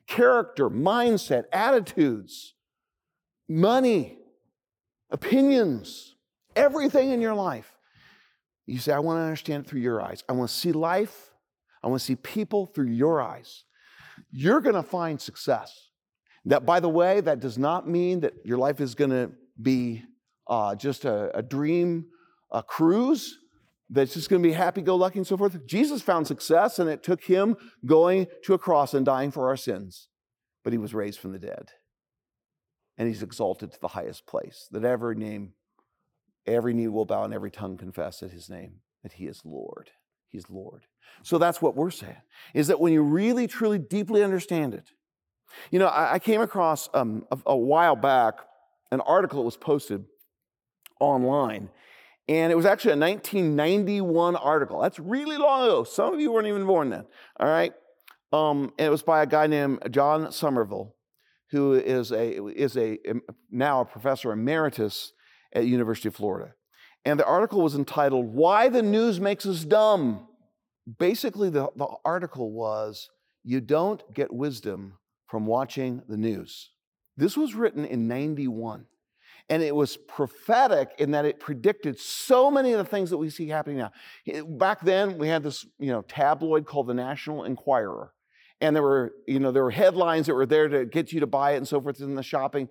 character, 0.09 0.69
mindset, 0.69 1.43
attitudes, 1.53 2.55
money, 3.47 4.17
opinions, 5.09 6.15
everything 6.55 7.11
in 7.11 7.21
your 7.21 7.35
life. 7.35 7.77
You 8.65 8.79
say, 8.79 8.91
I 8.91 8.99
want 8.99 9.17
to 9.17 9.21
understand 9.21 9.65
it 9.65 9.69
through 9.69 9.81
your 9.81 10.01
eyes. 10.01 10.23
I 10.27 10.33
want 10.33 10.49
to 10.49 10.55
see 10.55 10.71
life. 10.71 11.31
I 11.81 11.87
want 11.87 12.01
to 12.01 12.05
see 12.05 12.15
people 12.15 12.65
through 12.65 12.89
your 12.89 13.21
eyes. 13.21 13.63
You're 14.31 14.61
going 14.61 14.75
to 14.75 14.83
find 14.83 15.21
success. 15.21 15.89
That, 16.45 16.65
by 16.65 16.79
the 16.79 16.89
way, 16.89 17.21
that 17.21 17.39
does 17.39 17.57
not 17.57 17.87
mean 17.87 18.21
that 18.21 18.33
your 18.43 18.57
life 18.57 18.81
is 18.81 18.95
going 18.95 19.11
to 19.11 19.31
be 19.61 20.03
uh, 20.47 20.75
just 20.75 21.05
a, 21.05 21.35
a 21.37 21.41
dream 21.41 22.05
a 22.51 22.63
cruise 22.63 23.37
that's 23.89 24.13
just 24.13 24.29
going 24.29 24.41
to 24.41 24.47
be 24.47 24.53
happy 24.53 24.81
go 24.81 24.95
lucky 24.95 25.19
and 25.19 25.27
so 25.27 25.37
forth. 25.37 25.65
Jesus 25.65 26.01
found 26.01 26.27
success, 26.27 26.79
and 26.79 26.89
it 26.89 27.03
took 27.03 27.23
him 27.23 27.57
going 27.85 28.27
to 28.43 28.53
a 28.53 28.59
cross 28.59 28.93
and 28.93 29.05
dying 29.05 29.31
for 29.31 29.47
our 29.47 29.57
sins. 29.57 30.07
But 30.63 30.73
he 30.73 30.77
was 30.77 30.93
raised 30.93 31.19
from 31.19 31.31
the 31.31 31.39
dead. 31.39 31.71
And 32.97 33.07
he's 33.07 33.23
exalted 33.23 33.71
to 33.71 33.79
the 33.79 33.89
highest 33.89 34.27
place, 34.27 34.67
that 34.71 34.83
every 34.83 35.15
name, 35.15 35.53
every 36.45 36.73
knee 36.73 36.87
will 36.87 37.05
bow 37.05 37.23
and 37.23 37.33
every 37.33 37.49
tongue 37.49 37.77
confess 37.77 38.21
at 38.21 38.31
his 38.31 38.49
name, 38.49 38.81
that 39.03 39.13
he 39.13 39.25
is 39.25 39.41
Lord. 39.45 39.89
He's 40.27 40.49
Lord. 40.49 40.85
So 41.23 41.37
that's 41.37 41.61
what 41.61 41.75
we're 41.75 41.91
saying, 41.91 42.21
is 42.53 42.67
that 42.67 42.79
when 42.79 42.93
you 42.93 43.01
really, 43.01 43.47
truly, 43.47 43.79
deeply 43.79 44.23
understand 44.23 44.73
it, 44.73 44.91
you 45.71 45.79
know, 45.79 45.87
I, 45.87 46.15
I 46.15 46.19
came 46.19 46.41
across 46.41 46.89
um, 46.93 47.25
a, 47.31 47.37
a 47.47 47.57
while 47.57 47.95
back 47.95 48.35
an 48.91 49.01
article 49.01 49.39
that 49.39 49.45
was 49.45 49.57
posted 49.57 50.05
online 50.99 51.69
and 52.29 52.51
it 52.51 52.55
was 52.55 52.67
actually 52.67 52.91
a 52.91 52.97
1991 52.97 54.35
article. 54.35 54.79
That's 54.79 54.99
really 54.99 55.35
long 55.35 55.63
ago. 55.63 55.83
Some 55.83 56.13
of 56.13 56.21
you 56.21 56.31
weren't 56.31 56.45
even 56.45 56.67
born 56.67 56.91
then. 56.91 57.05
All 57.39 57.47
right. 57.47 57.73
Um, 58.31 58.71
and 58.77 58.85
it 58.85 58.91
was 58.91 59.01
by 59.01 59.23
a 59.23 59.25
guy 59.25 59.47
named 59.47 59.79
John 59.89 60.27
Sommerville, 60.27 60.91
who 61.49 61.73
is 61.73 62.11
a 62.11 62.39
is 62.53 62.77
a 62.77 62.99
now 63.49 63.81
a 63.81 63.85
professor 63.85 64.31
emeritus 64.31 65.11
at 65.53 65.65
University 65.65 66.07
of 66.07 66.15
Florida. 66.15 66.53
And 67.03 67.19
the 67.19 67.25
article 67.25 67.63
was 67.63 67.73
entitled 67.73 68.27
"Why 68.27 68.69
the 68.69 68.83
News 68.83 69.19
Makes 69.19 69.47
Us 69.47 69.65
Dumb." 69.65 70.27
Basically, 70.99 71.49
the, 71.49 71.69
the 71.75 71.87
article 72.05 72.51
was 72.51 73.09
you 73.43 73.59
don't 73.59 74.03
get 74.13 74.31
wisdom 74.31 74.99
from 75.25 75.47
watching 75.47 76.03
the 76.07 76.17
news. 76.17 76.69
This 77.17 77.35
was 77.35 77.55
written 77.55 77.85
in 77.85 78.07
91. 78.07 78.85
And 79.49 79.63
it 79.63 79.75
was 79.75 79.97
prophetic 79.97 80.91
in 80.99 81.11
that 81.11 81.25
it 81.25 81.39
predicted 81.39 81.99
so 81.99 82.51
many 82.51 82.71
of 82.71 82.77
the 82.77 82.85
things 82.85 83.09
that 83.09 83.17
we 83.17 83.29
see 83.29 83.47
happening 83.47 83.77
now. 83.77 83.91
Back 84.47 84.81
then, 84.81 85.17
we 85.17 85.27
had 85.27 85.41
this, 85.41 85.65
you 85.79 85.91
know, 85.91 86.03
tabloid 86.03 86.65
called 86.65 86.87
the 86.87 86.93
National 86.93 87.43
Enquirer. 87.43 88.13
And 88.61 88.75
there 88.75 88.83
were, 88.83 89.13
you 89.25 89.39
know, 89.39 89.51
there 89.51 89.63
were 89.63 89.71
headlines 89.71 90.27
that 90.27 90.35
were 90.35 90.45
there 90.45 90.67
to 90.67 90.85
get 90.85 91.11
you 91.11 91.21
to 91.21 91.27
buy 91.27 91.53
it 91.53 91.57
and 91.57 91.67
so 91.67 91.81
forth 91.81 92.01
in 92.01 92.15
the 92.15 92.23
shopping. 92.23 92.67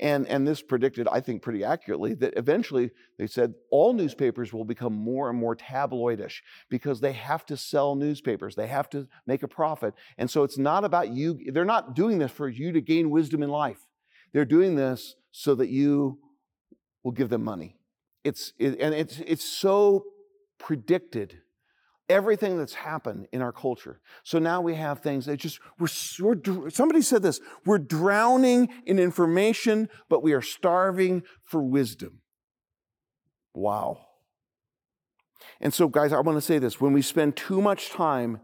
And, 0.00 0.26
and 0.26 0.48
this 0.48 0.62
predicted, 0.62 1.06
I 1.06 1.20
think, 1.20 1.42
pretty 1.42 1.62
accurately 1.62 2.14
that 2.14 2.34
eventually 2.36 2.90
they 3.18 3.28
said 3.28 3.54
all 3.70 3.92
newspapers 3.92 4.52
will 4.52 4.64
become 4.64 4.94
more 4.94 5.30
and 5.30 5.38
more 5.38 5.54
tabloidish 5.54 6.38
because 6.70 7.00
they 7.00 7.12
have 7.12 7.46
to 7.46 7.56
sell 7.56 7.94
newspapers. 7.94 8.56
They 8.56 8.66
have 8.66 8.90
to 8.90 9.06
make 9.26 9.44
a 9.44 9.48
profit. 9.48 9.94
And 10.18 10.28
so 10.28 10.42
it's 10.42 10.58
not 10.58 10.84
about 10.84 11.10
you, 11.10 11.38
they're 11.52 11.64
not 11.64 11.94
doing 11.94 12.18
this 12.18 12.32
for 12.32 12.48
you 12.48 12.72
to 12.72 12.80
gain 12.80 13.10
wisdom 13.10 13.44
in 13.44 13.50
life. 13.50 13.86
They're 14.32 14.44
doing 14.44 14.76
this 14.76 15.16
so 15.32 15.54
that 15.54 15.68
you 15.68 16.18
will 17.02 17.12
give 17.12 17.28
them 17.28 17.44
money. 17.44 17.76
It's, 18.24 18.52
it, 18.58 18.78
and 18.80 18.94
it's, 18.94 19.20
it's 19.26 19.44
so 19.44 20.04
predicted 20.58 21.40
everything 22.08 22.58
that's 22.58 22.74
happened 22.74 23.28
in 23.32 23.40
our 23.40 23.52
culture. 23.52 24.00
So 24.24 24.38
now 24.38 24.60
we 24.60 24.74
have 24.74 24.98
things 24.98 25.26
that 25.26 25.38
just, 25.38 25.60
we're, 25.78 25.88
we're, 26.18 26.70
somebody 26.70 27.02
said 27.02 27.22
this, 27.22 27.40
we're 27.64 27.78
drowning 27.78 28.68
in 28.84 28.98
information, 28.98 29.88
but 30.08 30.22
we 30.22 30.32
are 30.32 30.42
starving 30.42 31.22
for 31.44 31.62
wisdom. 31.62 32.20
Wow. 33.54 34.00
And 35.60 35.72
so, 35.72 35.88
guys, 35.88 36.12
I 36.12 36.20
want 36.20 36.36
to 36.36 36.42
say 36.42 36.58
this 36.58 36.80
when 36.80 36.92
we 36.92 37.02
spend 37.02 37.36
too 37.36 37.62
much 37.62 37.90
time 37.90 38.40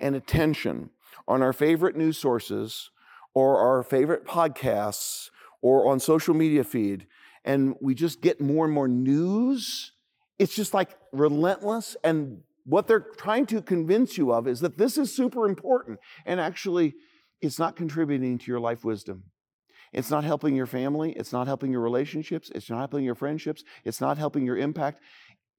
and 0.00 0.14
attention 0.14 0.90
on 1.26 1.42
our 1.42 1.52
favorite 1.52 1.96
news 1.96 2.18
sources 2.18 2.90
or 3.38 3.60
our 3.60 3.84
favorite 3.84 4.26
podcasts 4.26 5.30
or 5.62 5.86
on 5.86 6.00
social 6.00 6.34
media 6.34 6.64
feed, 6.64 7.06
and 7.44 7.76
we 7.80 7.94
just 7.94 8.20
get 8.20 8.40
more 8.40 8.64
and 8.64 8.74
more 8.74 8.88
news, 8.88 9.92
it's 10.40 10.56
just 10.56 10.74
like 10.74 10.90
relentless 11.12 11.96
and 12.02 12.42
what 12.64 12.88
they're 12.88 13.06
trying 13.16 13.46
to 13.46 13.62
convince 13.62 14.18
you 14.18 14.32
of 14.32 14.48
is 14.48 14.58
that 14.58 14.76
this 14.76 14.98
is 14.98 15.14
super 15.14 15.48
important. 15.48 16.00
And 16.26 16.40
actually, 16.40 16.96
it's 17.40 17.60
not 17.60 17.76
contributing 17.76 18.38
to 18.38 18.50
your 18.50 18.58
life 18.58 18.84
wisdom. 18.84 19.22
It's 19.92 20.10
not 20.10 20.24
helping 20.24 20.56
your 20.56 20.66
family. 20.66 21.12
It's 21.12 21.32
not 21.32 21.46
helping 21.46 21.70
your 21.70 21.80
relationships. 21.80 22.50
It's 22.56 22.68
not 22.68 22.78
helping 22.78 23.04
your 23.04 23.14
friendships. 23.14 23.62
It's 23.84 24.00
not 24.00 24.18
helping 24.18 24.44
your 24.44 24.58
impact. 24.58 25.00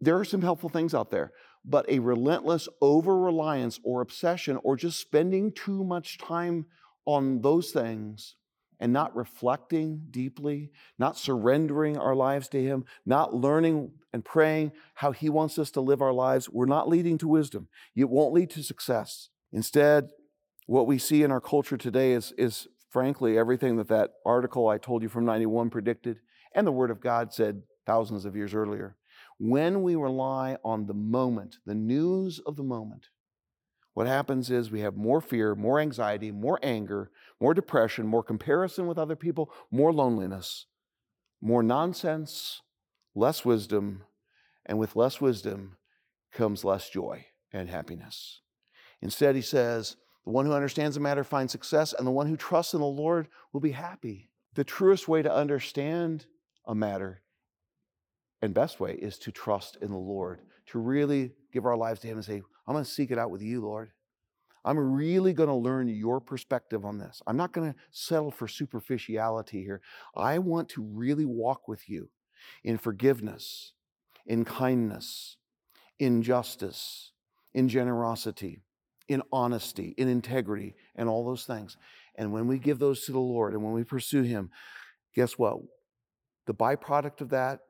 There 0.01 0.19
are 0.19 0.25
some 0.25 0.41
helpful 0.41 0.69
things 0.69 0.93
out 0.93 1.11
there, 1.11 1.31
but 1.63 1.89
a 1.89 1.99
relentless 1.99 2.67
over 2.81 3.17
reliance 3.17 3.79
or 3.85 4.01
obsession 4.01 4.59
or 4.65 4.75
just 4.75 4.99
spending 4.99 5.53
too 5.53 5.85
much 5.85 6.17
time 6.17 6.65
on 7.13 7.41
those 7.41 7.71
things 7.71 8.35
and 8.79 8.93
not 8.93 9.15
reflecting 9.15 10.01
deeply, 10.09 10.71
not 10.97 11.17
surrendering 11.17 11.97
our 11.97 12.15
lives 12.15 12.47
to 12.49 12.61
Him, 12.61 12.85
not 13.05 13.33
learning 13.33 13.91
and 14.13 14.23
praying 14.23 14.71
how 14.95 15.11
He 15.11 15.29
wants 15.29 15.59
us 15.59 15.71
to 15.71 15.81
live 15.81 16.01
our 16.01 16.13
lives, 16.13 16.49
we're 16.49 16.65
not 16.65 16.87
leading 16.87 17.17
to 17.17 17.27
wisdom. 17.27 17.67
It 17.95 18.09
won't 18.09 18.33
lead 18.33 18.49
to 18.51 18.63
success. 18.63 19.29
Instead, 19.51 20.09
what 20.65 20.87
we 20.87 20.97
see 20.97 21.23
in 21.23 21.31
our 21.31 21.41
culture 21.41 21.77
today 21.77 22.13
is, 22.13 22.31
is 22.37 22.67
frankly 22.89 23.37
everything 23.37 23.77
that 23.77 23.89
that 23.89 24.11
article 24.25 24.67
I 24.67 24.77
told 24.77 25.03
you 25.03 25.09
from 25.09 25.25
91 25.25 25.69
predicted 25.69 26.19
and 26.55 26.65
the 26.65 26.71
Word 26.71 26.91
of 26.91 27.01
God 27.01 27.33
said 27.33 27.61
thousands 27.85 28.25
of 28.25 28.35
years 28.35 28.53
earlier. 28.53 28.95
When 29.37 29.83
we 29.83 29.95
rely 29.95 30.57
on 30.63 30.85
the 30.85 30.93
moment, 30.93 31.57
the 31.65 31.75
news 31.75 32.39
of 32.45 32.55
the 32.55 32.63
moment, 32.63 33.07
what 33.99 34.07
happens 34.07 34.49
is 34.49 34.71
we 34.71 34.79
have 34.79 34.95
more 34.95 35.19
fear, 35.19 35.55
more 35.55 35.77
anxiety, 35.77 36.31
more 36.31 36.57
anger, 36.63 37.11
more 37.41 37.53
depression, 37.53 38.07
more 38.07 38.23
comparison 38.23 38.87
with 38.87 38.97
other 38.97 39.17
people, 39.17 39.51
more 39.71 39.91
loneliness, 39.91 40.67
more 41.41 41.61
nonsense, 41.61 42.61
less 43.13 43.43
wisdom, 43.43 44.03
and 44.65 44.79
with 44.79 44.95
less 44.95 45.19
wisdom 45.19 45.75
comes 46.31 46.63
less 46.63 46.89
joy 46.89 47.25
and 47.51 47.69
happiness. 47.69 48.39
Instead, 49.01 49.35
he 49.35 49.41
says, 49.41 49.97
the 50.23 50.31
one 50.31 50.45
who 50.45 50.53
understands 50.53 50.95
the 50.95 51.01
matter 51.01 51.25
finds 51.25 51.51
success, 51.51 51.91
and 51.91 52.07
the 52.07 52.11
one 52.11 52.27
who 52.27 52.37
trusts 52.37 52.73
in 52.73 52.79
the 52.79 52.85
Lord 52.85 53.27
will 53.51 53.59
be 53.59 53.71
happy. 53.71 54.29
The 54.53 54.63
truest 54.63 55.09
way 55.09 55.23
to 55.23 55.35
understand 55.35 56.25
a 56.65 56.73
matter 56.73 57.21
and 58.41 58.53
best 58.53 58.79
way 58.79 58.93
is 58.93 59.19
to 59.19 59.31
trust 59.33 59.77
in 59.81 59.91
the 59.91 59.97
Lord, 59.97 60.39
to 60.67 60.79
really 60.79 61.33
give 61.51 61.65
our 61.65 61.75
lives 61.75 61.99
to 61.99 62.07
Him 62.07 62.15
and 62.15 62.25
say, 62.25 62.41
I'm 62.69 62.75
going 62.75 62.85
to 62.85 62.91
seek 62.91 63.09
it 63.09 63.17
out 63.17 63.31
with 63.31 63.41
you, 63.41 63.61
Lord. 63.61 63.89
I'm 64.63 64.77
really 64.77 65.33
going 65.33 65.49
to 65.49 65.55
learn 65.55 65.87
your 65.87 66.21
perspective 66.21 66.85
on 66.85 66.99
this. 66.99 67.19
I'm 67.25 67.35
not 67.35 67.51
going 67.51 67.73
to 67.73 67.79
settle 67.89 68.29
for 68.29 68.47
superficiality 68.47 69.63
here. 69.63 69.81
I 70.15 70.37
want 70.37 70.69
to 70.69 70.83
really 70.83 71.25
walk 71.25 71.67
with 71.67 71.89
you 71.89 72.09
in 72.63 72.77
forgiveness, 72.77 73.73
in 74.27 74.45
kindness, 74.45 75.37
in 75.97 76.21
justice, 76.21 77.11
in 77.55 77.69
generosity, 77.69 78.61
in 79.07 79.23
honesty, 79.31 79.95
in 79.97 80.07
integrity, 80.07 80.75
and 80.95 81.09
all 81.09 81.25
those 81.25 81.45
things. 81.45 81.75
And 82.17 82.31
when 82.31 82.45
we 82.45 82.59
give 82.59 82.77
those 82.77 83.03
to 83.05 83.11
the 83.11 83.17
Lord 83.17 83.53
and 83.53 83.63
when 83.63 83.73
we 83.73 83.83
pursue 83.83 84.21
Him, 84.21 84.51
guess 85.15 85.39
what? 85.39 85.57
The 86.45 86.53
byproduct 86.53 87.21
of 87.21 87.29
that 87.29 87.61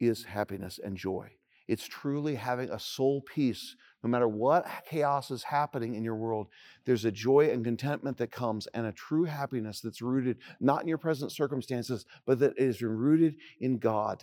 is 0.00 0.24
happiness 0.24 0.80
and 0.82 0.96
joy. 0.96 1.30
It's 1.68 1.86
truly 1.86 2.34
having 2.34 2.70
a 2.70 2.78
soul 2.78 3.22
peace 3.22 3.76
no 4.04 4.10
matter 4.10 4.28
what 4.28 4.66
chaos 4.86 5.30
is 5.30 5.42
happening 5.42 5.94
in 5.94 6.04
your 6.04 6.14
world, 6.14 6.48
there's 6.84 7.06
a 7.06 7.10
joy 7.10 7.50
and 7.50 7.64
contentment 7.64 8.18
that 8.18 8.30
comes 8.30 8.66
and 8.74 8.86
a 8.86 8.92
true 8.92 9.24
happiness 9.24 9.80
that's 9.80 10.02
rooted 10.02 10.36
not 10.60 10.82
in 10.82 10.88
your 10.88 10.98
present 10.98 11.32
circumstances, 11.32 12.04
but 12.26 12.38
that 12.38 12.52
is 12.58 12.82
rooted 12.82 13.36
in 13.60 13.78
God. 13.78 14.22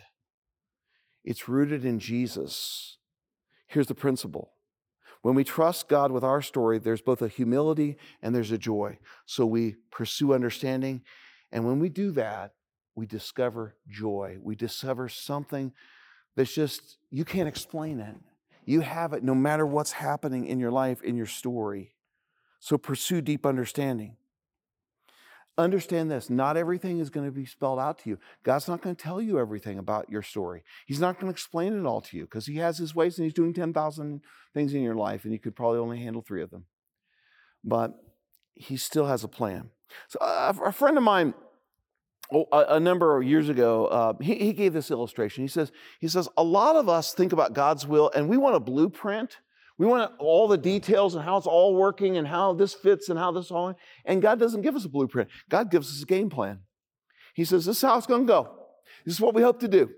It's 1.25 1.49
rooted 1.49 1.83
in 1.83 1.97
Jesus. 1.97 2.97
Here's 3.67 3.87
the 3.87 3.95
principle. 3.95 4.51
When 5.23 5.33
we 5.33 5.43
trust 5.43 5.89
God 5.89 6.11
with 6.11 6.23
our 6.23 6.43
story, 6.43 6.77
there's 6.77 7.01
both 7.01 7.23
a 7.23 7.27
humility 7.27 7.97
and 8.21 8.35
there's 8.35 8.51
a 8.51 8.57
joy. 8.59 8.99
So 9.25 9.47
we 9.47 9.77
pursue 9.91 10.33
understanding. 10.33 11.01
And 11.51 11.65
when 11.65 11.79
we 11.79 11.89
do 11.89 12.11
that, 12.11 12.53
we 12.93 13.07
discover 13.07 13.75
joy. 13.89 14.37
We 14.41 14.55
discover 14.55 15.09
something 15.09 15.73
that's 16.35 16.53
just, 16.53 16.97
you 17.09 17.25
can't 17.25 17.47
explain 17.47 17.99
it. 17.99 18.15
You 18.65 18.81
have 18.81 19.13
it 19.13 19.23
no 19.23 19.35
matter 19.35 19.65
what's 19.65 19.91
happening 19.93 20.45
in 20.45 20.59
your 20.59 20.71
life, 20.71 21.01
in 21.01 21.15
your 21.15 21.25
story. 21.25 21.95
So 22.59 22.77
pursue 22.77 23.21
deep 23.21 23.45
understanding. 23.45 24.17
Understand 25.57 26.09
this 26.09 26.29
not 26.29 26.57
everything 26.57 26.99
is 26.99 27.09
going 27.09 27.25
to 27.25 27.31
be 27.31 27.45
spelled 27.45 27.79
out 27.79 27.99
to 27.99 28.09
you. 28.09 28.17
God's 28.43 28.67
not 28.67 28.81
going 28.81 28.95
to 28.95 29.01
tell 29.01 29.21
you 29.21 29.39
everything 29.39 29.77
about 29.77 30.09
your 30.09 30.21
story. 30.21 30.63
He's 30.85 30.99
not 30.99 31.19
going 31.19 31.27
to 31.27 31.35
explain 31.35 31.77
it 31.77 31.85
all 31.85 32.01
to 32.01 32.17
you 32.17 32.23
because 32.23 32.45
He 32.45 32.57
has 32.57 32.77
His 32.77 32.95
ways 32.95 33.17
and 33.17 33.25
He's 33.25 33.33
doing 33.33 33.53
10,000 33.53 34.21
things 34.53 34.73
in 34.73 34.81
your 34.81 34.95
life 34.95 35.23
and 35.23 35.33
you 35.33 35.39
could 35.39 35.55
probably 35.55 35.79
only 35.79 35.99
handle 35.99 36.21
three 36.21 36.41
of 36.41 36.51
them. 36.51 36.65
But 37.63 37.93
He 38.55 38.77
still 38.77 39.07
has 39.07 39.23
a 39.23 39.27
plan. 39.27 39.71
So, 40.07 40.19
uh, 40.19 40.53
a 40.63 40.71
friend 40.71 40.97
of 40.97 41.03
mine 41.03 41.33
Oh, 42.33 42.47
a, 42.51 42.75
a, 42.75 42.79
number 42.79 43.17
of 43.17 43.27
years 43.27 43.49
ago, 43.49 43.87
uh, 43.87 44.13
he, 44.21 44.35
he 44.35 44.53
gave 44.53 44.71
this 44.71 44.89
illustration. 44.89 45.43
He 45.43 45.49
says, 45.49 45.71
he 45.99 46.07
says, 46.07 46.29
a 46.37 46.43
lot 46.43 46.77
of 46.77 46.87
us 46.87 47.13
think 47.13 47.33
about 47.33 47.53
God's 47.53 47.85
will 47.85 48.09
and 48.15 48.29
we 48.29 48.37
want 48.37 48.55
a 48.55 48.59
blueprint. 48.59 49.37
We 49.77 49.85
want 49.85 50.13
all 50.19 50.47
the 50.47 50.57
details 50.57 51.15
and 51.15 51.25
how 51.25 51.37
it's 51.37 51.47
all 51.47 51.75
working 51.75 52.17
and 52.17 52.27
how 52.27 52.53
this 52.53 52.73
fits 52.73 53.09
and 53.09 53.19
how 53.19 53.31
this 53.31 53.51
all. 53.51 53.75
And 54.05 54.21
God 54.21 54.39
doesn't 54.39 54.61
give 54.61 54.75
us 54.75 54.85
a 54.85 54.89
blueprint. 54.89 55.29
God 55.49 55.71
gives 55.71 55.91
us 55.91 56.03
a 56.03 56.05
game 56.05 56.29
plan. 56.29 56.59
He 57.33 57.43
says, 57.43 57.65
this 57.65 57.77
is 57.77 57.81
how 57.81 57.97
it's 57.97 58.07
going 58.07 58.21
to 58.21 58.27
go. 58.27 58.55
This 59.05 59.15
is 59.15 59.21
what 59.21 59.33
we 59.33 59.41
hope 59.41 59.59
to 59.61 59.67
do. 59.67 59.89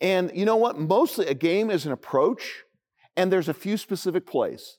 And 0.00 0.30
you 0.34 0.44
know 0.44 0.56
what? 0.56 0.78
Mostly 0.78 1.26
a 1.26 1.34
game 1.34 1.70
is 1.70 1.86
an 1.86 1.92
approach, 1.92 2.62
and 3.16 3.32
there's 3.32 3.48
a 3.48 3.54
few 3.54 3.76
specific 3.76 4.26
plays. 4.26 4.78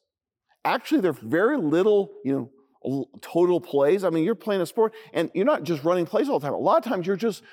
Actually, 0.64 1.02
there's 1.02 1.20
very 1.20 1.58
little, 1.58 2.12
you 2.24 2.32
know, 2.34 2.52
total 3.22 3.60
plays. 3.60 4.04
I 4.04 4.10
mean, 4.10 4.24
you're 4.24 4.36
playing 4.36 4.62
a 4.62 4.66
sport 4.66 4.94
and 5.14 5.30
you're 5.34 5.46
not 5.46 5.64
just 5.64 5.84
running 5.84 6.06
plays 6.06 6.30
all 6.30 6.40
the 6.40 6.48
time. 6.48 6.54
A 6.54 6.58
lot 6.58 6.78
of 6.78 6.84
times 6.84 7.06
you're 7.08 7.16
just 7.16 7.44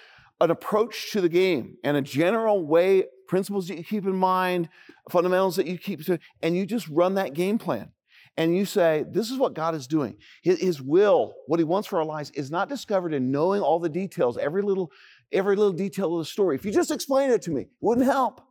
an 0.41 0.51
approach 0.51 1.13
to 1.13 1.21
the 1.21 1.29
game 1.29 1.77
and 1.83 1.97
a 1.97 2.03
general 2.03 2.67
way, 2.67 3.05
principles 3.27 3.69
that 3.69 3.77
you 3.77 3.85
keep 3.85 4.05
in 4.05 4.15
mind, 4.15 4.69
fundamentals 5.11 5.57
that 5.57 5.67
you 5.67 5.79
keep 5.79 6.05
to, 6.05 6.19
and 6.43 6.57
you 6.57 6.67
just 6.67 6.89
run 6.89 7.15
that 7.15 7.35
game 7.35 7.59
plan. 7.59 7.91
And 8.39 8.55
you 8.55 8.67
say, 8.67 9.05
This 9.11 9.31
is 9.31 9.39
what 9.39 9.55
God 9.55 9.75
is 9.75 9.87
doing. 9.87 10.19
His, 10.43 10.83
will, 10.83 11.33
what 11.47 11.59
He 11.59 11.65
wants 11.65 11.89
for 11.89 11.99
our 11.99 12.05
lives, 12.05 12.31
is 12.33 12.51
not 12.51 12.69
discovered 12.69 13.15
in 13.15 13.31
knowing 13.31 13.63
all 13.63 13.81
the 13.81 13.89
details, 13.89 14.37
every 14.37 14.61
little, 14.61 14.93
every 15.33 15.57
little 15.57 15.73
detail 15.73 16.19
of 16.19 16.27
the 16.27 16.31
story. 16.31 16.55
If 16.55 16.67
you 16.67 16.71
just 16.73 16.91
explain 16.91 17.31
it 17.31 17.41
to 17.43 17.51
me, 17.51 17.63
it 17.63 17.69
wouldn't 17.81 18.07
help. 18.07 18.43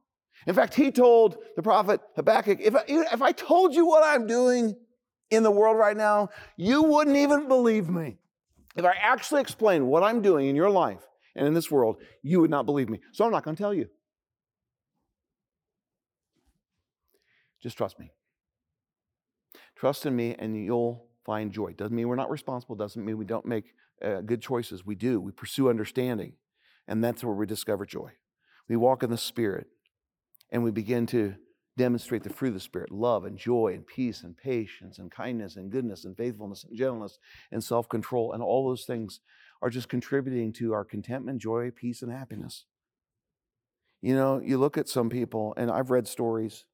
In 0.47 0.55
fact, 0.55 0.73
he 0.73 0.91
told 0.91 1.38
the 1.55 1.61
prophet 1.61 2.01
Habakkuk, 2.15 2.59
if 2.61 2.76
I, 2.76 2.84
if 2.88 3.21
I 3.21 3.32
told 3.32 3.76
you 3.76 3.86
what 3.86 4.03
I'm 4.03 4.26
doing, 4.26 4.76
in 5.30 5.43
the 5.43 5.51
world 5.51 5.78
right 5.78 5.97
now, 5.97 6.30
you 6.57 6.84
wouldn't 6.84 7.17
even 7.17 7.47
believe 7.47 7.89
me. 7.89 8.17
If 8.76 8.86
I 8.86 8.93
actually 8.99 9.41
explained 9.41 9.88
what 9.88 10.03
I'm 10.03 10.21
doing 10.21 10.47
in 10.47 10.55
your 10.55 10.69
life 10.69 11.01
and 11.36 11.47
in 11.47 11.53
this 11.53 11.71
world, 11.71 11.97
you 12.23 12.41
would 12.41 12.49
not 12.49 12.65
believe 12.65 12.89
me. 12.89 12.99
So 13.13 13.26
I'm 13.26 13.32
not 13.32 13.43
going 13.43 13.55
to 13.55 13.61
tell 13.61 13.73
you. 13.73 13.88
Just 17.61 17.78
trust 17.78 17.99
me. 17.99 18.11
Trust 19.76 20.05
in 20.05 20.15
me 20.15 20.36
and 20.38 20.55
you'll 20.55 21.07
find 21.26 21.51
joy. 21.51 21.73
Doesn't 21.73 21.95
mean 21.95 22.07
we're 22.07 22.15
not 22.15 22.30
responsible, 22.30 22.76
doesn't 22.76 23.03
mean 23.03 23.17
we 23.17 23.26
don't 23.26 23.45
make 23.45 23.73
uh, 24.03 24.21
good 24.21 24.41
choices. 24.41 24.86
We 24.86 24.95
do. 24.95 25.19
We 25.19 25.32
pursue 25.32 25.69
understanding. 25.69 26.34
And 26.88 27.03
that's 27.03 27.23
where 27.23 27.34
we 27.34 27.45
discover 27.45 27.86
joy. 27.86 28.11
We 28.69 28.76
walk 28.76 29.03
in 29.03 29.09
the 29.09 29.17
Spirit 29.17 29.67
and 30.51 30.63
we 30.63 30.71
begin 30.71 31.07
to 31.07 31.36
demonstrate 31.78 32.23
the 32.23 32.30
fruit 32.30 32.49
of 32.49 32.53
the 32.55 32.59
Spirit 32.59 32.91
love 32.91 33.26
and 33.26 33.38
joy 33.38 33.73
and 33.73 33.86
peace 33.86 34.23
and 34.23 34.38
patience 34.38 34.97
and 34.99 35.11
kindness 35.11 35.55
and 35.57 35.71
goodness 35.71 36.05
and 36.05 36.15
faithfulness 36.15 36.63
and 36.63 36.78
gentleness 36.78 37.19
and 37.51 37.63
self 37.63 37.89
control. 37.89 38.34
And 38.34 38.41
all 38.41 38.67
those 38.67 38.86
things 38.86 39.19
are 39.61 39.69
just 39.69 39.89
contributing 39.89 40.53
to 40.53 40.73
our 40.73 40.86
contentment, 40.86 41.41
joy, 41.41 41.71
peace, 41.71 42.01
and 42.01 42.11
happiness. 42.11 42.65
You 44.01 44.15
know, 44.15 44.39
you 44.43 44.57
look 44.57 44.78
at 44.78 44.88
some 44.88 45.09
people, 45.09 45.53
and 45.57 45.71
I've 45.71 45.89
read 45.89 46.07
stories, 46.07 46.65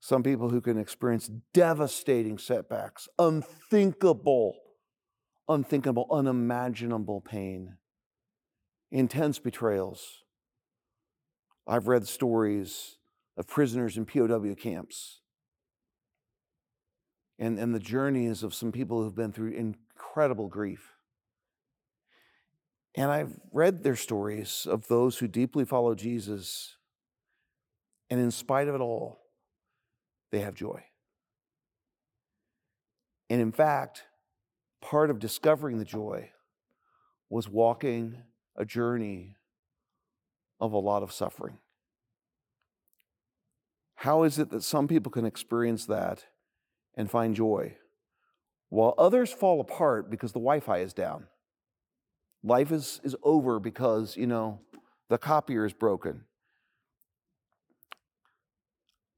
some 0.00 0.22
people 0.22 0.50
who 0.50 0.60
can 0.60 0.78
experience 0.78 1.30
devastating 1.54 2.36
setbacks, 2.36 3.08
unthinkable, 3.18 4.54
unthinkable, 5.48 6.06
unimaginable 6.10 7.22
pain, 7.22 7.76
intense 8.92 9.38
betrayals. 9.38 10.24
I've 11.66 11.88
read 11.88 12.06
stories 12.06 12.96
of 13.36 13.46
prisoners 13.46 13.96
in 13.96 14.04
POW 14.04 14.54
camps 14.54 15.20
and, 17.38 17.58
and 17.58 17.74
the 17.74 17.80
journeys 17.80 18.42
of 18.42 18.54
some 18.54 18.72
people 18.72 19.02
who've 19.02 19.14
been 19.14 19.32
through 19.32 19.52
incredible 19.52 20.48
grief. 20.48 20.92
And 22.94 23.10
I've 23.10 23.40
read 23.52 23.82
their 23.82 23.96
stories 23.96 24.66
of 24.70 24.86
those 24.86 25.18
who 25.18 25.26
deeply 25.26 25.64
follow 25.64 25.96
Jesus, 25.96 26.76
and 28.08 28.20
in 28.20 28.30
spite 28.30 28.68
of 28.68 28.74
it 28.76 28.80
all, 28.80 29.20
they 30.30 30.40
have 30.40 30.54
joy. 30.54 30.84
And 33.28 33.40
in 33.40 33.50
fact, 33.50 34.04
part 34.80 35.10
of 35.10 35.18
discovering 35.18 35.78
the 35.78 35.84
joy 35.84 36.30
was 37.28 37.48
walking 37.48 38.18
a 38.54 38.64
journey 38.64 39.36
of 40.60 40.72
a 40.72 40.78
lot 40.78 41.02
of 41.02 41.10
suffering. 41.12 41.58
How 44.04 44.24
is 44.24 44.38
it 44.38 44.50
that 44.50 44.62
some 44.62 44.86
people 44.86 45.10
can 45.10 45.24
experience 45.24 45.86
that 45.86 46.26
and 46.94 47.10
find 47.10 47.34
joy, 47.34 47.74
while 48.68 48.92
others 48.98 49.32
fall 49.32 49.62
apart 49.62 50.10
because 50.10 50.32
the 50.32 50.40
Wi 50.40 50.60
Fi 50.60 50.80
is 50.80 50.92
down? 50.92 51.24
Life 52.42 52.70
is, 52.70 53.00
is 53.02 53.16
over 53.22 53.58
because, 53.58 54.14
you 54.14 54.26
know, 54.26 54.60
the 55.08 55.16
copier 55.16 55.64
is 55.64 55.72
broken. 55.72 56.24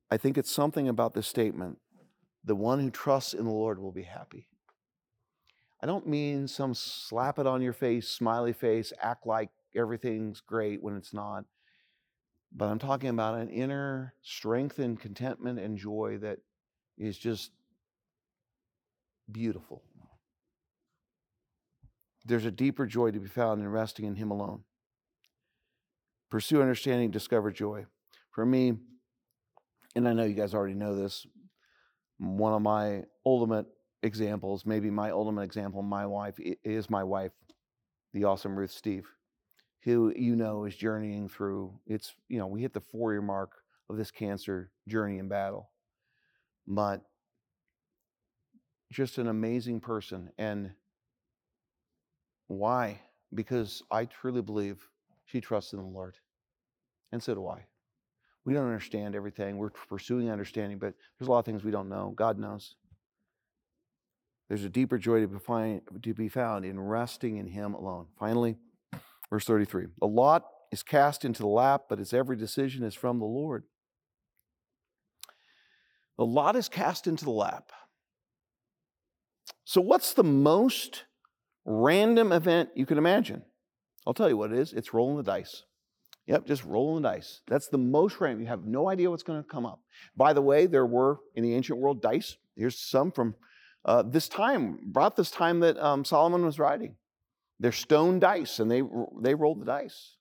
I 0.09 0.19
think 0.19 0.39
it's 0.39 0.53
something 0.53 0.89
about 0.89 1.15
this 1.15 1.27
statement 1.27 1.79
the 2.45 2.55
one 2.55 2.79
who 2.79 2.91
trusts 2.91 3.35
in 3.35 3.45
the 3.45 3.51
Lord 3.51 3.81
will 3.81 3.91
be 3.91 4.05
happy. 4.05 4.47
I 5.83 5.87
don't 5.87 6.07
mean 6.07 6.47
some 6.47 6.75
slap 6.75 7.41
it 7.41 7.47
on 7.49 7.61
your 7.61 7.73
face, 7.73 8.09
smiley 8.09 8.53
face, 8.53 8.93
act 9.03 9.27
like 9.27 9.49
everything's 9.75 10.41
great 10.41 10.81
when 10.81 10.97
it's 10.97 11.13
not. 11.13 11.45
But 12.53 12.67
I'm 12.67 12.79
talking 12.79 13.11
about 13.11 13.39
an 13.39 13.51
inner 13.51 14.15
strength 14.23 14.79
and 14.79 14.99
contentment 14.99 15.59
and 15.59 15.77
joy 15.77 16.19
that 16.23 16.39
is 16.97 17.19
just 17.19 17.51
beautiful. 19.31 19.83
There's 22.25 22.45
a 22.45 22.51
deeper 22.51 22.87
joy 22.87 23.11
to 23.13 23.21
be 23.21 23.29
found 23.29 23.61
in 23.61 23.69
resting 23.69 24.05
in 24.05 24.17
Him 24.17 24.31
alone. 24.31 24.65
Pursue 26.31 26.61
understanding, 26.61 27.11
discover 27.11 27.53
joy. 27.53 27.87
For 28.33 28.45
me, 28.45 28.75
and 29.95 30.09
I 30.09 30.13
know 30.13 30.25
you 30.25 30.35
guys 30.35 30.55
already 30.55 30.75
know 30.75 30.97
this, 30.97 31.27
one 32.19 32.53
of 32.53 32.63
my 32.63 33.05
ultimate 33.25 33.67
examples, 34.03 34.67
maybe 34.67 34.91
my 34.91 35.11
ultimate 35.11 35.43
example, 35.43 35.83
my 35.83 36.07
wife 36.07 36.35
is 36.65 36.91
my 36.91 37.05
wife, 37.05 37.33
the 38.13 38.25
awesome 38.25 38.59
Ruth 38.59 38.73
Steve, 38.73 39.07
who 39.87 40.13
you 40.17 40.35
know 40.35 40.65
is 40.65 40.77
journeying 40.77 41.29
through. 41.29 41.73
It's 41.87 42.13
you 42.29 42.39
know 42.39 42.49
we 42.49 42.61
hit 42.61 42.75
the 42.75 42.81
four 42.81 43.13
year 43.13 43.23
mark 43.23 43.53
of 43.89 43.97
this 43.97 44.11
cancer 44.11 44.73
journey 44.89 45.19
and 45.19 45.29
battle, 45.31 45.71
but 46.67 47.03
just 48.93 49.19
an 49.19 49.29
amazing 49.29 49.81
person. 49.81 50.31
And 50.37 50.73
why? 52.49 53.01
Because 53.33 53.83
I 53.91 54.07
truly 54.07 54.43
believe 54.43 54.83
she 55.25 55.41
trusts 55.41 55.73
in 55.73 55.79
the 55.79 55.87
Lord, 55.87 56.17
and 57.13 57.23
so 57.23 57.35
do 57.35 57.47
I. 57.47 57.65
We 58.45 58.55
don't 58.55 58.67
understand 58.67 59.15
everything. 59.15 59.57
We're 59.57 59.71
pursuing 59.71 60.31
understanding, 60.31 60.79
but 60.79 60.95
there's 61.19 61.29
a 61.29 61.31
lot 61.31 61.41
of 61.41 61.45
things 61.45 61.65
we 61.65 61.73
don't 61.73 61.89
know. 61.89 62.13
God 62.17 62.39
knows. 62.39 62.75
There's 64.49 64.65
a 64.65 64.69
deeper 64.69 64.99
joy 64.99 65.21
to 65.21 65.29
be, 65.29 65.39
find, 65.39 65.81
to 66.03 66.15
be 66.15 66.29
found 66.29 66.65
in 66.65 66.79
resting 66.79 67.37
in 67.37 67.49
Him 67.49 67.75
alone. 67.75 68.07
Finally, 68.17 68.57
verse 69.31 69.45
33 69.45 69.87
A 70.03 70.07
lot 70.07 70.45
is 70.73 70.83
cast 70.83 71.25
into 71.25 71.43
the 71.43 71.49
lap, 71.49 71.83
but 71.89 72.01
its 72.01 72.13
every 72.13 72.37
decision 72.37 72.83
is 72.85 72.95
from 72.95 73.19
the 73.19 73.25
Lord. 73.25 73.65
The 76.19 76.27
lot 76.27 76.57
is 76.57 76.69
cast 76.69 77.07
into 77.07 77.25
the 77.25 77.31
lap. 77.31 77.73
So, 79.65 79.81
what's 79.81 80.15
the 80.15 80.25
most 80.25 81.05
random 81.65 82.33
event 82.33 82.71
you 82.75 82.87
can 82.87 82.99
imagine? 82.99 83.43
I'll 84.07 84.15
tell 84.15 84.29
you 84.29 84.37
what 84.37 84.53
it 84.53 84.59
is 84.59 84.73
it's 84.73 84.95
rolling 84.95 85.17
the 85.17 85.23
dice. 85.23 85.65
Yep, 86.27 86.47
just 86.47 86.65
rolling 86.65 87.03
the 87.03 87.09
dice. 87.09 87.41
That's 87.47 87.69
the 87.69 87.79
most 87.79 88.21
random. 88.21 88.41
You 88.41 88.49
have 88.49 88.65
no 88.65 88.89
idea 88.89 89.11
what's 89.11 89.23
going 89.23 89.43
to 89.43 89.49
come 89.49 89.65
up. 89.65 89.81
By 90.17 90.33
the 90.33 90.43
way, 90.43 90.67
there 90.67 90.87
were 90.87 91.19
in 91.35 91.45
the 91.45 91.55
ancient 91.55 91.79
world 91.79 92.03
dice. 92.03 92.37
Here's 92.57 92.79
some 92.79 93.13
from 93.13 93.37
uh, 93.85 94.03
this 94.03 94.29
time, 94.29 94.81
about 94.91 95.15
this 95.15 95.31
time 95.31 95.61
that 95.61 95.79
um, 95.79 96.05
Solomon 96.05 96.45
was 96.45 96.59
writing. 96.59 96.97
They're 97.59 97.73
stone 97.73 98.19
dice, 98.19 98.59
and 98.59 98.71
they, 98.71 98.83
they 99.21 99.35
rolled 99.35 99.61
the 99.61 99.67
dice. 99.67 100.17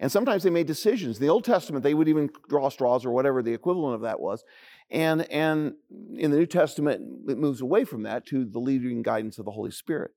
And 0.00 0.10
sometimes 0.12 0.42
they 0.42 0.50
made 0.50 0.66
decisions. 0.66 1.18
In 1.18 1.26
the 1.26 1.32
Old 1.32 1.44
Testament, 1.44 1.82
they 1.82 1.94
would 1.94 2.08
even 2.08 2.30
draw 2.48 2.68
straws 2.68 3.04
or 3.04 3.10
whatever 3.10 3.42
the 3.42 3.52
equivalent 3.52 3.96
of 3.96 4.02
that 4.02 4.20
was. 4.20 4.44
And, 4.90 5.22
and 5.30 5.74
in 6.16 6.30
the 6.30 6.38
New 6.38 6.46
Testament, 6.46 7.02
it 7.28 7.36
moves 7.36 7.60
away 7.60 7.84
from 7.84 8.04
that 8.04 8.24
to 8.26 8.44
the 8.44 8.60
leading 8.60 9.02
guidance 9.02 9.38
of 9.38 9.44
the 9.44 9.50
Holy 9.50 9.72
Spirit. 9.72 10.12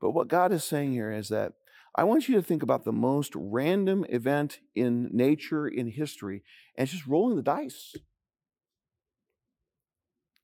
But 0.00 0.10
what 0.10 0.28
God 0.28 0.52
is 0.52 0.64
saying 0.64 0.92
here 0.92 1.10
is 1.10 1.28
that 1.28 1.52
I 1.94 2.04
want 2.04 2.28
you 2.28 2.34
to 2.36 2.42
think 2.42 2.62
about 2.62 2.84
the 2.84 2.92
most 2.92 3.32
random 3.34 4.04
event 4.08 4.60
in 4.74 5.10
nature, 5.12 5.66
in 5.66 5.88
history, 5.88 6.42
and 6.76 6.84
it's 6.84 6.92
just 6.92 7.06
rolling 7.06 7.36
the 7.36 7.42
dice. 7.42 7.94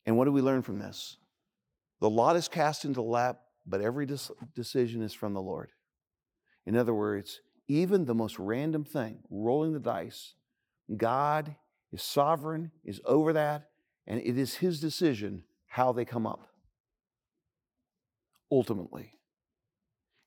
And 0.07 0.17
what 0.17 0.25
do 0.25 0.33
we 0.33 0.43
learn 0.43 0.63
from 0.63 0.79
this? 0.79 1.17
The 2.01 2.11
lot 2.11 2.37
is 2.37 2.49
cast 2.49 2.85
into 2.85 2.97
the 2.97 3.03
lap, 3.03 3.41
but 3.69 3.81
every 3.81 4.07
decision 4.55 5.03
is 5.03 5.13
from 5.13 5.35
the 5.35 5.43
Lord. 5.43 5.71
In 6.67 6.77
other 6.77 6.95
words, 6.95 7.41
even 7.69 8.07
the 8.07 8.15
most 8.15 8.39
random 8.39 8.85
thing, 8.85 9.19
rolling 9.31 9.73
the 9.73 9.79
dice, 9.79 10.35
God 10.97 11.55
is 11.93 12.03
sovereign, 12.03 12.71
is 12.85 13.01
over 13.05 13.33
that, 13.35 13.69
and 14.07 14.21
it 14.21 14.39
is 14.39 14.55
His 14.57 14.81
decision 14.81 15.45
how 15.67 15.93
they 15.93 16.05
come 16.05 16.27
up. 16.27 16.49
Ultimately. 18.51 19.13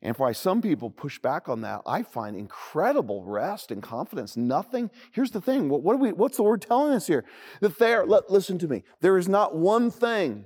And 0.04 0.18
why 0.18 0.32
some 0.32 0.62
people 0.62 0.90
push 0.90 1.20
back 1.20 1.48
on 1.48 1.62
that, 1.62 1.82
I 1.86 2.02
find 2.02 2.36
incredible 2.36 3.24
rest 3.24 3.70
and 3.70 3.84
confidence. 3.84 4.36
Nothing. 4.36 4.90
Here's 5.12 5.30
the 5.30 5.42
thing. 5.42 5.70
What, 5.70 5.84
what 5.84 6.00
we, 6.00 6.12
what's 6.12 6.38
the 6.38 6.44
Lord 6.44 6.62
telling 6.62 6.94
us 6.94 7.06
here? 7.06 7.24
That 7.60 7.78
there, 7.78 8.06
listen 8.06 8.58
to 8.60 8.68
me. 8.68 8.84
There 9.02 9.18
is 9.18 9.30
not 9.30 9.56
one 9.56 9.92
thing 9.92 10.46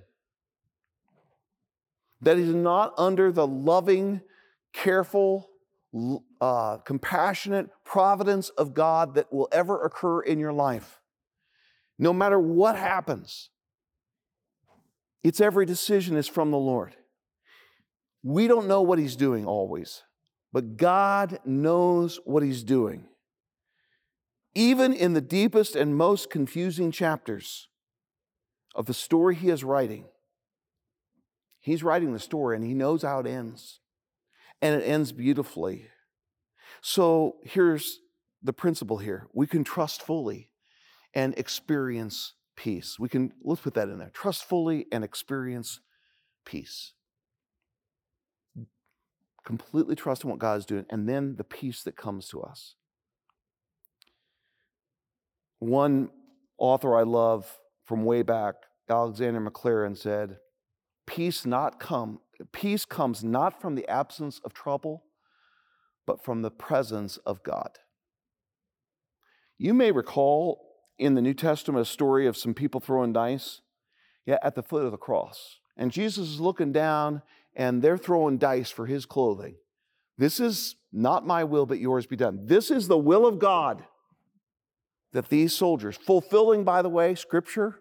that 2.22 2.38
is 2.38 2.54
not 2.54 2.94
under 2.98 3.32
the 3.32 3.46
loving, 3.46 4.22
careful, 4.74 5.50
uh, 6.42 6.78
compassionate 6.78 7.70
providence 7.84 8.50
of 8.50 8.74
God 8.74 9.16
that 9.16 9.32
will 9.32 9.48
ever 9.52 9.84
occur 9.84 10.22
in 10.22 10.40
your 10.40 10.54
life. 10.54 11.00
No 11.98 12.12
matter 12.12 12.40
what 12.40 12.76
happens, 12.76 13.50
its 15.24 15.40
every 15.40 15.66
decision 15.66 16.18
is 16.18 16.28
from 16.28 16.52
the 16.52 16.58
Lord. 16.58 16.96
We 18.24 18.48
don't 18.48 18.68
know 18.68 18.82
what 18.82 19.00
He's 19.00 19.16
doing 19.16 19.46
always, 19.46 20.04
but 20.52 20.78
God 20.78 21.40
knows 21.46 22.20
what 22.26 22.44
He's 22.44 22.64
doing. 22.64 23.08
Even 24.54 24.94
in 24.94 25.14
the 25.14 25.22
deepest 25.22 25.76
and 25.76 25.96
most 25.96 26.30
confusing 26.30 26.92
chapters 26.92 27.68
of 28.74 28.86
the 28.86 28.94
story 28.94 29.36
He 29.36 29.50
is 29.50 29.64
writing, 29.64 30.06
He's 31.66 31.82
writing 31.82 32.14
the 32.14 32.20
story 32.20 32.56
and 32.56 32.64
he 32.64 32.76
knows 32.76 33.02
how 33.02 33.22
it 33.22 33.26
ends. 33.26 33.80
And 34.62 34.80
it 34.80 34.86
ends 34.86 35.12
beautifully. 35.12 35.88
So 36.82 37.38
here's 37.44 38.02
the 38.44 38.54
principle 38.54 39.00
here 39.00 39.28
we 39.34 39.48
can 39.48 39.64
trust 39.64 40.04
fully 40.04 40.52
and 41.16 41.34
experience 41.40 42.34
peace. 42.56 43.00
We 43.00 43.10
can, 43.10 43.34
let's 43.44 43.62
put 43.62 43.74
that 43.74 43.90
in 43.90 43.98
there 43.98 44.12
trust 44.14 44.48
fully 44.48 44.86
and 44.92 45.04
experience 45.04 45.80
peace. 46.46 46.94
Completely 49.44 49.96
trust 49.96 50.24
in 50.24 50.30
what 50.30 50.38
God 50.38 50.60
is 50.60 50.68
doing, 50.68 50.86
and 50.92 51.10
then 51.10 51.36
the 51.36 51.44
peace 51.44 51.82
that 51.82 51.98
comes 51.98 52.28
to 52.28 52.42
us. 52.42 52.76
One 55.58 56.10
author 56.60 56.96
I 56.96 57.04
love 57.04 57.52
from 57.86 58.06
way 58.06 58.22
back, 58.22 58.54
Alexander 58.88 59.42
Maclaren, 59.42 59.98
said, 59.98 60.38
Peace 61.06 61.46
not 61.46 61.80
come, 61.80 62.20
peace 62.52 62.86
comes 62.86 63.24
not 63.24 63.62
from 63.62 63.76
the 63.76 63.88
absence 63.88 64.40
of 64.44 64.54
trouble, 64.54 65.04
but 66.06 66.24
from 66.24 66.42
the 66.42 66.52
presence 66.52 67.18
of 67.18 67.44
God. 67.44 67.80
You 69.58 69.74
may 69.74 69.92
recall 69.92 70.66
in 70.98 71.14
the 71.14 71.22
New 71.22 71.34
Testament 71.34 71.82
a 71.82 71.90
story 71.90 72.28
of 72.28 72.38
some 72.38 72.54
people 72.54 72.82
throwing 72.82 73.14
dice 73.14 73.62
yeah, 74.26 74.38
at 74.42 74.56
the 74.56 74.64
foot 74.64 74.86
of 74.86 74.92
the 74.92 74.98
cross. 74.98 75.60
And 75.78 75.92
Jesus 75.92 76.30
is 76.30 76.40
looking 76.40 76.72
down 76.72 77.22
and 77.56 77.82
they're 77.82 77.98
throwing 77.98 78.38
dice 78.38 78.70
for 78.70 78.86
his 78.86 79.06
clothing. 79.06 79.56
This 80.18 80.40
is 80.40 80.76
not 80.92 81.28
my 81.28 81.44
will, 81.44 81.66
but 81.66 81.80
yours 81.80 82.06
be 82.06 82.16
done. 82.16 82.46
This 82.46 82.72
is 82.72 82.88
the 82.88 82.98
will 82.98 83.26
of 83.26 83.40
God 83.40 83.84
that 85.14 85.30
these 85.30 85.54
soldiers, 85.54 85.96
fulfilling, 85.96 86.64
by 86.64 86.82
the 86.82 86.90
way, 86.90 87.16
Scripture, 87.16 87.80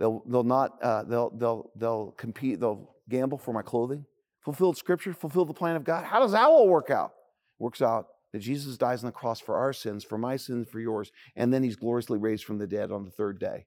They'll, 0.00 0.22
they'll 0.26 0.42
not, 0.42 0.82
uh, 0.82 1.02
they'll, 1.02 1.28
they'll, 1.28 1.70
they'll 1.76 2.12
compete, 2.12 2.58
they'll 2.58 2.96
gamble 3.10 3.36
for 3.36 3.52
my 3.52 3.60
clothing. 3.60 4.06
Fulfilled 4.40 4.78
scripture, 4.78 5.12
fulfill 5.12 5.44
the 5.44 5.52
plan 5.52 5.76
of 5.76 5.84
God. 5.84 6.06
How 6.06 6.20
does 6.20 6.32
that 6.32 6.44
all 6.46 6.66
work 6.66 6.88
out? 6.88 7.12
Works 7.58 7.82
out 7.82 8.06
that 8.32 8.38
Jesus 8.38 8.78
dies 8.78 9.04
on 9.04 9.08
the 9.08 9.12
cross 9.12 9.40
for 9.40 9.56
our 9.56 9.74
sins, 9.74 10.02
for 10.02 10.16
my 10.16 10.38
sins, 10.38 10.68
for 10.68 10.80
yours, 10.80 11.12
and 11.36 11.52
then 11.52 11.62
he's 11.62 11.76
gloriously 11.76 12.18
raised 12.18 12.44
from 12.44 12.56
the 12.56 12.66
dead 12.66 12.90
on 12.90 13.04
the 13.04 13.10
third 13.10 13.38
day. 13.38 13.66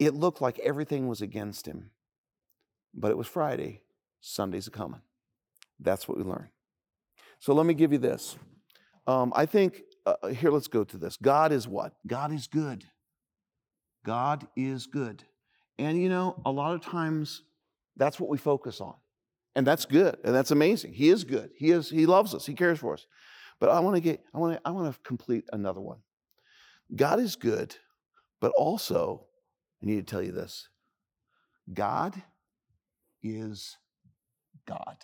it 0.00 0.12
looked 0.12 0.40
like 0.40 0.58
everything 0.58 1.06
was 1.06 1.22
against 1.22 1.66
him. 1.66 1.92
But 2.92 3.12
it 3.12 3.16
was 3.16 3.28
Friday, 3.28 3.82
Sunday's 4.20 4.66
a 4.66 4.72
coming. 4.72 5.02
That's 5.78 6.08
what 6.08 6.18
we 6.18 6.24
learn. 6.24 6.48
So 7.38 7.54
let 7.54 7.64
me 7.64 7.74
give 7.74 7.92
you 7.92 7.98
this. 7.98 8.36
Um, 9.06 9.32
I 9.36 9.46
think, 9.46 9.82
uh, 10.04 10.28
here, 10.28 10.50
let's 10.50 10.66
go 10.66 10.82
to 10.82 10.98
this. 10.98 11.16
God 11.16 11.52
is 11.52 11.68
what? 11.68 11.92
God 12.08 12.32
is 12.32 12.48
good. 12.48 12.84
God 14.04 14.46
is 14.56 14.86
good. 14.86 15.24
And 15.78 16.00
you 16.00 16.08
know, 16.08 16.40
a 16.44 16.50
lot 16.50 16.74
of 16.74 16.80
times 16.80 17.42
that's 17.96 18.18
what 18.18 18.30
we 18.30 18.38
focus 18.38 18.80
on. 18.80 18.94
And 19.54 19.66
that's 19.66 19.84
good. 19.84 20.16
And 20.24 20.34
that's 20.34 20.50
amazing. 20.50 20.94
He 20.94 21.10
is 21.10 21.24
good. 21.24 21.50
He 21.56 21.70
is 21.70 21.90
he 21.90 22.06
loves 22.06 22.34
us. 22.34 22.46
He 22.46 22.54
cares 22.54 22.78
for 22.78 22.94
us. 22.94 23.06
But 23.60 23.70
I 23.70 23.80
want 23.80 23.96
to 23.96 24.00
get 24.00 24.22
I 24.34 24.38
want 24.38 24.54
to 24.54 24.60
I 24.64 24.70
want 24.70 24.92
to 24.92 25.00
complete 25.02 25.44
another 25.52 25.80
one. 25.80 25.98
God 26.94 27.20
is 27.20 27.36
good, 27.36 27.76
but 28.40 28.52
also 28.56 29.26
I 29.82 29.86
need 29.86 30.06
to 30.06 30.10
tell 30.10 30.22
you 30.22 30.32
this. 30.32 30.68
God 31.72 32.20
is 33.22 33.76
God. 34.66 34.96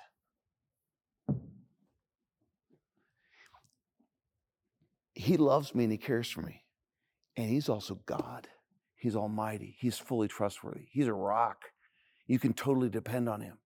He 5.14 5.36
loves 5.36 5.74
me 5.74 5.84
and 5.84 5.92
he 5.92 5.98
cares 5.98 6.30
for 6.30 6.42
me. 6.42 6.62
And 7.36 7.48
he's 7.50 7.68
also 7.68 8.00
God. 8.06 8.48
He's 8.98 9.16
almighty. 9.16 9.76
He's 9.78 9.96
fully 9.96 10.28
trustworthy. 10.28 10.86
He's 10.90 11.06
a 11.06 11.14
rock. 11.14 11.66
You 12.26 12.38
can 12.38 12.52
totally 12.52 12.88
depend 12.88 13.28
on 13.28 13.40
him. 13.40 13.58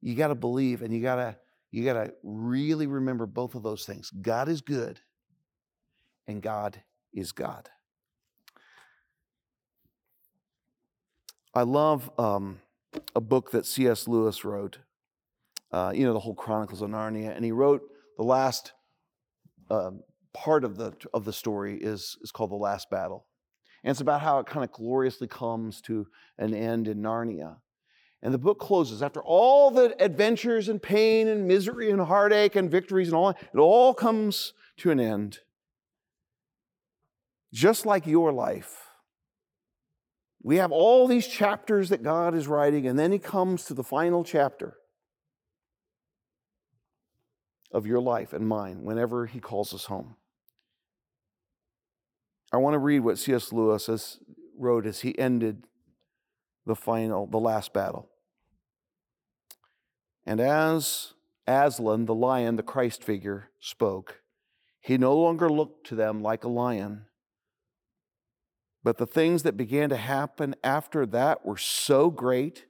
You 0.00 0.14
got 0.14 0.28
to 0.28 0.34
believe 0.34 0.82
and 0.82 0.94
you 0.94 1.02
got 1.02 1.16
to 1.16 1.36
you 1.72 1.84
got 1.84 1.94
to 1.94 2.12
really 2.22 2.86
remember 2.86 3.26
both 3.26 3.54
of 3.54 3.62
those 3.62 3.84
things. 3.84 4.10
God 4.10 4.48
is 4.48 4.60
good 4.60 5.00
and 6.26 6.40
God 6.40 6.82
is 7.12 7.32
God. 7.32 7.68
I 11.54 11.62
love 11.62 12.10
um, 12.18 12.60
a 13.14 13.20
book 13.20 13.50
that 13.52 13.66
C.S. 13.66 14.06
Lewis 14.06 14.44
wrote, 14.44 14.78
uh, 15.72 15.92
you 15.94 16.04
know, 16.04 16.12
the 16.12 16.20
whole 16.20 16.34
Chronicles 16.34 16.82
of 16.82 16.90
Narnia, 16.90 17.34
and 17.34 17.44
he 17.44 17.52
wrote 17.52 17.82
the 18.18 18.24
last 18.24 18.72
uh, 19.70 19.90
part 20.34 20.64
of 20.64 20.76
the, 20.76 20.94
of 21.14 21.24
the 21.24 21.32
story 21.32 21.78
is, 21.78 22.16
is 22.20 22.30
called 22.30 22.50
The 22.50 22.56
Last 22.56 22.90
Battle. 22.90 23.26
And 23.86 23.92
it's 23.92 24.00
about 24.00 24.20
how 24.20 24.40
it 24.40 24.46
kind 24.46 24.64
of 24.64 24.72
gloriously 24.72 25.28
comes 25.28 25.80
to 25.82 26.08
an 26.38 26.52
end 26.52 26.88
in 26.88 27.02
Narnia. 27.02 27.58
And 28.20 28.34
the 28.34 28.38
book 28.38 28.58
closes 28.58 29.00
after 29.00 29.22
all 29.22 29.70
the 29.70 29.94
adventures 30.02 30.68
and 30.68 30.82
pain 30.82 31.28
and 31.28 31.46
misery 31.46 31.92
and 31.92 32.00
heartache 32.00 32.56
and 32.56 32.68
victories 32.68 33.06
and 33.06 33.16
all, 33.16 33.30
it 33.30 33.58
all 33.58 33.94
comes 33.94 34.54
to 34.78 34.90
an 34.90 34.98
end. 34.98 35.38
Just 37.52 37.86
like 37.86 38.08
your 38.08 38.32
life. 38.32 38.88
We 40.42 40.56
have 40.56 40.72
all 40.72 41.06
these 41.06 41.28
chapters 41.28 41.90
that 41.90 42.02
God 42.02 42.34
is 42.34 42.48
writing, 42.48 42.88
and 42.88 42.98
then 42.98 43.12
He 43.12 43.20
comes 43.20 43.66
to 43.66 43.74
the 43.74 43.84
final 43.84 44.24
chapter 44.24 44.78
of 47.70 47.86
your 47.86 48.00
life 48.00 48.32
and 48.32 48.48
mine 48.48 48.82
whenever 48.82 49.26
He 49.26 49.38
calls 49.38 49.72
us 49.72 49.84
home. 49.84 50.16
I 52.52 52.58
want 52.58 52.74
to 52.74 52.78
read 52.78 53.00
what 53.00 53.18
C.S. 53.18 53.52
Lewis 53.52 54.18
wrote 54.56 54.86
as 54.86 55.00
he 55.00 55.18
ended 55.18 55.66
the 56.64 56.76
final, 56.76 57.26
the 57.26 57.38
last 57.38 57.72
battle. 57.72 58.08
And 60.24 60.40
as 60.40 61.14
Aslan, 61.46 62.06
the 62.06 62.14
lion, 62.14 62.56
the 62.56 62.62
Christ 62.62 63.04
figure, 63.04 63.50
spoke, 63.60 64.22
he 64.80 64.98
no 64.98 65.16
longer 65.16 65.48
looked 65.48 65.86
to 65.88 65.94
them 65.94 66.22
like 66.22 66.44
a 66.44 66.48
lion. 66.48 67.06
But 68.82 68.98
the 68.98 69.06
things 69.06 69.42
that 69.42 69.56
began 69.56 69.88
to 69.88 69.96
happen 69.96 70.54
after 70.62 71.06
that 71.06 71.44
were 71.44 71.56
so 71.56 72.10
great 72.10 72.66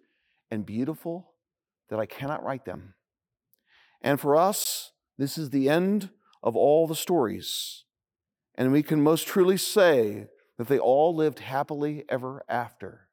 and 0.51 0.64
beautiful 0.64 1.33
that 1.91 1.99
I 1.99 2.07
cannot 2.07 2.43
write 2.43 2.64
them. 2.64 2.95
And 4.03 4.20
for 4.20 4.37
us, 4.37 4.93
this 5.18 5.37
is 5.37 5.51
the 5.51 5.68
end 5.68 6.11
of 6.43 6.57
all 6.57 6.87
the 6.87 6.95
stories. 6.95 7.85
And 8.57 8.72
we 8.72 8.82
can 8.82 9.02
most 9.02 9.26
truly 9.26 9.57
say 9.57 10.28
that 10.57 10.68
they 10.68 10.78
all 10.78 11.14
lived 11.14 11.40
happily 11.40 12.04
ever 12.09 12.42
after. 12.48 13.09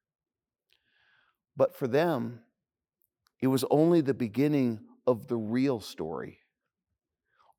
But 1.55 1.75
for 1.75 1.87
them, 1.87 2.39
it 3.41 3.47
was 3.47 3.65
only 3.69 4.01
the 4.01 4.13
beginning 4.13 4.79
of 5.05 5.27
the 5.27 5.35
real 5.35 5.81
story. 5.81 6.39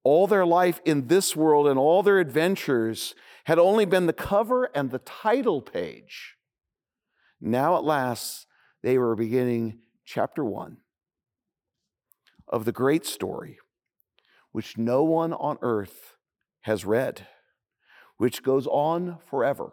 All 0.02 0.26
their 0.26 0.46
life 0.46 0.80
in 0.84 1.08
this 1.08 1.36
world 1.36 1.66
and 1.66 1.78
all 1.78 2.02
their 2.02 2.18
adventures 2.18 3.14
had 3.44 3.58
only 3.58 3.84
been 3.84 4.06
the 4.06 4.12
cover 4.12 4.70
and 4.74 4.90
the 4.90 4.98
title 4.98 5.60
page. 5.60 6.36
Now, 7.40 7.76
at 7.76 7.84
last, 7.84 8.46
they 8.82 8.98
were 8.98 9.14
beginning 9.14 9.80
chapter 10.04 10.44
one 10.44 10.78
of 12.48 12.64
the 12.64 12.72
great 12.72 13.06
story, 13.06 13.58
which 14.52 14.76
no 14.78 15.02
one 15.02 15.32
on 15.32 15.58
earth 15.62 16.16
has 16.62 16.84
read 16.84 17.26
which 18.16 18.42
goes 18.42 18.66
on 18.66 19.18
forever, 19.28 19.72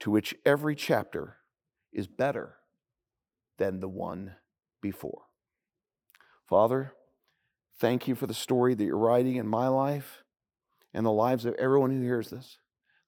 to 0.00 0.10
which 0.10 0.34
every 0.44 0.74
chapter 0.74 1.36
is 1.92 2.06
better 2.06 2.56
than 3.58 3.80
the 3.80 3.88
one 3.88 4.34
before. 4.82 5.22
Father, 6.48 6.92
thank 7.78 8.06
you 8.06 8.14
for 8.14 8.26
the 8.26 8.34
story 8.34 8.74
that 8.74 8.84
you're 8.84 8.96
writing 8.96 9.36
in 9.36 9.48
my 9.48 9.68
life 9.68 10.22
and 10.94 11.04
the 11.04 11.12
lives 11.12 11.44
of 11.44 11.54
everyone 11.54 11.90
who 11.90 12.02
hears 12.02 12.30
this. 12.30 12.58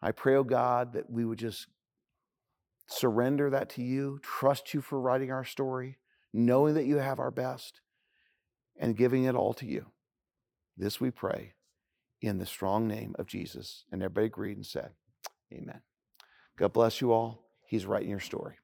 I 0.02 0.12
pray, 0.12 0.36
oh 0.36 0.44
God, 0.44 0.92
that 0.92 1.10
we 1.10 1.24
would 1.24 1.38
just 1.38 1.66
surrender 2.86 3.50
that 3.50 3.68
to 3.70 3.82
you, 3.82 4.18
trust 4.22 4.72
you 4.74 4.80
for 4.80 5.00
writing 5.00 5.30
our 5.30 5.44
story, 5.44 5.98
knowing 6.32 6.74
that 6.74 6.86
you 6.86 6.96
have 6.96 7.18
our 7.18 7.30
best, 7.30 7.80
and 8.78 8.96
giving 8.96 9.24
it 9.24 9.34
all 9.34 9.52
to 9.54 9.66
you. 9.66 9.86
This 10.76 11.00
we 11.00 11.10
pray 11.10 11.54
in 12.20 12.38
the 12.38 12.46
strong 12.46 12.88
name 12.88 13.14
of 13.18 13.26
Jesus. 13.26 13.84
And 13.92 14.02
everybody 14.02 14.26
agreed 14.26 14.56
and 14.56 14.66
said, 14.66 14.90
Amen. 15.52 15.80
God 16.56 16.72
bless 16.72 17.00
you 17.00 17.12
all. 17.12 17.44
He's 17.66 17.86
writing 17.86 18.10
your 18.10 18.20
story. 18.20 18.56